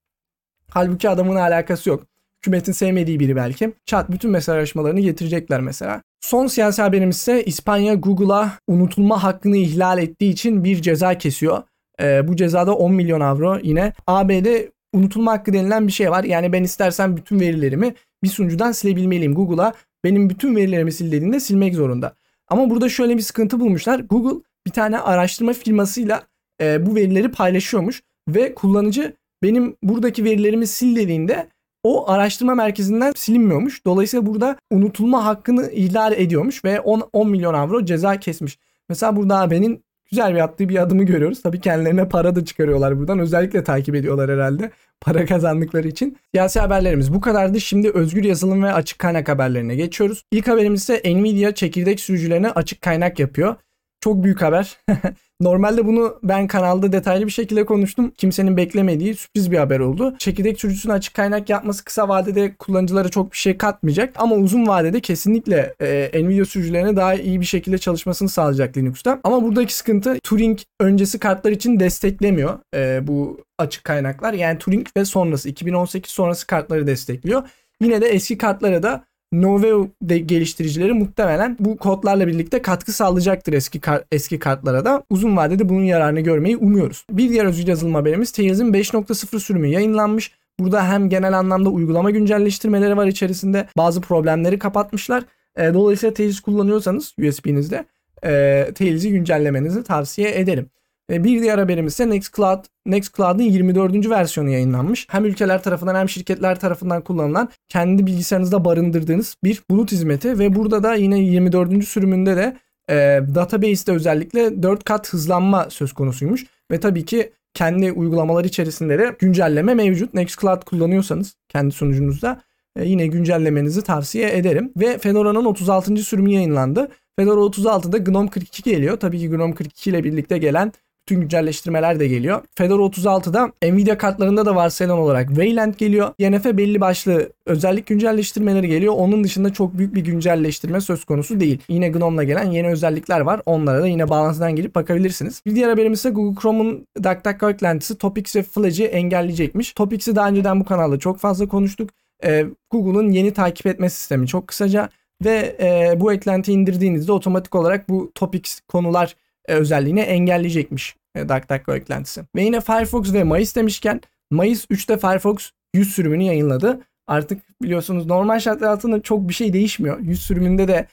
Halbuki 0.71 1.09
adamın 1.09 1.37
alakası 1.37 1.89
yok. 1.89 2.07
Hükümetin 2.41 2.73
sevmediği 2.73 3.21
biri 3.21 3.37
belki. 3.37 3.73
Chat 3.87 4.11
bütün 4.11 4.31
mesajlaşmalarını 4.31 5.01
getirecekler 5.01 5.61
mesela. 5.61 6.03
Son 6.21 6.47
siyasi 6.47 6.83
haberimiz 6.83 7.17
ise 7.17 7.45
İspanya 7.45 7.95
Google'a 7.95 8.53
unutulma 8.69 9.23
hakkını 9.23 9.57
ihlal 9.57 9.99
ettiği 9.99 10.33
için 10.33 10.65
bir 10.65 10.83
ceza 10.83 11.19
kesiyor. 11.19 11.63
Ee, 12.03 12.29
bu 12.29 12.37
cezada 12.37 12.75
10 12.75 12.93
milyon 12.93 13.21
avro 13.21 13.59
yine. 13.63 13.93
ABD 14.07 14.47
unutulma 14.93 15.33
hakkı 15.33 15.53
denilen 15.53 15.87
bir 15.87 15.93
şey 15.93 16.11
var. 16.11 16.25
Yani 16.25 16.53
ben 16.53 16.63
istersen 16.63 17.17
bütün 17.17 17.41
verilerimi 17.41 17.95
bir 18.23 18.29
sunucudan 18.29 18.73
silebilmeliyim. 18.73 19.35
Google'a 19.35 19.75
benim 20.05 20.31
bütün 20.31 20.57
verilerimi 20.57 20.93
sil 20.97 21.09
dediğinde 21.13 21.41
silmek 21.41 21.75
zorunda. 21.75 22.15
Ama 22.49 22.71
burada 22.71 22.89
şöyle 22.89 23.17
bir 23.17 23.23
sıkıntı 23.23 23.61
bulmuşlar. 23.61 24.01
Google 24.01 24.41
bir 24.67 24.71
tane 24.71 24.99
araştırma 24.99 25.53
firmasıyla 25.53 26.23
e, 26.61 26.87
bu 26.87 26.95
verileri 26.95 27.31
paylaşıyormuş 27.31 28.03
ve 28.29 28.55
kullanıcı 28.55 29.17
benim 29.43 29.77
buradaki 29.83 30.25
verilerimi 30.25 30.67
sil 30.77 30.93
dediğinde 30.97 31.49
o 31.83 32.11
araştırma 32.11 32.55
merkezinden 32.55 33.13
silinmiyormuş. 33.17 33.85
Dolayısıyla 33.87 34.27
burada 34.27 34.57
unutulma 34.71 35.25
hakkını 35.25 35.71
ihlal 35.71 36.13
ediyormuş 36.13 36.65
ve 36.65 36.81
10, 36.81 37.09
10 37.13 37.31
milyon 37.31 37.55
avro 37.55 37.85
ceza 37.85 38.21
kesmiş. 38.21 38.59
Mesela 38.89 39.17
burada 39.17 39.41
AB'nin 39.41 39.85
güzel 40.11 40.35
bir 40.35 40.41
attığı 40.41 40.69
bir 40.69 40.83
adımı 40.83 41.05
görüyoruz. 41.05 41.43
Tabii 41.43 41.61
kendilerine 41.61 42.09
para 42.09 42.37
da 42.37 42.45
çıkarıyorlar 42.45 42.99
buradan. 42.99 43.19
Özellikle 43.19 43.65
takip 43.65 43.95
ediyorlar 43.95 44.31
herhalde. 44.31 44.71
Para 45.01 45.27
kazandıkları 45.27 45.89
için. 45.89 46.17
Siyasi 46.35 46.61
haberlerimiz 46.61 47.15
bu 47.15 47.21
kadardı. 47.21 47.61
Şimdi 47.61 47.91
özgür 47.91 48.25
yazılım 48.25 48.63
ve 48.63 48.73
açık 48.73 48.99
kaynak 48.99 49.29
haberlerine 49.29 49.75
geçiyoruz. 49.75 50.25
İlk 50.33 50.49
haberimiz 50.49 50.83
ise 50.83 51.03
Nvidia 51.05 51.55
çekirdek 51.55 52.01
sürücülerine 52.01 52.51
açık 52.51 52.83
kaynak 52.83 53.19
yapıyor. 53.19 53.57
Çok 54.01 54.25
büyük 54.25 54.43
haber. 54.43 54.79
Normalde 55.41 55.87
bunu 55.87 56.19
ben 56.23 56.47
kanalda 56.47 56.93
detaylı 56.93 57.27
bir 57.27 57.31
şekilde 57.31 57.65
konuştum. 57.67 58.13
Kimsenin 58.17 58.57
beklemediği 58.57 59.15
sürpriz 59.15 59.51
bir 59.51 59.59
haber 59.59 59.81
oldu. 59.81 60.15
Çekirdek 60.19 60.61
sürücüsünün 60.61 60.95
açık 60.95 61.15
kaynak 61.15 61.51
yapması 61.51 61.85
kısa 61.85 62.09
vadede 62.09 62.55
kullanıcılara 62.59 63.09
çok 63.09 63.33
bir 63.33 63.37
şey 63.37 63.59
katmayacak. 63.59 64.13
Ama 64.17 64.37
uzun 64.37 64.67
vadede 64.67 65.01
kesinlikle 65.01 65.75
e, 65.81 66.23
Nvidia 66.25 66.45
sürücülerine 66.45 66.97
daha 66.97 67.15
iyi 67.15 67.41
bir 67.41 67.47
şekilde 67.47 67.79
çalışmasını 67.79 68.29
sağlayacak 68.29 68.77
Linux'ta. 68.77 69.21
Ama 69.25 69.43
buradaki 69.43 69.75
sıkıntı 69.75 70.19
Turing 70.23 70.59
öncesi 70.81 71.19
kartlar 71.19 71.51
için 71.51 71.81
desteklemiyor 71.81 72.59
e, 72.75 73.07
bu 73.07 73.41
açık 73.59 73.85
kaynaklar. 73.85 74.33
Yani 74.33 74.59
Turing 74.59 74.87
ve 74.97 75.05
sonrası 75.05 75.49
2018 75.49 76.11
sonrası 76.13 76.47
kartları 76.47 76.87
destekliyor. 76.87 77.43
Yine 77.81 78.01
de 78.01 78.09
eski 78.09 78.39
kartlara 78.39 78.83
da 78.83 79.05
Noveo 79.33 79.89
de 80.03 80.19
geliştiricileri 80.19 80.93
muhtemelen 80.93 81.57
bu 81.61 81.77
kodlarla 81.77 82.27
birlikte 82.27 82.63
katkı 82.63 82.93
sağlayacaktır 82.93 83.53
eski 83.53 83.81
kar, 83.81 84.03
eski 84.13 84.39
kartlara 84.39 84.85
da. 84.85 85.03
Uzun 85.11 85.37
vadede 85.37 85.69
bunun 85.69 85.85
yararını 85.85 86.21
görmeyi 86.21 86.57
umuyoruz. 86.57 87.05
Bir 87.11 87.29
diğer 87.31 87.45
özgür 87.45 87.67
yazılım 87.67 87.95
haberimiz 87.95 88.33
Tails'in 88.33 88.73
5.0 88.73 89.41
sürümü 89.41 89.67
yayınlanmış. 89.67 90.33
Burada 90.61 90.89
hem 90.89 91.09
genel 91.09 91.39
anlamda 91.39 91.71
uygulama 91.71 92.11
güncelleştirmeleri 92.11 92.97
var 92.97 93.07
içerisinde. 93.07 93.69
Bazı 93.77 94.01
problemleri 94.01 94.59
kapatmışlar. 94.59 95.25
E, 95.57 95.75
dolayısıyla 95.75 96.15
Tails 96.15 96.41
kullanıyorsanız 96.41 97.15
USB'nizde 97.29 97.85
e, 98.25 98.67
Tails'i 98.75 99.11
güncellemenizi 99.11 99.85
tavsiye 99.85 100.39
ederim. 100.39 100.71
Bir 101.11 101.43
diğer 101.43 101.59
haberimiz 101.59 101.93
ise 101.93 102.11
Nextcloud. 102.11 102.65
Nextcloud'un 102.87 103.43
24. 103.43 104.11
versiyonu 104.11 104.51
yayınlanmış. 104.51 105.07
Hem 105.11 105.25
ülkeler 105.25 105.63
tarafından 105.63 105.95
hem 105.95 106.09
şirketler 106.09 106.61
tarafından 106.61 107.05
kullanılan 107.05 107.49
kendi 107.69 108.07
bilgisayarınızda 108.07 108.65
barındırdığınız 108.65 109.37
bir 109.45 109.63
bulut 109.71 109.93
hizmeti 109.93 110.39
ve 110.39 110.55
burada 110.55 110.83
da 110.83 110.95
yine 110.95 111.19
24. 111.19 111.85
sürümünde 111.85 112.37
de 112.37 112.57
e, 112.91 112.95
database'de 113.35 113.93
özellikle 113.93 114.63
4 114.63 114.85
kat 114.85 115.13
hızlanma 115.13 115.71
söz 115.71 115.93
konusuymuş 115.93 116.47
ve 116.71 116.81
tabii 116.81 117.05
ki 117.05 117.33
kendi 117.55 117.93
uygulamalar 117.93 118.45
içerisinde 118.45 118.99
de 118.99 119.17
güncelleme 119.19 119.75
mevcut. 119.75 120.15
Nextcloud 120.15 120.63
kullanıyorsanız 120.65 121.37
kendi 121.49 121.73
sunucunuzda 121.75 122.43
e, 122.77 122.85
yine 122.85 123.07
güncellemenizi 123.07 123.83
tavsiye 123.83 124.37
ederim. 124.37 124.73
Ve 124.77 124.99
Fedora'nın 124.99 125.45
36. 125.45 125.97
sürümü 125.97 126.31
yayınlandı. 126.31 126.89
Fedora 127.19 127.41
36'da 127.41 127.99
GNOME 127.99 128.31
42 128.31 128.63
geliyor. 128.63 129.01
Tabii 129.01 129.19
ki 129.19 129.29
GNOME 129.29 129.55
42 129.55 129.91
ile 129.91 130.05
birlikte 130.05 130.39
gelen 130.39 130.73
bütün 131.11 131.21
güncelleştirmeler 131.21 132.01
de 132.01 132.09
geliyor. 132.09 132.43
Fedora 132.55 132.83
36'da 132.83 133.53
Nvidia 133.63 133.99
kartlarında 133.99 134.47
da 134.47 134.57
varsayılan 134.57 134.99
olarak 134.99 135.29
Wayland 135.29 135.75
geliyor. 135.75 136.11
YNF 136.19 136.45
belli 136.45 136.81
başlı 136.81 137.33
özellik 137.47 137.87
güncelleştirmeleri 137.87 138.69
geliyor. 138.69 138.95
Onun 138.97 139.25
dışında 139.25 139.53
çok 139.53 139.79
büyük 139.79 139.95
bir 139.95 140.05
güncelleştirme 140.05 140.81
söz 140.81 141.05
konusu 141.05 141.41
değil. 141.41 141.59
Yine 141.69 141.89
GNOME'la 141.89 142.25
gelen 142.25 142.51
yeni 142.51 142.69
özellikler 142.69 143.21
var. 143.21 143.43
Onlara 143.47 143.83
da 143.83 143.87
yine 143.87 144.09
bağlantıdan 144.09 144.57
girip 144.57 144.75
bakabilirsiniz. 144.75 145.43
Bir 145.47 145.55
diğer 145.55 145.69
haberimiz 145.69 145.99
ise 145.99 146.11
Google 146.11 146.41
Chrome'un 146.41 146.87
DuckDuckGo 147.03 147.51
eklentisi 147.51 147.99
Topics 147.99 148.37
ve 148.37 148.43
Flage'i 148.43 148.87
engelleyecekmiş. 148.87 149.73
Topics'i 149.73 150.17
daha 150.17 150.29
önceden 150.29 150.61
bu 150.61 150.65
kanalda 150.65 150.99
çok 150.99 151.19
fazla 151.19 151.49
konuştuk. 151.49 151.91
Ee, 152.25 152.47
Google'un 152.71 153.11
yeni 153.11 153.33
takip 153.33 153.67
etme 153.67 153.91
sistemi 153.91 154.27
çok 154.27 154.49
kısaca 154.49 154.89
ve 155.25 155.57
e, 155.61 156.01
bu 156.01 156.13
eklenti 156.13 156.53
indirdiğinizde 156.53 157.13
otomatik 157.13 157.55
olarak 157.55 157.89
bu 157.89 158.13
Topics 158.15 158.61
konular 158.61 159.17
e, 159.49 159.55
özelliğini 159.55 160.01
engelleyecekmiş 160.01 161.00
DuckDuckGo 161.17 161.75
eklentisi. 161.75 162.23
Ve 162.37 162.43
yine 162.43 162.61
Firefox 162.61 163.13
ve 163.13 163.25
Mayıs 163.25 163.57
demişken 163.57 164.01
Mayıs 164.31 164.65
3'te 164.65 164.99
Firefox 164.99 165.51
100 165.75 165.95
sürümünü 165.95 166.23
yayınladı. 166.23 166.81
Artık 167.07 167.63
biliyorsunuz 167.63 168.07
normal 168.07 168.41
şartlar 168.41 168.69
altında 168.69 169.03
çok 169.03 169.29
bir 169.29 169.35
şey 169.35 169.53
değişmiyor. 169.53 170.01
100 170.01 170.23
sürümünde 170.23 170.69
de 170.69 170.87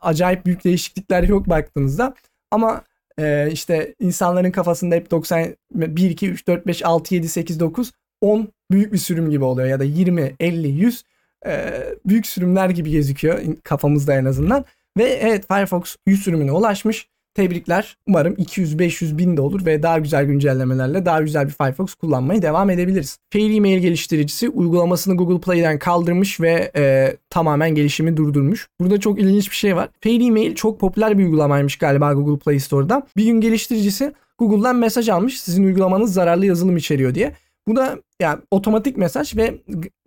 acayip 0.00 0.46
büyük 0.46 0.64
değişiklikler 0.64 1.22
yok 1.22 1.48
baktığınızda. 1.48 2.14
Ama 2.50 2.82
e, 3.18 3.50
işte 3.52 3.94
insanların 4.00 4.50
kafasında 4.50 4.94
hep 4.94 5.10
90 5.10 5.56
1 5.74 6.10
2 6.10 6.30
3 6.30 6.46
4 6.46 6.66
5 6.66 6.84
6 6.84 7.14
7 7.14 7.28
8 7.28 7.60
9 7.60 7.92
10 8.20 8.48
büyük 8.70 8.92
bir 8.92 8.98
sürüm 8.98 9.30
gibi 9.30 9.44
oluyor 9.44 9.68
ya 9.68 9.80
da 9.80 9.84
20 9.84 10.34
50 10.40 10.68
100 10.68 11.04
e, 11.46 11.82
büyük 12.06 12.26
sürümler 12.26 12.70
gibi 12.70 12.92
gözüküyor 12.92 13.40
kafamızda 13.64 14.14
en 14.14 14.24
azından. 14.24 14.64
Ve 14.98 15.04
evet 15.04 15.48
Firefox 15.48 15.96
100 16.06 16.22
sürümüne 16.22 16.52
ulaşmış. 16.52 17.08
Tebrikler. 17.34 17.96
Umarım 18.06 18.34
200-500 18.34 19.18
bin 19.18 19.36
de 19.36 19.40
olur 19.40 19.66
ve 19.66 19.82
daha 19.82 19.98
güzel 19.98 20.24
güncellemelerle 20.24 21.06
daha 21.06 21.22
güzel 21.22 21.46
bir 21.46 21.52
Firefox 21.52 21.94
kullanmaya 21.94 22.42
devam 22.42 22.70
edebiliriz. 22.70 23.18
Fair 23.32 23.56
Email 23.56 23.78
geliştiricisi 23.78 24.48
uygulamasını 24.48 25.16
Google 25.16 25.40
Play'den 25.40 25.78
kaldırmış 25.78 26.40
ve 26.40 26.70
e, 26.76 27.16
tamamen 27.30 27.74
gelişimi 27.74 28.16
durdurmuş. 28.16 28.68
Burada 28.80 29.00
çok 29.00 29.20
ilginç 29.20 29.50
bir 29.50 29.56
şey 29.56 29.76
var. 29.76 29.88
Fair 30.00 30.20
Email 30.20 30.54
çok 30.54 30.80
popüler 30.80 31.18
bir 31.18 31.24
uygulamaymış 31.24 31.76
galiba 31.76 32.12
Google 32.12 32.38
Play 32.38 32.60
Store'da. 32.60 33.06
Bir 33.16 33.24
gün 33.24 33.40
geliştiricisi 33.40 34.12
Google'dan 34.38 34.76
mesaj 34.76 35.08
almış 35.08 35.40
sizin 35.40 35.64
uygulamanız 35.64 36.12
zararlı 36.12 36.46
yazılım 36.46 36.76
içeriyor 36.76 37.14
diye. 37.14 37.32
Bu 37.68 37.76
da 37.76 37.98
yani 38.20 38.40
otomatik 38.50 38.96
mesaj 38.96 39.36
ve 39.36 39.54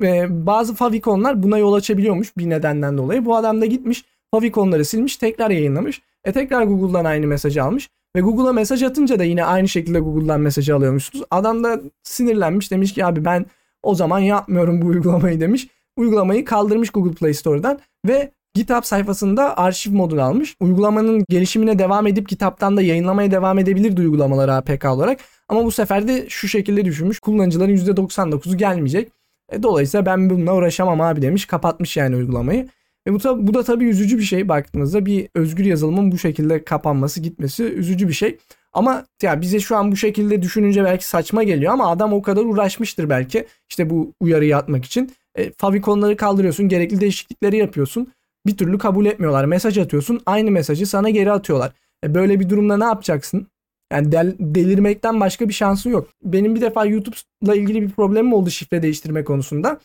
e, 0.04 0.46
bazı 0.46 0.76
favikonlar 0.76 1.44
buna 1.44 1.58
yol 1.58 1.74
açabiliyormuş 1.74 2.38
bir 2.38 2.50
nedenden 2.50 2.98
dolayı. 2.98 3.26
Bu 3.26 3.36
adam 3.36 3.62
da 3.62 3.66
gitmiş 3.66 4.04
favikonları 4.32 4.86
silmiş 4.86 5.18
tekrar 5.18 5.50
yayınlamış. 5.50 6.02
E 6.26 6.32
tekrar 6.32 6.64
Google'dan 6.64 7.06
aynı 7.06 7.28
mesajı 7.28 7.64
almış. 7.64 7.90
Ve 8.16 8.22
Google'a 8.22 8.54
mesaj 8.54 8.84
atınca 8.84 9.20
da 9.20 9.24
yine 9.24 9.46
aynı 9.46 9.68
şekilde 9.68 10.00
Google'dan 10.00 10.42
mesajı 10.42 10.76
alıyormuşsunuz. 10.76 11.26
Adam 11.32 11.64
da 11.64 11.82
sinirlenmiş 12.04 12.72
demiş 12.72 12.94
ki 12.94 13.06
abi 13.06 13.26
ben 13.26 13.46
o 13.84 13.96
zaman 13.96 14.20
yapmıyorum 14.20 14.82
bu 14.82 14.86
uygulamayı 14.86 15.40
demiş. 15.40 15.68
Uygulamayı 15.98 16.46
kaldırmış 16.46 16.90
Google 16.90 17.12
Play 17.12 17.34
Store'dan 17.34 17.80
ve 18.08 18.32
GitHub 18.54 18.84
sayfasında 18.84 19.58
arşiv 19.58 19.94
modunu 19.94 20.22
almış. 20.22 20.56
Uygulamanın 20.60 21.26
gelişimine 21.30 21.80
devam 21.80 22.08
edip 22.08 22.30
kitaptan 22.30 22.78
da 22.78 22.82
yayınlamaya 22.82 23.32
devam 23.32 23.60
edebilirdi 23.60 24.02
uygulamaları 24.02 24.54
APK 24.54 24.86
olarak. 24.86 25.20
Ama 25.50 25.66
bu 25.66 25.72
sefer 25.72 26.08
de 26.08 26.30
şu 26.30 26.48
şekilde 26.48 26.86
düşünmüş. 26.86 27.20
Kullanıcıların 27.20 27.76
%99'u 27.76 28.58
gelmeyecek. 28.58 29.12
E, 29.52 29.64
dolayısıyla 29.64 30.06
ben 30.06 30.30
bununla 30.30 30.56
uğraşamam 30.56 31.02
abi 31.02 31.22
demiş. 31.22 31.46
Kapatmış 31.46 31.98
yani 31.98 32.16
uygulamayı. 32.16 32.68
Ve 33.08 33.14
bu, 33.14 33.18
tabi, 33.20 33.47
bu 33.47 33.54
da 33.54 33.64
tabii 33.64 33.86
üzücü 33.86 34.18
bir 34.18 34.24
şey 34.24 34.49
baktığınızda 34.49 35.06
bir 35.06 35.30
özgür 35.36 35.66
yazılımın 35.66 36.12
bu 36.12 36.18
şekilde 36.18 36.64
kapanması 36.64 37.20
gitmesi 37.22 37.64
üzücü 37.64 38.08
bir 38.08 38.14
şey. 38.14 38.38
Ama 38.74 39.06
ya 39.22 39.41
bize 39.41 39.60
şu 39.60 39.76
an 39.78 39.91
bu 39.91 39.95
şekilde 39.95 40.41
düşününce 40.41 40.84
belki 40.84 41.08
saçma 41.08 41.43
geliyor 41.43 41.74
ama 41.74 41.91
adam 41.91 42.14
o 42.14 42.22
kadar 42.22 42.41
uğraşmıştır 42.45 43.10
belki 43.10 43.47
işte 43.70 43.89
bu 43.89 44.14
uyarıyı 44.20 44.58
atmak 44.58 44.86
için. 44.86 45.12
E, 45.36 45.51
favikonları 45.51 46.18
kaldırıyorsun, 46.18 46.68
gerekli 46.70 47.01
değişiklikleri 47.01 47.58
yapıyorsun. 47.58 48.08
Bir 48.47 48.58
türlü 48.58 48.78
kabul 48.78 49.06
etmiyorlar. 49.06 49.45
Mesaj 49.45 49.78
atıyorsun, 49.78 50.22
aynı 50.26 50.51
mesajı 50.51 50.86
sana 50.86 51.10
geri 51.10 51.32
atıyorlar. 51.32 51.72
E, 52.04 52.16
böyle 52.16 52.39
bir 52.39 52.49
durumda 52.49 52.78
ne 52.78 52.84
yapacaksın? 52.84 53.47
Yani 53.93 54.12
del- 54.12 54.36
delirmekten 54.39 55.20
başka 55.20 55.47
bir 55.47 55.54
şansın 55.54 55.89
yok. 55.89 56.10
Benim 56.24 56.56
bir 56.56 56.62
defa 56.62 56.86
YouTube'la 56.86 57.56
ilgili 57.56 57.82
bir 57.82 57.89
problemim 57.89 58.34
oldu 58.34 58.49
şifre 58.49 58.82
değiştirme 58.82 59.24
konusunda. 59.24 59.80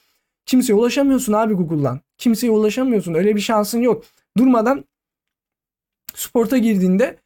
Kimseye 0.48 0.74
ulaşamıyorsun 0.74 1.32
abi 1.32 1.54
Google'dan. 1.54 2.00
Kimseye 2.18 2.50
ulaşamıyorsun. 2.50 3.14
Öyle 3.14 3.36
bir 3.36 3.40
şansın 3.40 3.80
yok. 3.80 4.04
Durmadan 4.36 4.84
sporta 6.14 6.58
girdiğinde 6.58 7.16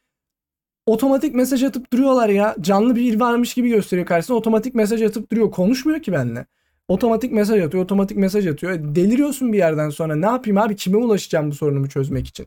otomatik 0.86 1.34
mesaj 1.34 1.62
atıp 1.62 1.92
duruyorlar 1.92 2.28
ya. 2.28 2.56
Canlı 2.60 2.96
bir 2.96 3.20
varmış 3.20 3.54
gibi 3.54 3.68
gösteriyor 3.68 4.06
karşısına. 4.06 4.36
Otomatik 4.36 4.74
mesaj 4.74 5.02
atıp 5.02 5.32
duruyor. 5.32 5.50
Konuşmuyor 5.50 6.02
ki 6.02 6.12
benimle. 6.12 6.46
Otomatik 6.88 7.32
mesaj 7.32 7.62
atıyor, 7.62 7.84
otomatik 7.84 8.16
mesaj 8.16 8.46
atıyor. 8.46 8.72
E, 8.72 8.94
deliriyorsun 8.94 9.52
bir 9.52 9.58
yerden 9.58 9.90
sonra. 9.90 10.16
Ne 10.16 10.26
yapayım 10.26 10.58
abi? 10.58 10.76
Kime 10.76 10.96
ulaşacağım 10.96 11.50
bu 11.50 11.54
sorunumu 11.54 11.88
çözmek 11.88 12.28
için? 12.28 12.46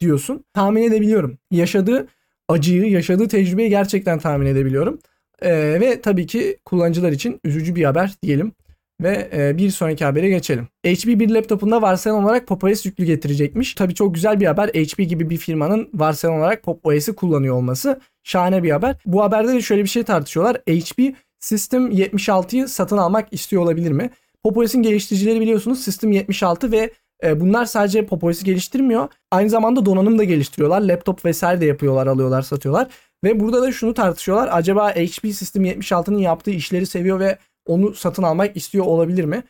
Diyorsun. 0.00 0.44
Tahmin 0.54 0.82
edebiliyorum. 0.82 1.38
Yaşadığı 1.50 2.08
acıyı, 2.48 2.90
yaşadığı 2.90 3.28
tecrübeyi 3.28 3.68
gerçekten 3.68 4.18
tahmin 4.18 4.46
edebiliyorum. 4.46 4.98
Ee, 5.42 5.80
ve 5.80 6.00
tabii 6.00 6.26
ki 6.26 6.58
kullanıcılar 6.64 7.12
için 7.12 7.40
üzücü 7.44 7.74
bir 7.74 7.84
haber 7.84 8.14
diyelim. 8.22 8.52
Ve 9.00 9.30
e, 9.32 9.58
bir 9.58 9.70
sonraki 9.70 10.04
habere 10.04 10.28
geçelim. 10.28 10.68
HP 10.86 11.06
bir 11.06 11.30
laptopunda 11.30 11.82
varsayılan 11.82 12.24
olarak 12.24 12.46
Pop 12.46 12.64
OS 12.64 12.86
yüklü 12.86 13.04
getirecekmiş. 13.04 13.74
Tabii 13.74 13.94
çok 13.94 14.14
güzel 14.14 14.40
bir 14.40 14.46
haber. 14.46 14.68
HP 14.68 15.08
gibi 15.08 15.30
bir 15.30 15.36
firmanın 15.36 15.88
varsayılan 15.94 16.40
olarak 16.40 16.62
Pop 16.62 16.86
OS'i 16.86 17.14
kullanıyor 17.14 17.56
olması 17.56 18.00
şahane 18.24 18.62
bir 18.62 18.70
haber. 18.70 18.96
Bu 19.06 19.22
haberde 19.22 19.52
de 19.52 19.62
şöyle 19.62 19.82
bir 19.82 19.88
şey 19.88 20.02
tartışıyorlar. 20.02 20.56
HP 20.56 21.16
System 21.40 21.90
76'yı 21.90 22.68
satın 22.68 22.96
almak 22.96 23.32
istiyor 23.32 23.62
olabilir 23.62 23.90
mi? 23.90 24.10
Pop 24.42 24.56
OS'in 24.56 24.82
geliştiricileri 24.82 25.40
biliyorsunuz 25.40 25.80
System 25.80 26.12
76 26.12 26.72
ve 26.72 26.90
e, 27.24 27.40
bunlar 27.40 27.64
sadece 27.64 28.06
Pop 28.06 28.24
OS'i 28.24 28.44
geliştirmiyor. 28.44 29.08
Aynı 29.30 29.50
zamanda 29.50 29.86
donanım 29.86 30.18
da 30.18 30.24
geliştiriyorlar. 30.24 30.80
Laptop 30.80 31.24
vesaire 31.24 31.60
de 31.60 31.66
yapıyorlar, 31.66 32.06
alıyorlar, 32.06 32.42
satıyorlar. 32.42 32.88
Ve 33.24 33.40
burada 33.40 33.62
da 33.62 33.72
şunu 33.72 33.94
tartışıyorlar. 33.94 34.48
Acaba 34.52 34.90
HP 34.90 35.34
System 35.34 35.64
76'nın 35.64 36.18
yaptığı 36.18 36.50
işleri 36.50 36.86
seviyor 36.86 37.20
ve 37.20 37.38
onu 37.66 37.94
satın 37.94 38.22
almak 38.22 38.56
istiyor 38.56 38.84
olabilir 38.84 39.24
mi? 39.24 39.42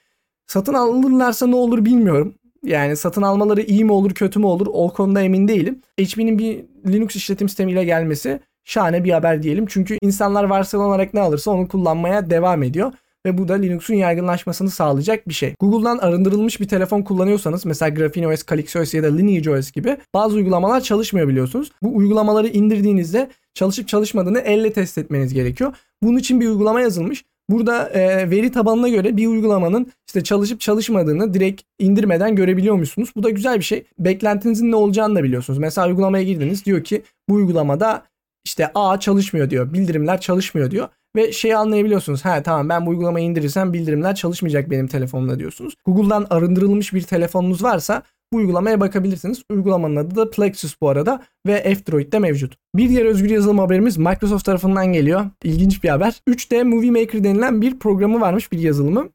Satın 0.46 0.74
alırlarsa 0.74 1.46
ne 1.46 1.56
olur 1.56 1.84
bilmiyorum. 1.84 2.34
Yani 2.64 2.96
satın 2.96 3.22
almaları 3.22 3.62
iyi 3.62 3.84
mi 3.84 3.92
olur 3.92 4.10
kötü 4.10 4.38
mü 4.38 4.46
olur 4.46 4.66
o 4.72 4.92
konuda 4.92 5.22
emin 5.22 5.48
değilim. 5.48 5.82
HP'nin 6.00 6.38
bir 6.38 6.64
Linux 6.86 7.16
işletim 7.16 7.48
sistemiyle 7.48 7.84
gelmesi 7.84 8.40
şahane 8.64 9.04
bir 9.04 9.10
haber 9.10 9.42
diyelim. 9.42 9.66
Çünkü 9.66 9.98
insanlar 10.02 10.44
varsayılan 10.44 10.88
olarak 10.88 11.14
ne 11.14 11.20
alırsa 11.20 11.50
onu 11.50 11.68
kullanmaya 11.68 12.30
devam 12.30 12.62
ediyor. 12.62 12.92
Ve 13.26 13.38
bu 13.38 13.48
da 13.48 13.54
Linux'un 13.54 13.94
yaygınlaşmasını 13.94 14.70
sağlayacak 14.70 15.28
bir 15.28 15.34
şey. 15.34 15.54
Google'dan 15.60 15.98
arındırılmış 15.98 16.60
bir 16.60 16.68
telefon 16.68 17.02
kullanıyorsanız 17.02 17.66
mesela 17.66 17.88
Graphene 17.88 18.28
OS, 18.28 18.46
Calyx 18.46 18.76
OS 18.76 18.94
ya 18.94 19.02
da 19.02 19.06
Lineage 19.06 19.50
OS 19.50 19.70
gibi 19.70 19.96
bazı 20.14 20.36
uygulamalar 20.36 20.80
çalışmıyor 20.80 21.28
biliyorsunuz. 21.28 21.72
Bu 21.82 21.96
uygulamaları 21.96 22.48
indirdiğinizde 22.48 23.30
çalışıp 23.54 23.88
çalışmadığını 23.88 24.40
elle 24.40 24.72
test 24.72 24.98
etmeniz 24.98 25.34
gerekiyor. 25.34 25.76
Bunun 26.02 26.18
için 26.18 26.40
bir 26.40 26.48
uygulama 26.48 26.80
yazılmış. 26.80 27.24
Burada 27.50 27.88
e, 27.88 28.30
veri 28.30 28.52
tabanına 28.52 28.88
göre 28.88 29.16
bir 29.16 29.26
uygulamanın 29.26 29.92
işte 30.06 30.24
çalışıp 30.24 30.60
çalışmadığını 30.60 31.34
direkt 31.34 31.62
indirmeden 31.78 32.36
görebiliyormuşsunuz. 32.36 33.12
Bu 33.16 33.22
da 33.22 33.30
güzel 33.30 33.58
bir 33.58 33.64
şey. 33.64 33.84
Beklentinizin 33.98 34.70
ne 34.70 34.76
olacağını 34.76 35.14
da 35.14 35.24
biliyorsunuz. 35.24 35.58
Mesela 35.58 35.88
uygulamaya 35.88 36.24
girdiniz 36.24 36.64
diyor 36.64 36.84
ki 36.84 37.02
bu 37.28 37.34
uygulamada 37.34 38.02
işte 38.44 38.70
A 38.74 39.00
çalışmıyor 39.00 39.50
diyor. 39.50 39.72
Bildirimler 39.72 40.20
çalışmıyor 40.20 40.70
diyor. 40.70 40.88
Ve 41.16 41.32
şeyi 41.32 41.56
anlayabiliyorsunuz. 41.56 42.24
Ha 42.24 42.42
tamam 42.42 42.68
ben 42.68 42.86
bu 42.86 42.90
uygulamayı 42.90 43.26
indirirsem 43.26 43.72
bildirimler 43.72 44.14
çalışmayacak 44.14 44.70
benim 44.70 44.86
telefonumda 44.86 45.38
diyorsunuz. 45.38 45.74
Google'dan 45.86 46.26
arındırılmış 46.30 46.94
bir 46.94 47.02
telefonunuz 47.02 47.62
varsa 47.62 48.02
bu 48.32 48.36
uygulamaya 48.36 48.80
bakabilirsiniz. 48.80 49.42
Uygulamanın 49.50 49.96
adı 49.96 50.16
da 50.16 50.30
Plexus 50.30 50.80
bu 50.80 50.88
arada 50.88 51.22
ve 51.46 51.62
F-Droid'de 51.62 52.18
mevcut. 52.18 52.56
Bir 52.74 52.88
diğer 52.88 53.04
özgür 53.04 53.30
yazılım 53.30 53.58
haberimiz 53.58 53.96
Microsoft 53.96 54.44
tarafından 54.44 54.92
geliyor. 54.92 55.26
İlginç 55.44 55.84
bir 55.84 55.88
haber. 55.88 56.22
3D 56.28 56.64
Movie 56.64 56.90
Maker 56.90 57.24
denilen 57.24 57.62
bir 57.62 57.78
programı 57.78 58.20
varmış 58.20 58.52
bir 58.52 58.58
yazılımı. 58.58 59.08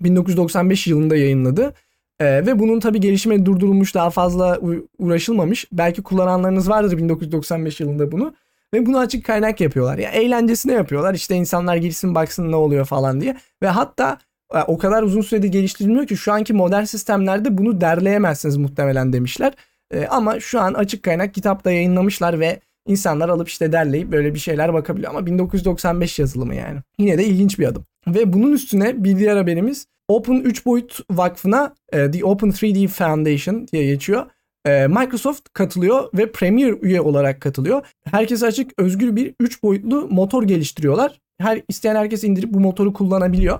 1995 0.00 0.86
yılında 0.86 1.16
yayınladı. 1.16 1.74
Ee, 2.20 2.46
ve 2.46 2.58
bunun 2.58 2.80
tabi 2.80 3.00
gelişimi 3.00 3.46
durdurulmuş 3.46 3.94
daha 3.94 4.10
fazla 4.10 4.60
uğraşılmamış. 4.98 5.66
Belki 5.72 6.02
kullananlarınız 6.02 6.68
vardır 6.68 6.98
1995 6.98 7.80
yılında 7.80 8.12
bunu. 8.12 8.34
Ve 8.74 8.86
bunu 8.86 8.98
açık 8.98 9.24
kaynak 9.24 9.60
yapıyorlar. 9.60 9.98
Ya 9.98 10.10
eğlencesine 10.10 10.72
yapıyorlar. 10.72 11.14
İşte 11.14 11.34
insanlar 11.34 11.76
girsin 11.76 12.14
baksın 12.14 12.52
ne 12.52 12.56
oluyor 12.56 12.84
falan 12.84 13.20
diye. 13.20 13.36
Ve 13.62 13.68
hatta 13.68 14.18
o 14.66 14.78
kadar 14.78 15.02
uzun 15.02 15.20
sürede 15.20 15.48
geliştirilmiyor 15.48 16.06
ki 16.06 16.16
şu 16.16 16.32
anki 16.32 16.52
modern 16.52 16.84
sistemlerde 16.84 17.58
bunu 17.58 17.80
derleyemezsiniz 17.80 18.56
muhtemelen 18.56 19.12
demişler. 19.12 19.52
E, 19.90 20.06
ama 20.06 20.40
şu 20.40 20.60
an 20.60 20.74
açık 20.74 21.02
kaynak 21.02 21.34
kitapta 21.34 21.70
yayınlamışlar 21.70 22.40
ve 22.40 22.60
insanlar 22.86 23.28
alıp 23.28 23.48
işte 23.48 23.72
derleyip 23.72 24.12
böyle 24.12 24.34
bir 24.34 24.38
şeyler 24.38 24.74
bakabiliyor. 24.74 25.10
Ama 25.10 25.26
1995 25.26 26.18
yazılımı 26.18 26.54
yani. 26.54 26.80
Yine 26.98 27.18
de 27.18 27.24
ilginç 27.24 27.58
bir 27.58 27.66
adım. 27.66 27.84
Ve 28.06 28.32
bunun 28.32 28.52
üstüne 28.52 29.04
bir 29.04 29.18
diğer 29.18 29.36
haberimiz 29.36 29.86
Open 30.08 30.34
3 30.34 30.66
boyut 30.66 31.00
vakfına 31.10 31.74
e, 31.92 32.10
The 32.10 32.24
Open 32.24 32.50
3D 32.50 32.88
Foundation 32.88 33.68
diye 33.72 33.86
geçiyor. 33.86 34.26
E, 34.66 34.86
Microsoft 34.86 35.48
katılıyor 35.52 36.08
ve 36.14 36.32
Premier 36.32 36.74
üye 36.82 37.00
olarak 37.00 37.40
katılıyor. 37.40 37.86
Herkese 38.10 38.46
açık 38.46 38.70
özgür 38.78 39.16
bir 39.16 39.34
3 39.40 39.62
boyutlu 39.62 40.08
motor 40.10 40.42
geliştiriyorlar. 40.42 41.20
Her 41.40 41.62
isteyen 41.68 41.96
herkes 41.96 42.24
indirip 42.24 42.52
bu 42.52 42.60
motoru 42.60 42.92
kullanabiliyor. 42.92 43.58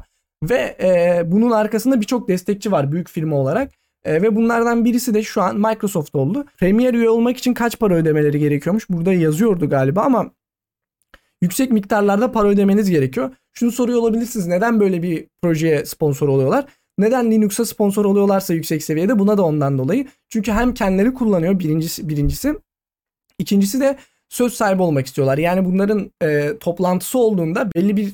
Ve 0.50 0.76
e, 0.80 1.22
bunun 1.32 1.50
arkasında 1.50 2.00
birçok 2.00 2.28
destekçi 2.28 2.72
var 2.72 2.92
büyük 2.92 3.10
firma 3.10 3.36
olarak. 3.36 3.72
E, 4.04 4.22
ve 4.22 4.36
bunlardan 4.36 4.84
birisi 4.84 5.14
de 5.14 5.22
şu 5.22 5.42
an 5.42 5.56
Microsoft 5.56 6.14
oldu. 6.14 6.44
Premier 6.58 6.94
üye 6.94 7.10
olmak 7.10 7.36
için 7.36 7.54
kaç 7.54 7.78
para 7.78 7.94
ödemeleri 7.94 8.38
gerekiyormuş? 8.38 8.90
Burada 8.90 9.12
yazıyordu 9.12 9.68
galiba 9.68 10.02
ama 10.02 10.30
yüksek 11.42 11.72
miktarlarda 11.72 12.32
para 12.32 12.48
ödemeniz 12.48 12.90
gerekiyor. 12.90 13.30
Şunu 13.52 13.72
soruyor 13.72 13.98
olabilirsiniz. 13.98 14.46
Neden 14.46 14.80
böyle 14.80 15.02
bir 15.02 15.26
projeye 15.42 15.86
sponsor 15.86 16.28
oluyorlar? 16.28 16.64
Neden 16.98 17.30
Linux'a 17.30 17.64
sponsor 17.64 18.04
oluyorlarsa 18.04 18.54
yüksek 18.54 18.84
seviyede 18.84 19.18
buna 19.18 19.38
da 19.38 19.42
ondan 19.42 19.78
dolayı. 19.78 20.06
Çünkü 20.28 20.52
hem 20.52 20.74
kendileri 20.74 21.14
kullanıyor 21.14 21.58
birincisi, 21.58 22.08
birincisi. 22.08 22.54
İkincisi 23.38 23.80
de 23.80 23.96
söz 24.28 24.52
sahibi 24.52 24.82
olmak 24.82 25.06
istiyorlar. 25.06 25.38
Yani 25.38 25.64
bunların 25.64 26.10
e, 26.22 26.58
toplantısı 26.60 27.18
olduğunda 27.18 27.70
belli 27.74 27.96
bir 27.96 28.12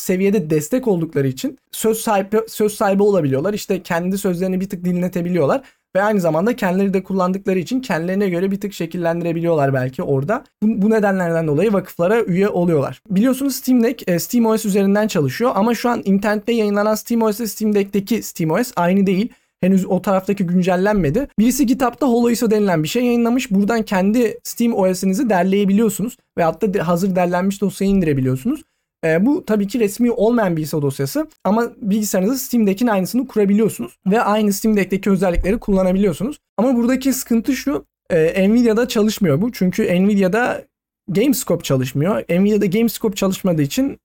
seviyede 0.00 0.50
destek 0.50 0.88
oldukları 0.88 1.28
için 1.28 1.58
söz 1.72 1.98
sahibi 1.98 2.36
söz 2.48 2.74
sahibi 2.74 3.02
olabiliyorlar. 3.02 3.54
İşte 3.54 3.82
kendi 3.82 4.18
sözlerini 4.18 4.60
bir 4.60 4.68
tık 4.68 4.84
dinletebiliyorlar 4.84 5.62
ve 5.96 6.02
aynı 6.02 6.20
zamanda 6.20 6.56
kendileri 6.56 6.94
de 6.94 7.02
kullandıkları 7.02 7.58
için 7.58 7.80
kendilerine 7.80 8.28
göre 8.28 8.50
bir 8.50 8.60
tık 8.60 8.72
şekillendirebiliyorlar 8.72 9.74
belki 9.74 10.02
orada. 10.02 10.44
Bu, 10.62 10.82
bu 10.82 10.90
nedenlerden 10.90 11.46
dolayı 11.46 11.72
vakıflara 11.72 12.22
üye 12.22 12.48
oluyorlar. 12.48 13.02
Biliyorsunuz 13.10 13.56
Steam 13.56 13.82
Deck 13.82 14.08
e, 14.08 14.18
SteamOS 14.18 14.64
üzerinden 14.64 15.08
çalışıyor 15.08 15.52
ama 15.54 15.74
şu 15.74 15.88
an 15.88 16.02
internette 16.04 16.52
yayınlanan 16.52 16.94
SteamOS 16.94 17.40
ile 17.40 17.46
Steam 17.46 17.74
Deck'teki 17.74 18.22
SteamOS 18.22 18.72
aynı 18.76 19.06
değil. 19.06 19.28
Henüz 19.60 19.86
o 19.86 20.02
taraftaki 20.02 20.46
güncellenmedi. 20.46 21.28
Birisi 21.38 21.66
kitapta 21.66 22.06
HoloISO 22.06 22.50
denilen 22.50 22.82
bir 22.82 22.88
şey 22.88 23.04
yayınlamış. 23.04 23.50
Buradan 23.50 23.82
kendi 23.82 24.38
Steam 24.44 24.74
OS'inizi 24.74 25.30
derleyebiliyorsunuz. 25.30 26.16
Ve 26.38 26.42
hatta 26.42 26.86
hazır 26.88 27.16
derlenmiş 27.16 27.60
dosyayı 27.60 27.94
indirebiliyorsunuz. 27.94 28.62
E, 29.04 29.26
bu 29.26 29.44
tabii 29.44 29.66
ki 29.66 29.80
resmi 29.80 30.10
olmayan 30.10 30.56
ISO 30.56 30.82
dosyası 30.82 31.28
ama 31.44 31.72
bilgisayarınızda 31.76 32.38
Steam 32.38 32.66
Deck'in 32.66 32.86
aynısını 32.86 33.26
kurabiliyorsunuz 33.26 33.98
ve 34.06 34.20
aynı 34.20 34.52
Steam 34.52 34.76
Deck'teki 34.76 35.10
özellikleri 35.10 35.58
kullanabiliyorsunuz. 35.58 36.38
Ama 36.56 36.76
buradaki 36.76 37.12
sıkıntı 37.12 37.56
şu, 37.56 37.86
e, 38.10 38.48
Nvidia'da 38.50 38.88
çalışmıyor 38.88 39.42
bu. 39.42 39.52
Çünkü 39.52 40.02
Nvidia'da 40.04 40.64
Gamescope 41.08 41.62
çalışmıyor. 41.62 42.22
Nvidia'da 42.30 42.66
Gamescope 42.66 43.16
çalışmadığı 43.16 43.62
için 43.62 43.98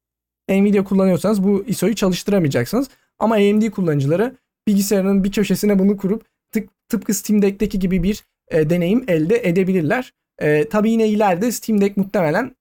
Nvidia 0.49 0.83
kullanıyorsanız 0.83 1.43
bu 1.43 1.63
ISO'yu 1.67 1.95
çalıştıramayacaksınız. 1.95 2.87
Ama 3.19 3.35
AMD 3.35 3.69
kullanıcıları 3.69 4.35
bilgisayarının 4.67 5.23
bir 5.23 5.31
köşesine 5.31 5.79
bunu 5.79 5.97
kurup 5.97 6.25
tık, 6.51 6.69
tıpkı 6.89 7.13
Steam 7.13 7.41
Deck'teki 7.41 7.79
gibi 7.79 8.03
bir 8.03 8.23
e, 8.51 8.69
deneyim 8.69 9.03
elde 9.07 9.49
edebilirler. 9.49 10.13
E, 10.39 10.69
tabii 10.69 10.91
yine 10.91 11.07
ileride 11.07 11.51
Steam 11.51 11.81
Deck 11.81 11.97
muhtemelen 11.97 12.55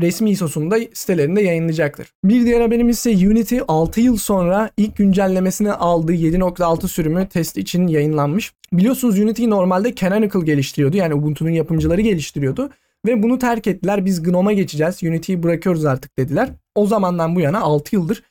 resmi 0.00 0.30
ISO'sunu 0.30 0.70
da 0.70 0.78
sitelerinde 0.92 1.42
yayınlayacaktır. 1.42 2.12
Bir 2.24 2.44
diğer 2.44 2.60
haberimiz 2.60 2.98
ise 2.98 3.28
Unity 3.28 3.58
6 3.68 4.00
yıl 4.00 4.16
sonra 4.16 4.70
ilk 4.76 4.96
güncellemesini 4.96 5.72
aldığı 5.72 6.14
7.6 6.14 6.88
sürümü 6.88 7.28
test 7.28 7.56
için 7.56 7.86
yayınlanmış. 7.86 8.52
Biliyorsunuz 8.72 9.18
Unity 9.18 9.50
normalde 9.50 9.94
Canonical 9.94 10.42
geliştiriyordu. 10.42 10.96
Yani 10.96 11.14
Ubuntu'nun 11.14 11.50
yapımcıları 11.50 12.00
geliştiriyordu. 12.00 12.70
Ve 13.06 13.22
bunu 13.22 13.38
terk 13.38 13.66
ettiler. 13.66 14.04
Biz 14.04 14.22
GNOME'a 14.22 14.52
geçeceğiz. 14.52 15.02
Unity'yi 15.02 15.42
bırakıyoruz 15.42 15.84
artık 15.84 16.18
dediler. 16.18 16.48
O 16.74 16.86
zamandan 16.86 17.36
bu 17.36 17.40
yana 17.40 17.60
6 17.60 17.96
yıldır 17.96 18.22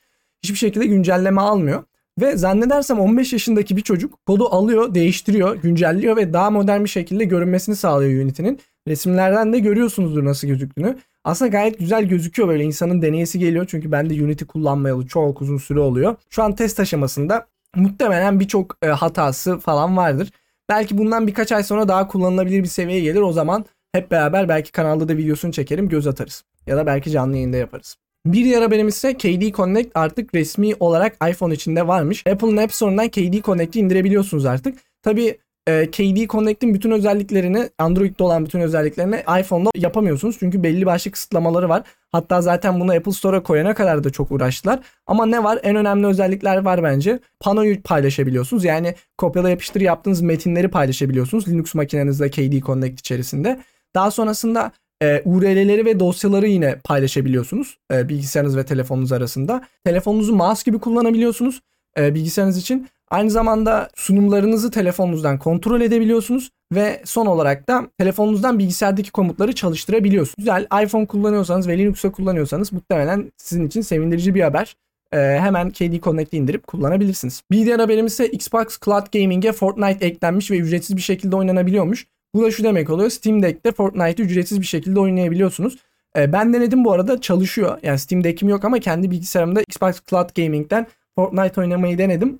hiçbir 0.44 0.58
şekilde 0.58 0.86
güncelleme 0.86 1.42
almıyor. 1.42 1.84
Ve 2.22 2.38
zannedersem 2.38 3.00
15 3.00 3.34
yaşındaki 3.34 3.78
bir 3.78 3.82
çocuk 3.82 4.26
kodu 4.26 4.48
alıyor, 4.50 4.96
değiştiriyor, 4.96 5.56
güncelliyor 5.56 6.18
ve 6.18 6.34
daha 6.34 6.52
modern 6.52 6.84
bir 6.84 6.90
şekilde 6.90 7.26
görünmesini 7.26 7.76
sağlıyor 7.76 8.24
Unity'nin. 8.24 8.60
Resimlerden 8.88 9.54
de 9.54 9.60
görüyorsunuzdur 9.60 10.26
nasıl 10.26 10.48
gözüktüğünü. 10.48 10.98
Aslında 11.26 11.50
gayet 11.50 11.80
güzel 11.80 12.04
gözüküyor 12.04 12.48
böyle 12.50 12.64
insanın 12.64 13.02
deneyesi 13.02 13.40
geliyor. 13.40 13.66
Çünkü 13.70 13.92
ben 13.92 14.10
de 14.10 14.24
Unity 14.24 14.46
kullanmayalı 14.46 15.08
çok 15.08 15.42
uzun 15.42 15.58
süre 15.58 15.80
oluyor. 15.80 16.16
Şu 16.30 16.44
an 16.44 16.56
test 16.56 16.80
aşamasında 16.80 17.48
muhtemelen 17.76 18.40
birçok 18.40 18.78
e, 18.82 18.88
hatası 18.88 19.60
falan 19.60 19.98
vardır. 19.98 20.32
Belki 20.70 20.98
bundan 20.98 21.28
birkaç 21.28 21.52
ay 21.52 21.64
sonra 21.64 21.88
daha 21.88 22.08
kullanılabilir 22.08 22.64
bir 22.64 22.68
seviyeye 22.68 23.02
gelir. 23.02 23.22
O 23.22 23.32
zaman 23.32 23.66
Hep 23.96 24.12
beraber 24.12 24.50
belki 24.50 24.72
kanalda 24.72 25.08
da 25.08 25.18
videosunu 25.18 25.52
çekerim 25.52 25.90
göz 25.90 26.08
atarız. 26.08 26.44
Ya 26.68 26.78
da 26.78 26.86
belki 26.86 27.12
canlı 27.12 27.36
yayında 27.36 27.58
yaparız. 27.58 27.98
Bir 28.26 28.44
diğer 28.44 28.62
haberim 28.62 28.88
ise 28.88 29.14
KD 29.14 29.52
Connect 29.54 29.92
artık 29.96 30.36
resmi 30.36 30.76
olarak 30.80 31.18
iPhone 31.30 31.54
içinde 31.54 31.88
varmış. 31.88 32.28
Apple'ın 32.28 32.58
App 32.58 32.74
Store'undan 32.74 33.10
KD 33.10 33.44
Connect'i 33.44 33.80
indirebiliyorsunuz 33.80 34.46
artık. 34.46 34.78
Tabi 35.04 35.38
e, 35.68 35.92
KD 35.92 36.28
Connect'in 36.30 36.74
bütün 36.74 36.92
özelliklerini 36.92 37.70
Android'de 37.78 38.24
olan 38.24 38.46
bütün 38.46 38.60
özelliklerini 38.60 39.24
iPhone'da 39.40 39.70
yapamıyorsunuz. 39.76 40.36
Çünkü 40.40 40.64
belli 40.64 40.86
başlı 40.86 41.12
kısıtlamaları 41.12 41.70
var. 41.70 41.84
Hatta 42.12 42.42
zaten 42.42 42.80
bunu 42.80 42.92
Apple 42.92 43.12
Store'a 43.12 43.44
koyana 43.44 43.74
kadar 43.74 44.04
da 44.04 44.10
çok 44.10 44.32
uğraştılar. 44.32 44.80
Ama 45.08 45.26
ne 45.26 45.44
var? 45.44 45.60
En 45.64 45.76
önemli 45.76 46.08
özellikler 46.08 46.58
var 46.58 46.84
bence. 46.84 47.20
Panoyu 47.40 47.82
paylaşabiliyorsunuz. 47.82 48.64
Yani 48.64 48.96
kopyala 49.18 49.50
yapıştır 49.50 49.82
yaptığınız 49.82 50.22
metinleri 50.22 50.68
paylaşabiliyorsunuz. 50.68 51.48
Linux 51.48 51.76
makinenizde 51.76 52.30
KD 52.30 52.66
Connect 52.66 53.00
içerisinde. 53.00 53.60
Daha 53.96 54.12
sonrasında 54.12 54.72
e, 55.02 55.22
URL'leri 55.26 55.86
ve 55.86 56.00
dosyaları 56.00 56.48
yine 56.48 56.80
paylaşabiliyorsunuz 56.84 57.78
e, 57.94 58.10
bilgisayarınız 58.10 58.58
ve 58.58 58.66
telefonunuz 58.66 59.12
arasında. 59.12 59.62
Telefonunuzu 59.84 60.36
mouse 60.36 60.62
gibi 60.66 60.80
kullanabiliyorsunuz 60.80 61.62
e, 61.98 62.16
bilgisayarınız 62.16 62.58
için. 62.58 62.88
Aynı 63.16 63.32
zamanda 63.32 63.90
sunumlarınızı 63.96 64.72
telefonunuzdan 64.72 65.40
kontrol 65.40 65.82
edebiliyorsunuz 65.82 66.50
ve 66.74 67.02
son 67.06 67.26
olarak 67.26 67.70
da 67.70 67.88
telefonunuzdan 67.98 68.60
bilgisayardaki 68.60 69.12
komutları 69.12 69.56
çalıştırabiliyorsunuz. 69.56 70.36
Güzel 70.38 70.68
iPhone 70.84 71.06
kullanıyorsanız 71.06 71.68
ve 71.68 71.78
Linux'ta 71.78 72.12
kullanıyorsanız 72.12 72.74
muhtemelen 72.74 73.32
sizin 73.38 73.68
için 73.68 73.82
sevindirici 73.82 74.36
bir 74.36 74.42
haber. 74.42 74.76
Ee, 75.14 75.18
hemen 75.18 75.70
KD 75.70 76.02
Connect'i 76.04 76.38
indirip 76.38 76.68
kullanabilirsiniz. 76.68 77.42
Bir 77.52 77.66
diğer 77.66 77.80
haberimiz 77.80 78.14
ise 78.14 78.28
Xbox 78.28 78.80
Cloud 78.86 79.14
Gaming'e 79.14 79.52
Fortnite 79.52 80.06
eklenmiş 80.06 80.52
ve 80.52 80.58
ücretsiz 80.58 80.96
bir 80.96 81.02
şekilde 81.02 81.36
oynanabiliyormuş. 81.36 82.08
Bu 82.34 82.44
da 82.44 82.52
şu 82.52 82.64
demek 82.64 82.90
oluyor. 82.90 83.10
Steam 83.10 83.44
Deck'te 83.44 83.72
Fortnite'ı 83.72 84.26
ücretsiz 84.26 84.62
bir 84.62 84.66
şekilde 84.66 85.00
oynayabiliyorsunuz. 85.00 85.78
Ee, 86.18 86.34
ben 86.34 86.54
denedim 86.54 86.86
bu 86.86 86.92
arada 86.92 87.22
çalışıyor. 87.22 87.80
Yani 87.84 88.00
Steam 88.00 88.24
Deck'im 88.24 88.50
yok 88.50 88.66
ama 88.66 88.80
kendi 88.80 89.12
bilgisayarımda 89.12 89.62
Xbox 89.62 90.02
Cloud 90.10 90.30
Gaming'den 90.36 90.88
Fortnite 91.16 91.62
oynamayı 91.62 91.98
denedim. 91.98 92.40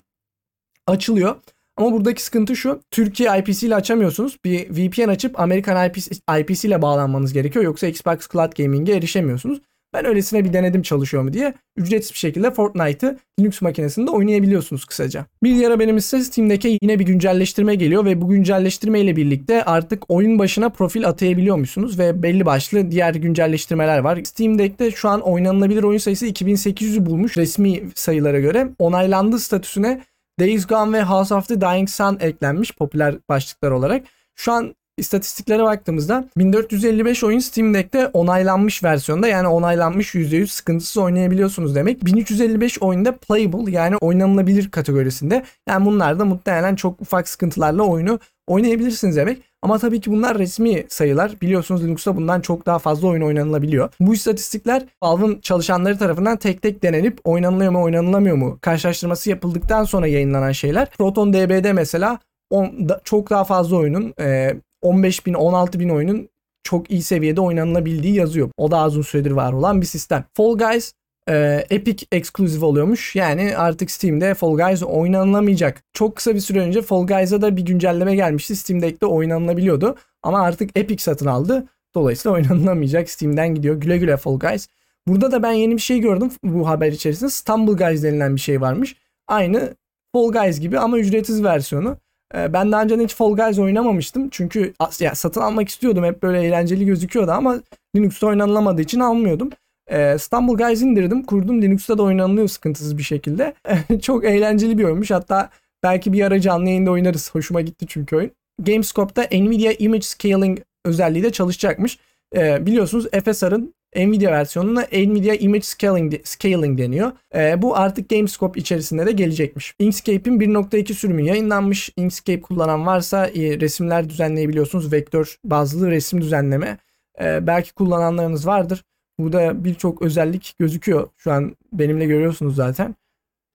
Açılıyor. 0.86 1.36
Ama 1.76 1.92
buradaki 1.92 2.22
sıkıntı 2.22 2.56
şu. 2.56 2.80
Türkiye 2.90 3.38
IPC 3.38 3.66
ile 3.66 3.74
açamıyorsunuz. 3.74 4.38
Bir 4.44 4.70
VPN 4.70 5.08
açıp 5.08 5.40
Amerikan 5.40 5.88
IPC, 5.88 6.10
IPC 6.40 6.68
ile 6.68 6.82
bağlanmanız 6.82 7.32
gerekiyor. 7.32 7.64
Yoksa 7.64 7.86
Xbox 7.86 8.28
Cloud 8.32 8.52
Gaming'e 8.56 8.92
erişemiyorsunuz. 8.92 9.60
Ben 9.94 10.06
öylesine 10.06 10.44
bir 10.44 10.52
denedim 10.52 10.82
çalışıyor 10.82 11.22
mu 11.22 11.32
diye. 11.32 11.54
Ücretsiz 11.76 12.12
bir 12.12 12.18
şekilde 12.18 12.50
Fortnite'ı 12.50 13.18
Linux 13.40 13.62
makinesinde 13.62 14.10
oynayabiliyorsunuz 14.10 14.84
kısaca. 14.84 15.26
Bir 15.42 15.54
diğer 15.54 15.70
haberimiz 15.70 16.04
ise 16.04 16.20
Steam'deki 16.20 16.78
yine 16.82 16.98
bir 16.98 17.04
güncelleştirme 17.04 17.74
geliyor 17.74 18.04
ve 18.04 18.20
bu 18.20 18.28
güncelleştirme 18.28 19.00
ile 19.00 19.16
birlikte 19.16 19.64
artık 19.64 20.10
oyun 20.10 20.38
başına 20.38 20.68
profil 20.68 21.08
atayabiliyormuşsunuz 21.08 21.98
ve 21.98 22.22
belli 22.22 22.46
başlı 22.46 22.90
diğer 22.90 23.14
güncelleştirmeler 23.14 23.98
var. 23.98 24.20
Steam 24.24 24.58
Deck'te 24.58 24.90
şu 24.90 25.08
an 25.08 25.20
oynanılabilir 25.20 25.82
oyun 25.82 25.98
sayısı 25.98 26.26
2800'ü 26.26 27.06
bulmuş 27.06 27.36
resmi 27.36 27.82
sayılara 27.94 28.40
göre. 28.40 28.68
Onaylandı 28.78 29.38
statüsüne 29.38 30.00
Days 30.40 30.66
Gone 30.66 30.98
ve 30.98 31.02
House 31.02 31.34
of 31.34 31.48
the 31.48 31.60
Dying 31.60 31.88
Sun 31.88 32.18
eklenmiş 32.20 32.72
popüler 32.72 33.14
başlıklar 33.28 33.70
olarak. 33.70 34.06
Şu 34.34 34.52
an 34.52 34.76
istatistiklere 34.98 35.62
baktığımızda 35.62 36.28
1455 36.36 37.24
oyun 37.24 37.38
Steam 37.38 37.74
Deck'te 37.74 38.06
onaylanmış 38.06 38.84
versiyonda 38.84 39.28
yani 39.28 39.48
onaylanmış 39.48 40.14
%100 40.14 40.46
sıkıntısız 40.46 40.96
oynayabiliyorsunuz 40.96 41.74
demek. 41.74 42.04
1355 42.04 42.82
oyunda 42.82 43.16
playable 43.16 43.70
yani 43.70 43.96
oynanılabilir 43.96 44.70
kategorisinde. 44.70 45.44
Yani 45.68 45.86
bunlar 45.86 46.18
da 46.18 46.24
muhtemelen 46.24 46.74
çok 46.74 47.00
ufak 47.00 47.28
sıkıntılarla 47.28 47.82
oyunu 47.82 48.18
oynayabilirsiniz 48.46 49.16
demek. 49.16 49.42
Ama 49.62 49.78
tabii 49.78 50.00
ki 50.00 50.10
bunlar 50.10 50.38
resmi 50.38 50.84
sayılar. 50.88 51.32
Biliyorsunuz 51.42 51.84
Linux'ta 51.84 52.16
bundan 52.16 52.40
çok 52.40 52.66
daha 52.66 52.78
fazla 52.78 53.08
oyun 53.08 53.22
oynanılabiliyor. 53.22 53.90
Bu 54.00 54.14
istatistikler 54.14 54.84
Valve'ın 55.02 55.40
çalışanları 55.40 55.98
tarafından 55.98 56.36
tek 56.36 56.62
tek 56.62 56.82
denenip 56.82 57.18
oynanılıyor 57.24 57.72
mu 57.72 57.82
oynanılamıyor 57.82 58.36
mu 58.36 58.58
karşılaştırması 58.60 59.30
yapıldıktan 59.30 59.84
sonra 59.84 60.06
yayınlanan 60.06 60.52
şeyler. 60.52 60.88
Proton 60.98 61.32
DB'de 61.32 61.72
mesela 61.72 62.18
on, 62.50 62.88
da, 62.88 63.00
çok 63.04 63.30
daha 63.30 63.44
fazla 63.44 63.76
oyunun 63.76 64.14
e, 64.20 64.56
15 64.82 65.26
bin 65.26 65.34
16 65.34 65.80
bin 65.80 65.88
oyunun 65.88 66.28
çok 66.62 66.90
iyi 66.90 67.02
seviyede 67.02 67.40
oynanılabildiği 67.40 68.14
yazıyor. 68.14 68.50
O 68.56 68.70
da 68.70 68.86
uzun 68.86 69.02
süredir 69.02 69.30
var 69.30 69.52
olan 69.52 69.80
bir 69.80 69.86
sistem. 69.86 70.24
Fall 70.34 70.58
Guys 70.58 70.92
e, 71.28 71.66
Epic 71.70 72.06
Exclusive 72.12 72.64
oluyormuş. 72.64 73.16
Yani 73.16 73.56
artık 73.56 73.90
Steam'de 73.90 74.34
Fall 74.34 74.56
Guys 74.56 74.82
oynanılamayacak. 74.82 75.82
Çok 75.92 76.16
kısa 76.16 76.34
bir 76.34 76.40
süre 76.40 76.60
önce 76.60 76.82
Fall 76.82 77.06
Guys'a 77.06 77.42
da 77.42 77.56
bir 77.56 77.62
güncelleme 77.62 78.14
gelmişti. 78.14 78.56
Steam'de 78.56 79.06
oynanılabiliyordu. 79.06 79.96
Ama 80.22 80.42
artık 80.42 80.78
Epic 80.78 81.02
satın 81.02 81.26
aldı. 81.26 81.66
Dolayısıyla 81.94 82.34
oynanılamayacak. 82.34 83.10
Steam'den 83.10 83.54
gidiyor. 83.54 83.76
Güle 83.76 83.98
güle 83.98 84.16
Fall 84.16 84.38
Guys. 84.38 84.68
Burada 85.08 85.32
da 85.32 85.42
ben 85.42 85.52
yeni 85.52 85.74
bir 85.74 85.80
şey 85.80 86.00
gördüm 86.00 86.30
bu 86.44 86.68
haber 86.68 86.92
içerisinde. 86.92 87.30
Stumble 87.30 87.72
Guys 87.72 88.02
denilen 88.02 88.36
bir 88.36 88.40
şey 88.40 88.60
varmış. 88.60 88.96
Aynı 89.28 89.74
Fall 90.12 90.32
Guys 90.32 90.60
gibi 90.60 90.78
ama 90.78 90.98
ücretsiz 90.98 91.44
versiyonu. 91.44 91.98
Ee, 92.34 92.52
ben 92.52 92.72
daha 92.72 92.82
önce 92.82 92.96
hiç 92.96 93.14
Fall 93.14 93.36
Guys 93.36 93.58
oynamamıştım. 93.58 94.28
Çünkü 94.30 94.72
ya, 95.00 95.14
satın 95.14 95.40
almak 95.40 95.68
istiyordum. 95.68 96.04
Hep 96.04 96.22
böyle 96.22 96.42
eğlenceli 96.42 96.86
gözüküyordu 96.86 97.30
ama 97.30 97.60
Linux'ta 97.96 98.26
oynanılamadığı 98.26 98.82
için 98.82 99.00
almıyordum. 99.00 99.50
E, 99.90 100.18
Stumble 100.18 100.64
Guys 100.64 100.82
indirdim. 100.82 101.22
Kurdum. 101.22 101.62
Linux'ta 101.62 101.98
da 101.98 102.02
oynanılıyor 102.02 102.48
sıkıntısız 102.48 102.98
bir 102.98 103.02
şekilde. 103.02 103.54
Çok 104.02 104.24
eğlenceli 104.24 104.78
bir 104.78 104.84
oyunmuş. 104.84 105.10
Hatta 105.10 105.50
belki 105.82 106.12
bir 106.12 106.22
ara 106.22 106.40
canlı 106.40 106.68
yayında 106.68 106.90
oynarız. 106.90 107.34
Hoşuma 107.34 107.60
gitti 107.60 107.86
çünkü 107.88 108.16
oyun. 108.16 108.30
Gamescope'da 108.62 109.22
Nvidia 109.22 109.72
Image 109.72 110.02
Scaling 110.02 110.58
özelliği 110.84 111.24
de 111.24 111.32
çalışacakmış. 111.32 111.98
E, 112.36 112.66
biliyorsunuz 112.66 113.06
FSR'ın 113.10 113.74
Nvidia 113.96 114.32
versiyonuna 114.32 114.80
Nvidia 114.92 115.34
Image 115.34 115.62
Scaling, 115.62 116.14
Scaling 116.24 116.78
deniyor. 116.78 117.12
E, 117.34 117.62
bu 117.62 117.76
artık 117.76 118.08
Gamescope 118.08 118.60
içerisinde 118.60 119.06
de 119.06 119.12
gelecekmiş. 119.12 119.74
Inkscape'in 119.78 120.40
1.2 120.40 120.94
sürümü 120.94 121.22
yayınlanmış. 121.22 121.90
Inkscape 121.96 122.40
kullanan 122.40 122.86
varsa 122.86 123.26
e, 123.26 123.60
resimler 123.60 124.08
düzenleyebiliyorsunuz. 124.08 124.92
Vektör 124.92 125.36
bazlı 125.44 125.90
resim 125.90 126.20
düzenleme. 126.20 126.78
E, 127.20 127.46
belki 127.46 127.74
kullananlarınız 127.74 128.46
vardır. 128.46 128.84
Burada 129.18 129.64
birçok 129.64 130.02
özellik 130.02 130.54
gözüküyor. 130.58 131.08
Şu 131.16 131.32
an 131.32 131.56
benimle 131.72 132.06
görüyorsunuz 132.06 132.56
zaten. 132.56 132.94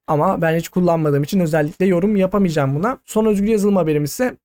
Ama 0.06 0.42
ben 0.42 0.56
hiç 0.56 0.68
kullanmadığım 0.68 1.22
için 1.22 1.40
özellikle 1.40 1.86
yorum 1.86 2.16
yapamayacağım 2.16 2.74
buna. 2.74 2.98
Son 3.04 3.26
özgür 3.26 3.48
yazılım 3.48 3.76
haberimiz 3.76 4.10
ise 4.10 4.36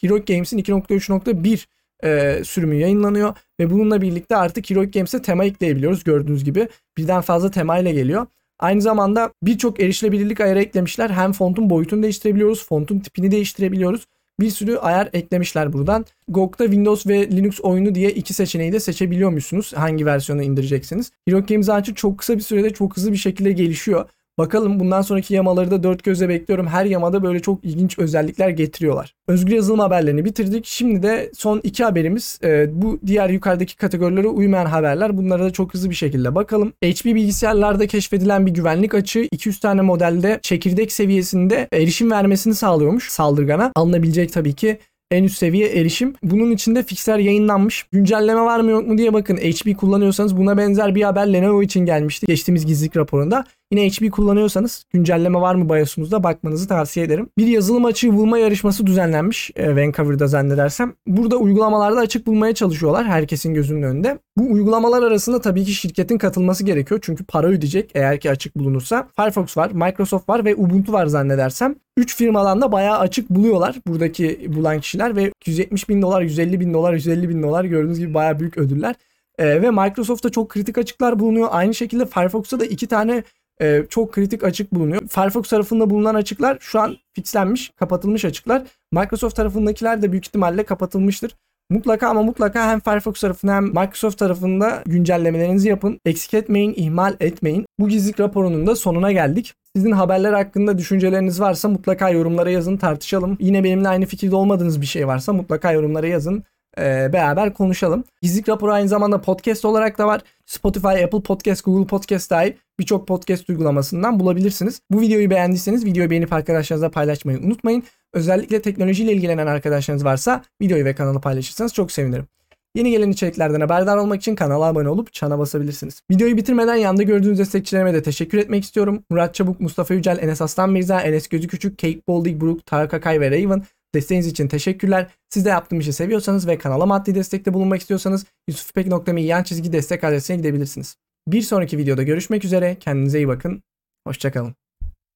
Heroic 0.00 0.34
Games'in 0.34 0.58
2.3.1 0.58 1.66
e, 2.04 2.40
sürümü 2.44 2.74
yayınlanıyor 2.74 3.34
ve 3.60 3.70
bununla 3.70 4.02
birlikte 4.02 4.36
artık 4.36 4.70
Heroic 4.70 4.90
Games'e 4.90 5.22
tema 5.22 5.44
ekleyebiliyoruz 5.44 6.04
gördüğünüz 6.04 6.44
gibi. 6.44 6.68
Birden 6.96 7.20
fazla 7.20 7.50
tema 7.50 7.78
ile 7.78 7.92
geliyor. 7.92 8.26
Aynı 8.58 8.82
zamanda 8.82 9.32
birçok 9.42 9.80
erişilebilirlik 9.80 10.40
ayarı 10.40 10.60
eklemişler. 10.60 11.10
Hem 11.10 11.32
fontun 11.32 11.70
boyutunu 11.70 12.02
değiştirebiliyoruz, 12.02 12.66
fontun 12.66 12.98
tipini 12.98 13.30
değiştirebiliyoruz 13.30 14.06
bir 14.40 14.50
sürü 14.50 14.76
ayar 14.76 15.08
eklemişler 15.12 15.72
buradan. 15.72 16.04
GOG'da 16.28 16.64
Windows 16.64 17.06
ve 17.06 17.30
Linux 17.30 17.60
oyunu 17.60 17.94
diye 17.94 18.10
iki 18.10 18.34
seçeneği 18.34 18.72
de 18.72 18.80
seçebiliyormuşsunuz. 18.80 19.72
Hangi 19.72 20.06
versiyonu 20.06 20.42
indireceksiniz. 20.42 21.10
Hero 21.28 21.46
Games 21.46 21.68
artık 21.68 21.96
çok 21.96 22.18
kısa 22.18 22.36
bir 22.36 22.40
sürede 22.40 22.70
çok 22.70 22.96
hızlı 22.96 23.12
bir 23.12 23.16
şekilde 23.16 23.52
gelişiyor. 23.52 24.08
Bakalım 24.38 24.80
bundan 24.80 25.02
sonraki 25.02 25.34
yamaları 25.34 25.70
da 25.70 25.82
dört 25.82 26.04
gözle 26.04 26.28
bekliyorum. 26.28 26.66
Her 26.66 26.84
yamada 26.84 27.22
böyle 27.22 27.40
çok 27.40 27.64
ilginç 27.64 27.98
özellikler 27.98 28.48
getiriyorlar. 28.48 29.14
Özgür 29.28 29.54
yazılım 29.54 29.78
haberlerini 29.78 30.24
bitirdik. 30.24 30.66
Şimdi 30.66 31.02
de 31.02 31.30
son 31.34 31.60
iki 31.62 31.84
haberimiz. 31.84 32.38
E, 32.44 32.82
bu 32.82 32.98
diğer 33.06 33.30
yukarıdaki 33.30 33.76
kategorilere 33.76 34.28
uymayan 34.28 34.66
haberler. 34.66 35.16
Bunlara 35.16 35.44
da 35.44 35.50
çok 35.50 35.74
hızlı 35.74 35.90
bir 35.90 35.94
şekilde 35.94 36.34
bakalım. 36.34 36.72
HP 36.84 37.04
bilgisayarlarda 37.04 37.86
keşfedilen 37.86 38.46
bir 38.46 38.50
güvenlik 38.50 38.94
açığı 38.94 39.28
200 39.32 39.60
tane 39.60 39.80
modelde 39.80 40.38
çekirdek 40.42 40.92
seviyesinde 40.92 41.68
erişim 41.72 42.10
vermesini 42.10 42.54
sağlıyormuş 42.54 43.08
saldırgana. 43.08 43.72
Alınabilecek 43.74 44.32
tabii 44.32 44.52
ki 44.52 44.78
en 45.10 45.24
üst 45.24 45.38
seviye 45.38 45.68
erişim. 45.68 46.14
Bunun 46.22 46.50
içinde 46.50 46.82
fixler 46.82 47.18
yayınlanmış. 47.18 47.86
Güncelleme 47.92 48.40
var 48.40 48.60
mı 48.60 48.70
yok 48.70 48.86
mu 48.86 48.98
diye 48.98 49.12
bakın. 49.12 49.36
HP 49.36 49.78
kullanıyorsanız 49.78 50.36
buna 50.36 50.58
benzer 50.58 50.94
bir 50.94 51.02
haber 51.02 51.32
Lenovo 51.32 51.62
için 51.62 51.86
gelmişti. 51.86 52.26
Geçtiğimiz 52.26 52.66
gizlilik 52.66 52.96
raporunda. 52.96 53.44
Yine 53.72 53.88
HP 53.88 54.12
kullanıyorsanız 54.12 54.84
güncelleme 54.92 55.40
var 55.40 55.54
mı 55.54 55.68
BIOS'unuzda 55.68 56.22
bakmanızı 56.22 56.68
tavsiye 56.68 57.06
ederim. 57.06 57.28
Bir 57.38 57.46
yazılım 57.46 57.84
açığı 57.84 58.12
bulma 58.12 58.38
yarışması 58.38 58.86
düzenlenmiş 58.86 59.50
e, 59.56 59.76
Vancouver'da 59.76 60.26
zannedersem. 60.26 60.92
Burada 61.06 61.36
uygulamalarda 61.36 62.00
açık 62.00 62.26
bulmaya 62.26 62.54
çalışıyorlar 62.54 63.06
herkesin 63.06 63.54
gözünün 63.54 63.82
önünde. 63.82 64.18
Bu 64.36 64.52
uygulamalar 64.52 65.02
arasında 65.02 65.40
tabii 65.40 65.64
ki 65.64 65.72
şirketin 65.72 66.18
katılması 66.18 66.64
gerekiyor. 66.64 67.00
Çünkü 67.02 67.24
para 67.24 67.46
ödeyecek 67.46 67.90
eğer 67.94 68.20
ki 68.20 68.30
açık 68.30 68.56
bulunursa. 68.56 69.08
Firefox 69.16 69.56
var, 69.56 69.70
Microsoft 69.70 70.28
var 70.28 70.44
ve 70.44 70.56
Ubuntu 70.56 70.92
var 70.92 71.06
zannedersem. 71.06 71.74
3 71.96 72.16
firmadan 72.16 72.60
da 72.60 72.72
bayağı 72.72 72.98
açık 72.98 73.30
buluyorlar 73.30 73.76
buradaki 73.86 74.46
bulan 74.56 74.80
kişiler 74.80 75.16
ve 75.16 75.32
170 75.46 75.88
bin 75.88 76.02
dolar, 76.02 76.22
150 76.22 76.60
bin 76.60 76.74
dolar, 76.74 76.92
150 76.92 77.28
bin 77.28 77.42
dolar 77.42 77.64
gördüğünüz 77.64 77.98
gibi 77.98 78.14
bayağı 78.14 78.40
büyük 78.40 78.58
ödüller. 78.58 78.94
Ee, 79.38 79.62
ve 79.62 79.70
Microsoft'ta 79.70 80.30
çok 80.30 80.48
kritik 80.48 80.78
açıklar 80.78 81.18
bulunuyor. 81.18 81.48
Aynı 81.50 81.74
şekilde 81.74 82.06
Firefox'ta 82.06 82.60
da 82.60 82.64
iki 82.64 82.86
tane 82.86 83.22
e, 83.60 83.86
çok 83.88 84.12
kritik 84.12 84.44
açık 84.44 84.74
bulunuyor. 84.74 85.02
Firefox 85.08 85.48
tarafında 85.48 85.90
bulunan 85.90 86.14
açıklar 86.14 86.58
şu 86.60 86.80
an 86.80 86.96
fixlenmiş, 87.14 87.70
kapatılmış 87.76 88.24
açıklar. 88.24 88.62
Microsoft 88.92 89.36
tarafındakiler 89.36 90.02
de 90.02 90.12
büyük 90.12 90.26
ihtimalle 90.26 90.62
kapatılmıştır. 90.62 91.34
Mutlaka 91.70 92.08
ama 92.08 92.22
mutlaka 92.22 92.70
hem 92.70 92.80
Firefox 92.80 93.20
tarafında 93.20 93.54
hem 93.54 93.64
Microsoft 93.64 94.18
tarafında 94.18 94.82
güncellemelerinizi 94.86 95.68
yapın. 95.68 96.00
Eksik 96.04 96.34
etmeyin, 96.34 96.74
ihmal 96.76 97.16
etmeyin. 97.20 97.66
Bu 97.78 97.88
gizlilik 97.88 98.20
raporunun 98.20 98.66
da 98.66 98.76
sonuna 98.76 99.12
geldik. 99.12 99.54
Sizin 99.76 99.92
haberler 99.92 100.32
hakkında 100.32 100.78
düşünceleriniz 100.78 101.40
varsa 101.40 101.68
mutlaka 101.68 102.10
yorumlara 102.10 102.50
yazın 102.50 102.76
tartışalım. 102.76 103.36
Yine 103.40 103.64
benimle 103.64 103.88
aynı 103.88 104.06
fikirde 104.06 104.36
olmadığınız 104.36 104.80
bir 104.80 104.86
şey 104.86 105.06
varsa 105.06 105.32
mutlaka 105.32 105.72
yorumlara 105.72 106.06
yazın. 106.06 106.44
Ee, 106.78 107.12
beraber 107.12 107.54
konuşalım. 107.54 108.04
Gizlilik 108.22 108.48
raporu 108.48 108.72
aynı 108.72 108.88
zamanda 108.88 109.20
podcast 109.20 109.64
olarak 109.64 109.98
da 109.98 110.06
var. 110.06 110.20
Spotify, 110.46 111.04
Apple 111.04 111.22
Podcast, 111.22 111.64
Google 111.64 111.86
Podcast 111.86 112.30
dahil 112.30 112.52
birçok 112.78 113.08
podcast 113.08 113.50
uygulamasından 113.50 114.20
bulabilirsiniz. 114.20 114.80
Bu 114.90 115.00
videoyu 115.00 115.30
beğendiyseniz 115.30 115.84
videoyu 115.84 116.10
beğenip 116.10 116.32
arkadaşlarınızla 116.32 116.90
paylaşmayı 116.90 117.38
unutmayın. 117.38 117.82
Özellikle 118.12 118.62
teknolojiyle 118.62 119.12
ilgilenen 119.12 119.46
arkadaşlarınız 119.46 120.04
varsa 120.04 120.44
videoyu 120.62 120.84
ve 120.84 120.94
kanalı 120.94 121.20
paylaşırsanız 121.20 121.74
çok 121.74 121.92
sevinirim. 121.92 122.26
Yeni 122.74 122.90
gelen 122.90 123.10
içeriklerden 123.10 123.60
haberdar 123.60 123.96
olmak 123.96 124.20
için 124.20 124.34
kanala 124.34 124.64
abone 124.64 124.88
olup 124.88 125.12
çana 125.12 125.38
basabilirsiniz. 125.38 126.02
Videoyu 126.10 126.36
bitirmeden 126.36 126.74
yanda 126.74 127.02
gördüğünüz 127.02 127.38
destekçilerime 127.38 127.94
de 127.94 128.02
teşekkür 128.02 128.38
etmek 128.38 128.64
istiyorum. 128.64 129.04
Murat 129.10 129.34
Çabuk, 129.34 129.60
Mustafa 129.60 129.94
Yücel, 129.94 130.18
Enes 130.18 130.42
Aslan 130.42 130.70
Mirza, 130.70 131.00
Enes 131.00 131.28
Gözü 131.28 131.48
Küçük, 131.48 131.78
Kate 131.78 132.00
Boldig, 132.08 132.40
Brook, 132.40 132.66
Tarık 132.66 132.94
Akay 132.94 133.20
ve 133.20 133.30
Raven. 133.30 133.62
Desteğiniz 133.94 134.26
için 134.26 134.48
teşekkürler. 134.48 135.10
Siz 135.28 135.44
de 135.44 135.48
yaptığım 135.48 135.80
işi 135.80 135.92
seviyorsanız 135.92 136.46
ve 136.46 136.58
kanala 136.58 136.86
maddi 136.86 137.14
destekte 137.14 137.54
bulunmak 137.54 137.80
istiyorsanız 137.80 138.26
yusufpek.me 138.48 139.22
yan 139.22 139.42
çizgi 139.42 139.72
destek 139.72 140.04
adresine 140.04 140.36
gidebilirsiniz. 140.36 140.96
Bir 141.28 141.42
sonraki 141.42 141.78
videoda 141.78 142.02
görüşmek 142.02 142.44
üzere. 142.44 142.76
Kendinize 142.80 143.18
iyi 143.18 143.28
bakın. 143.28 143.62
Hoşçakalın. 144.06 144.54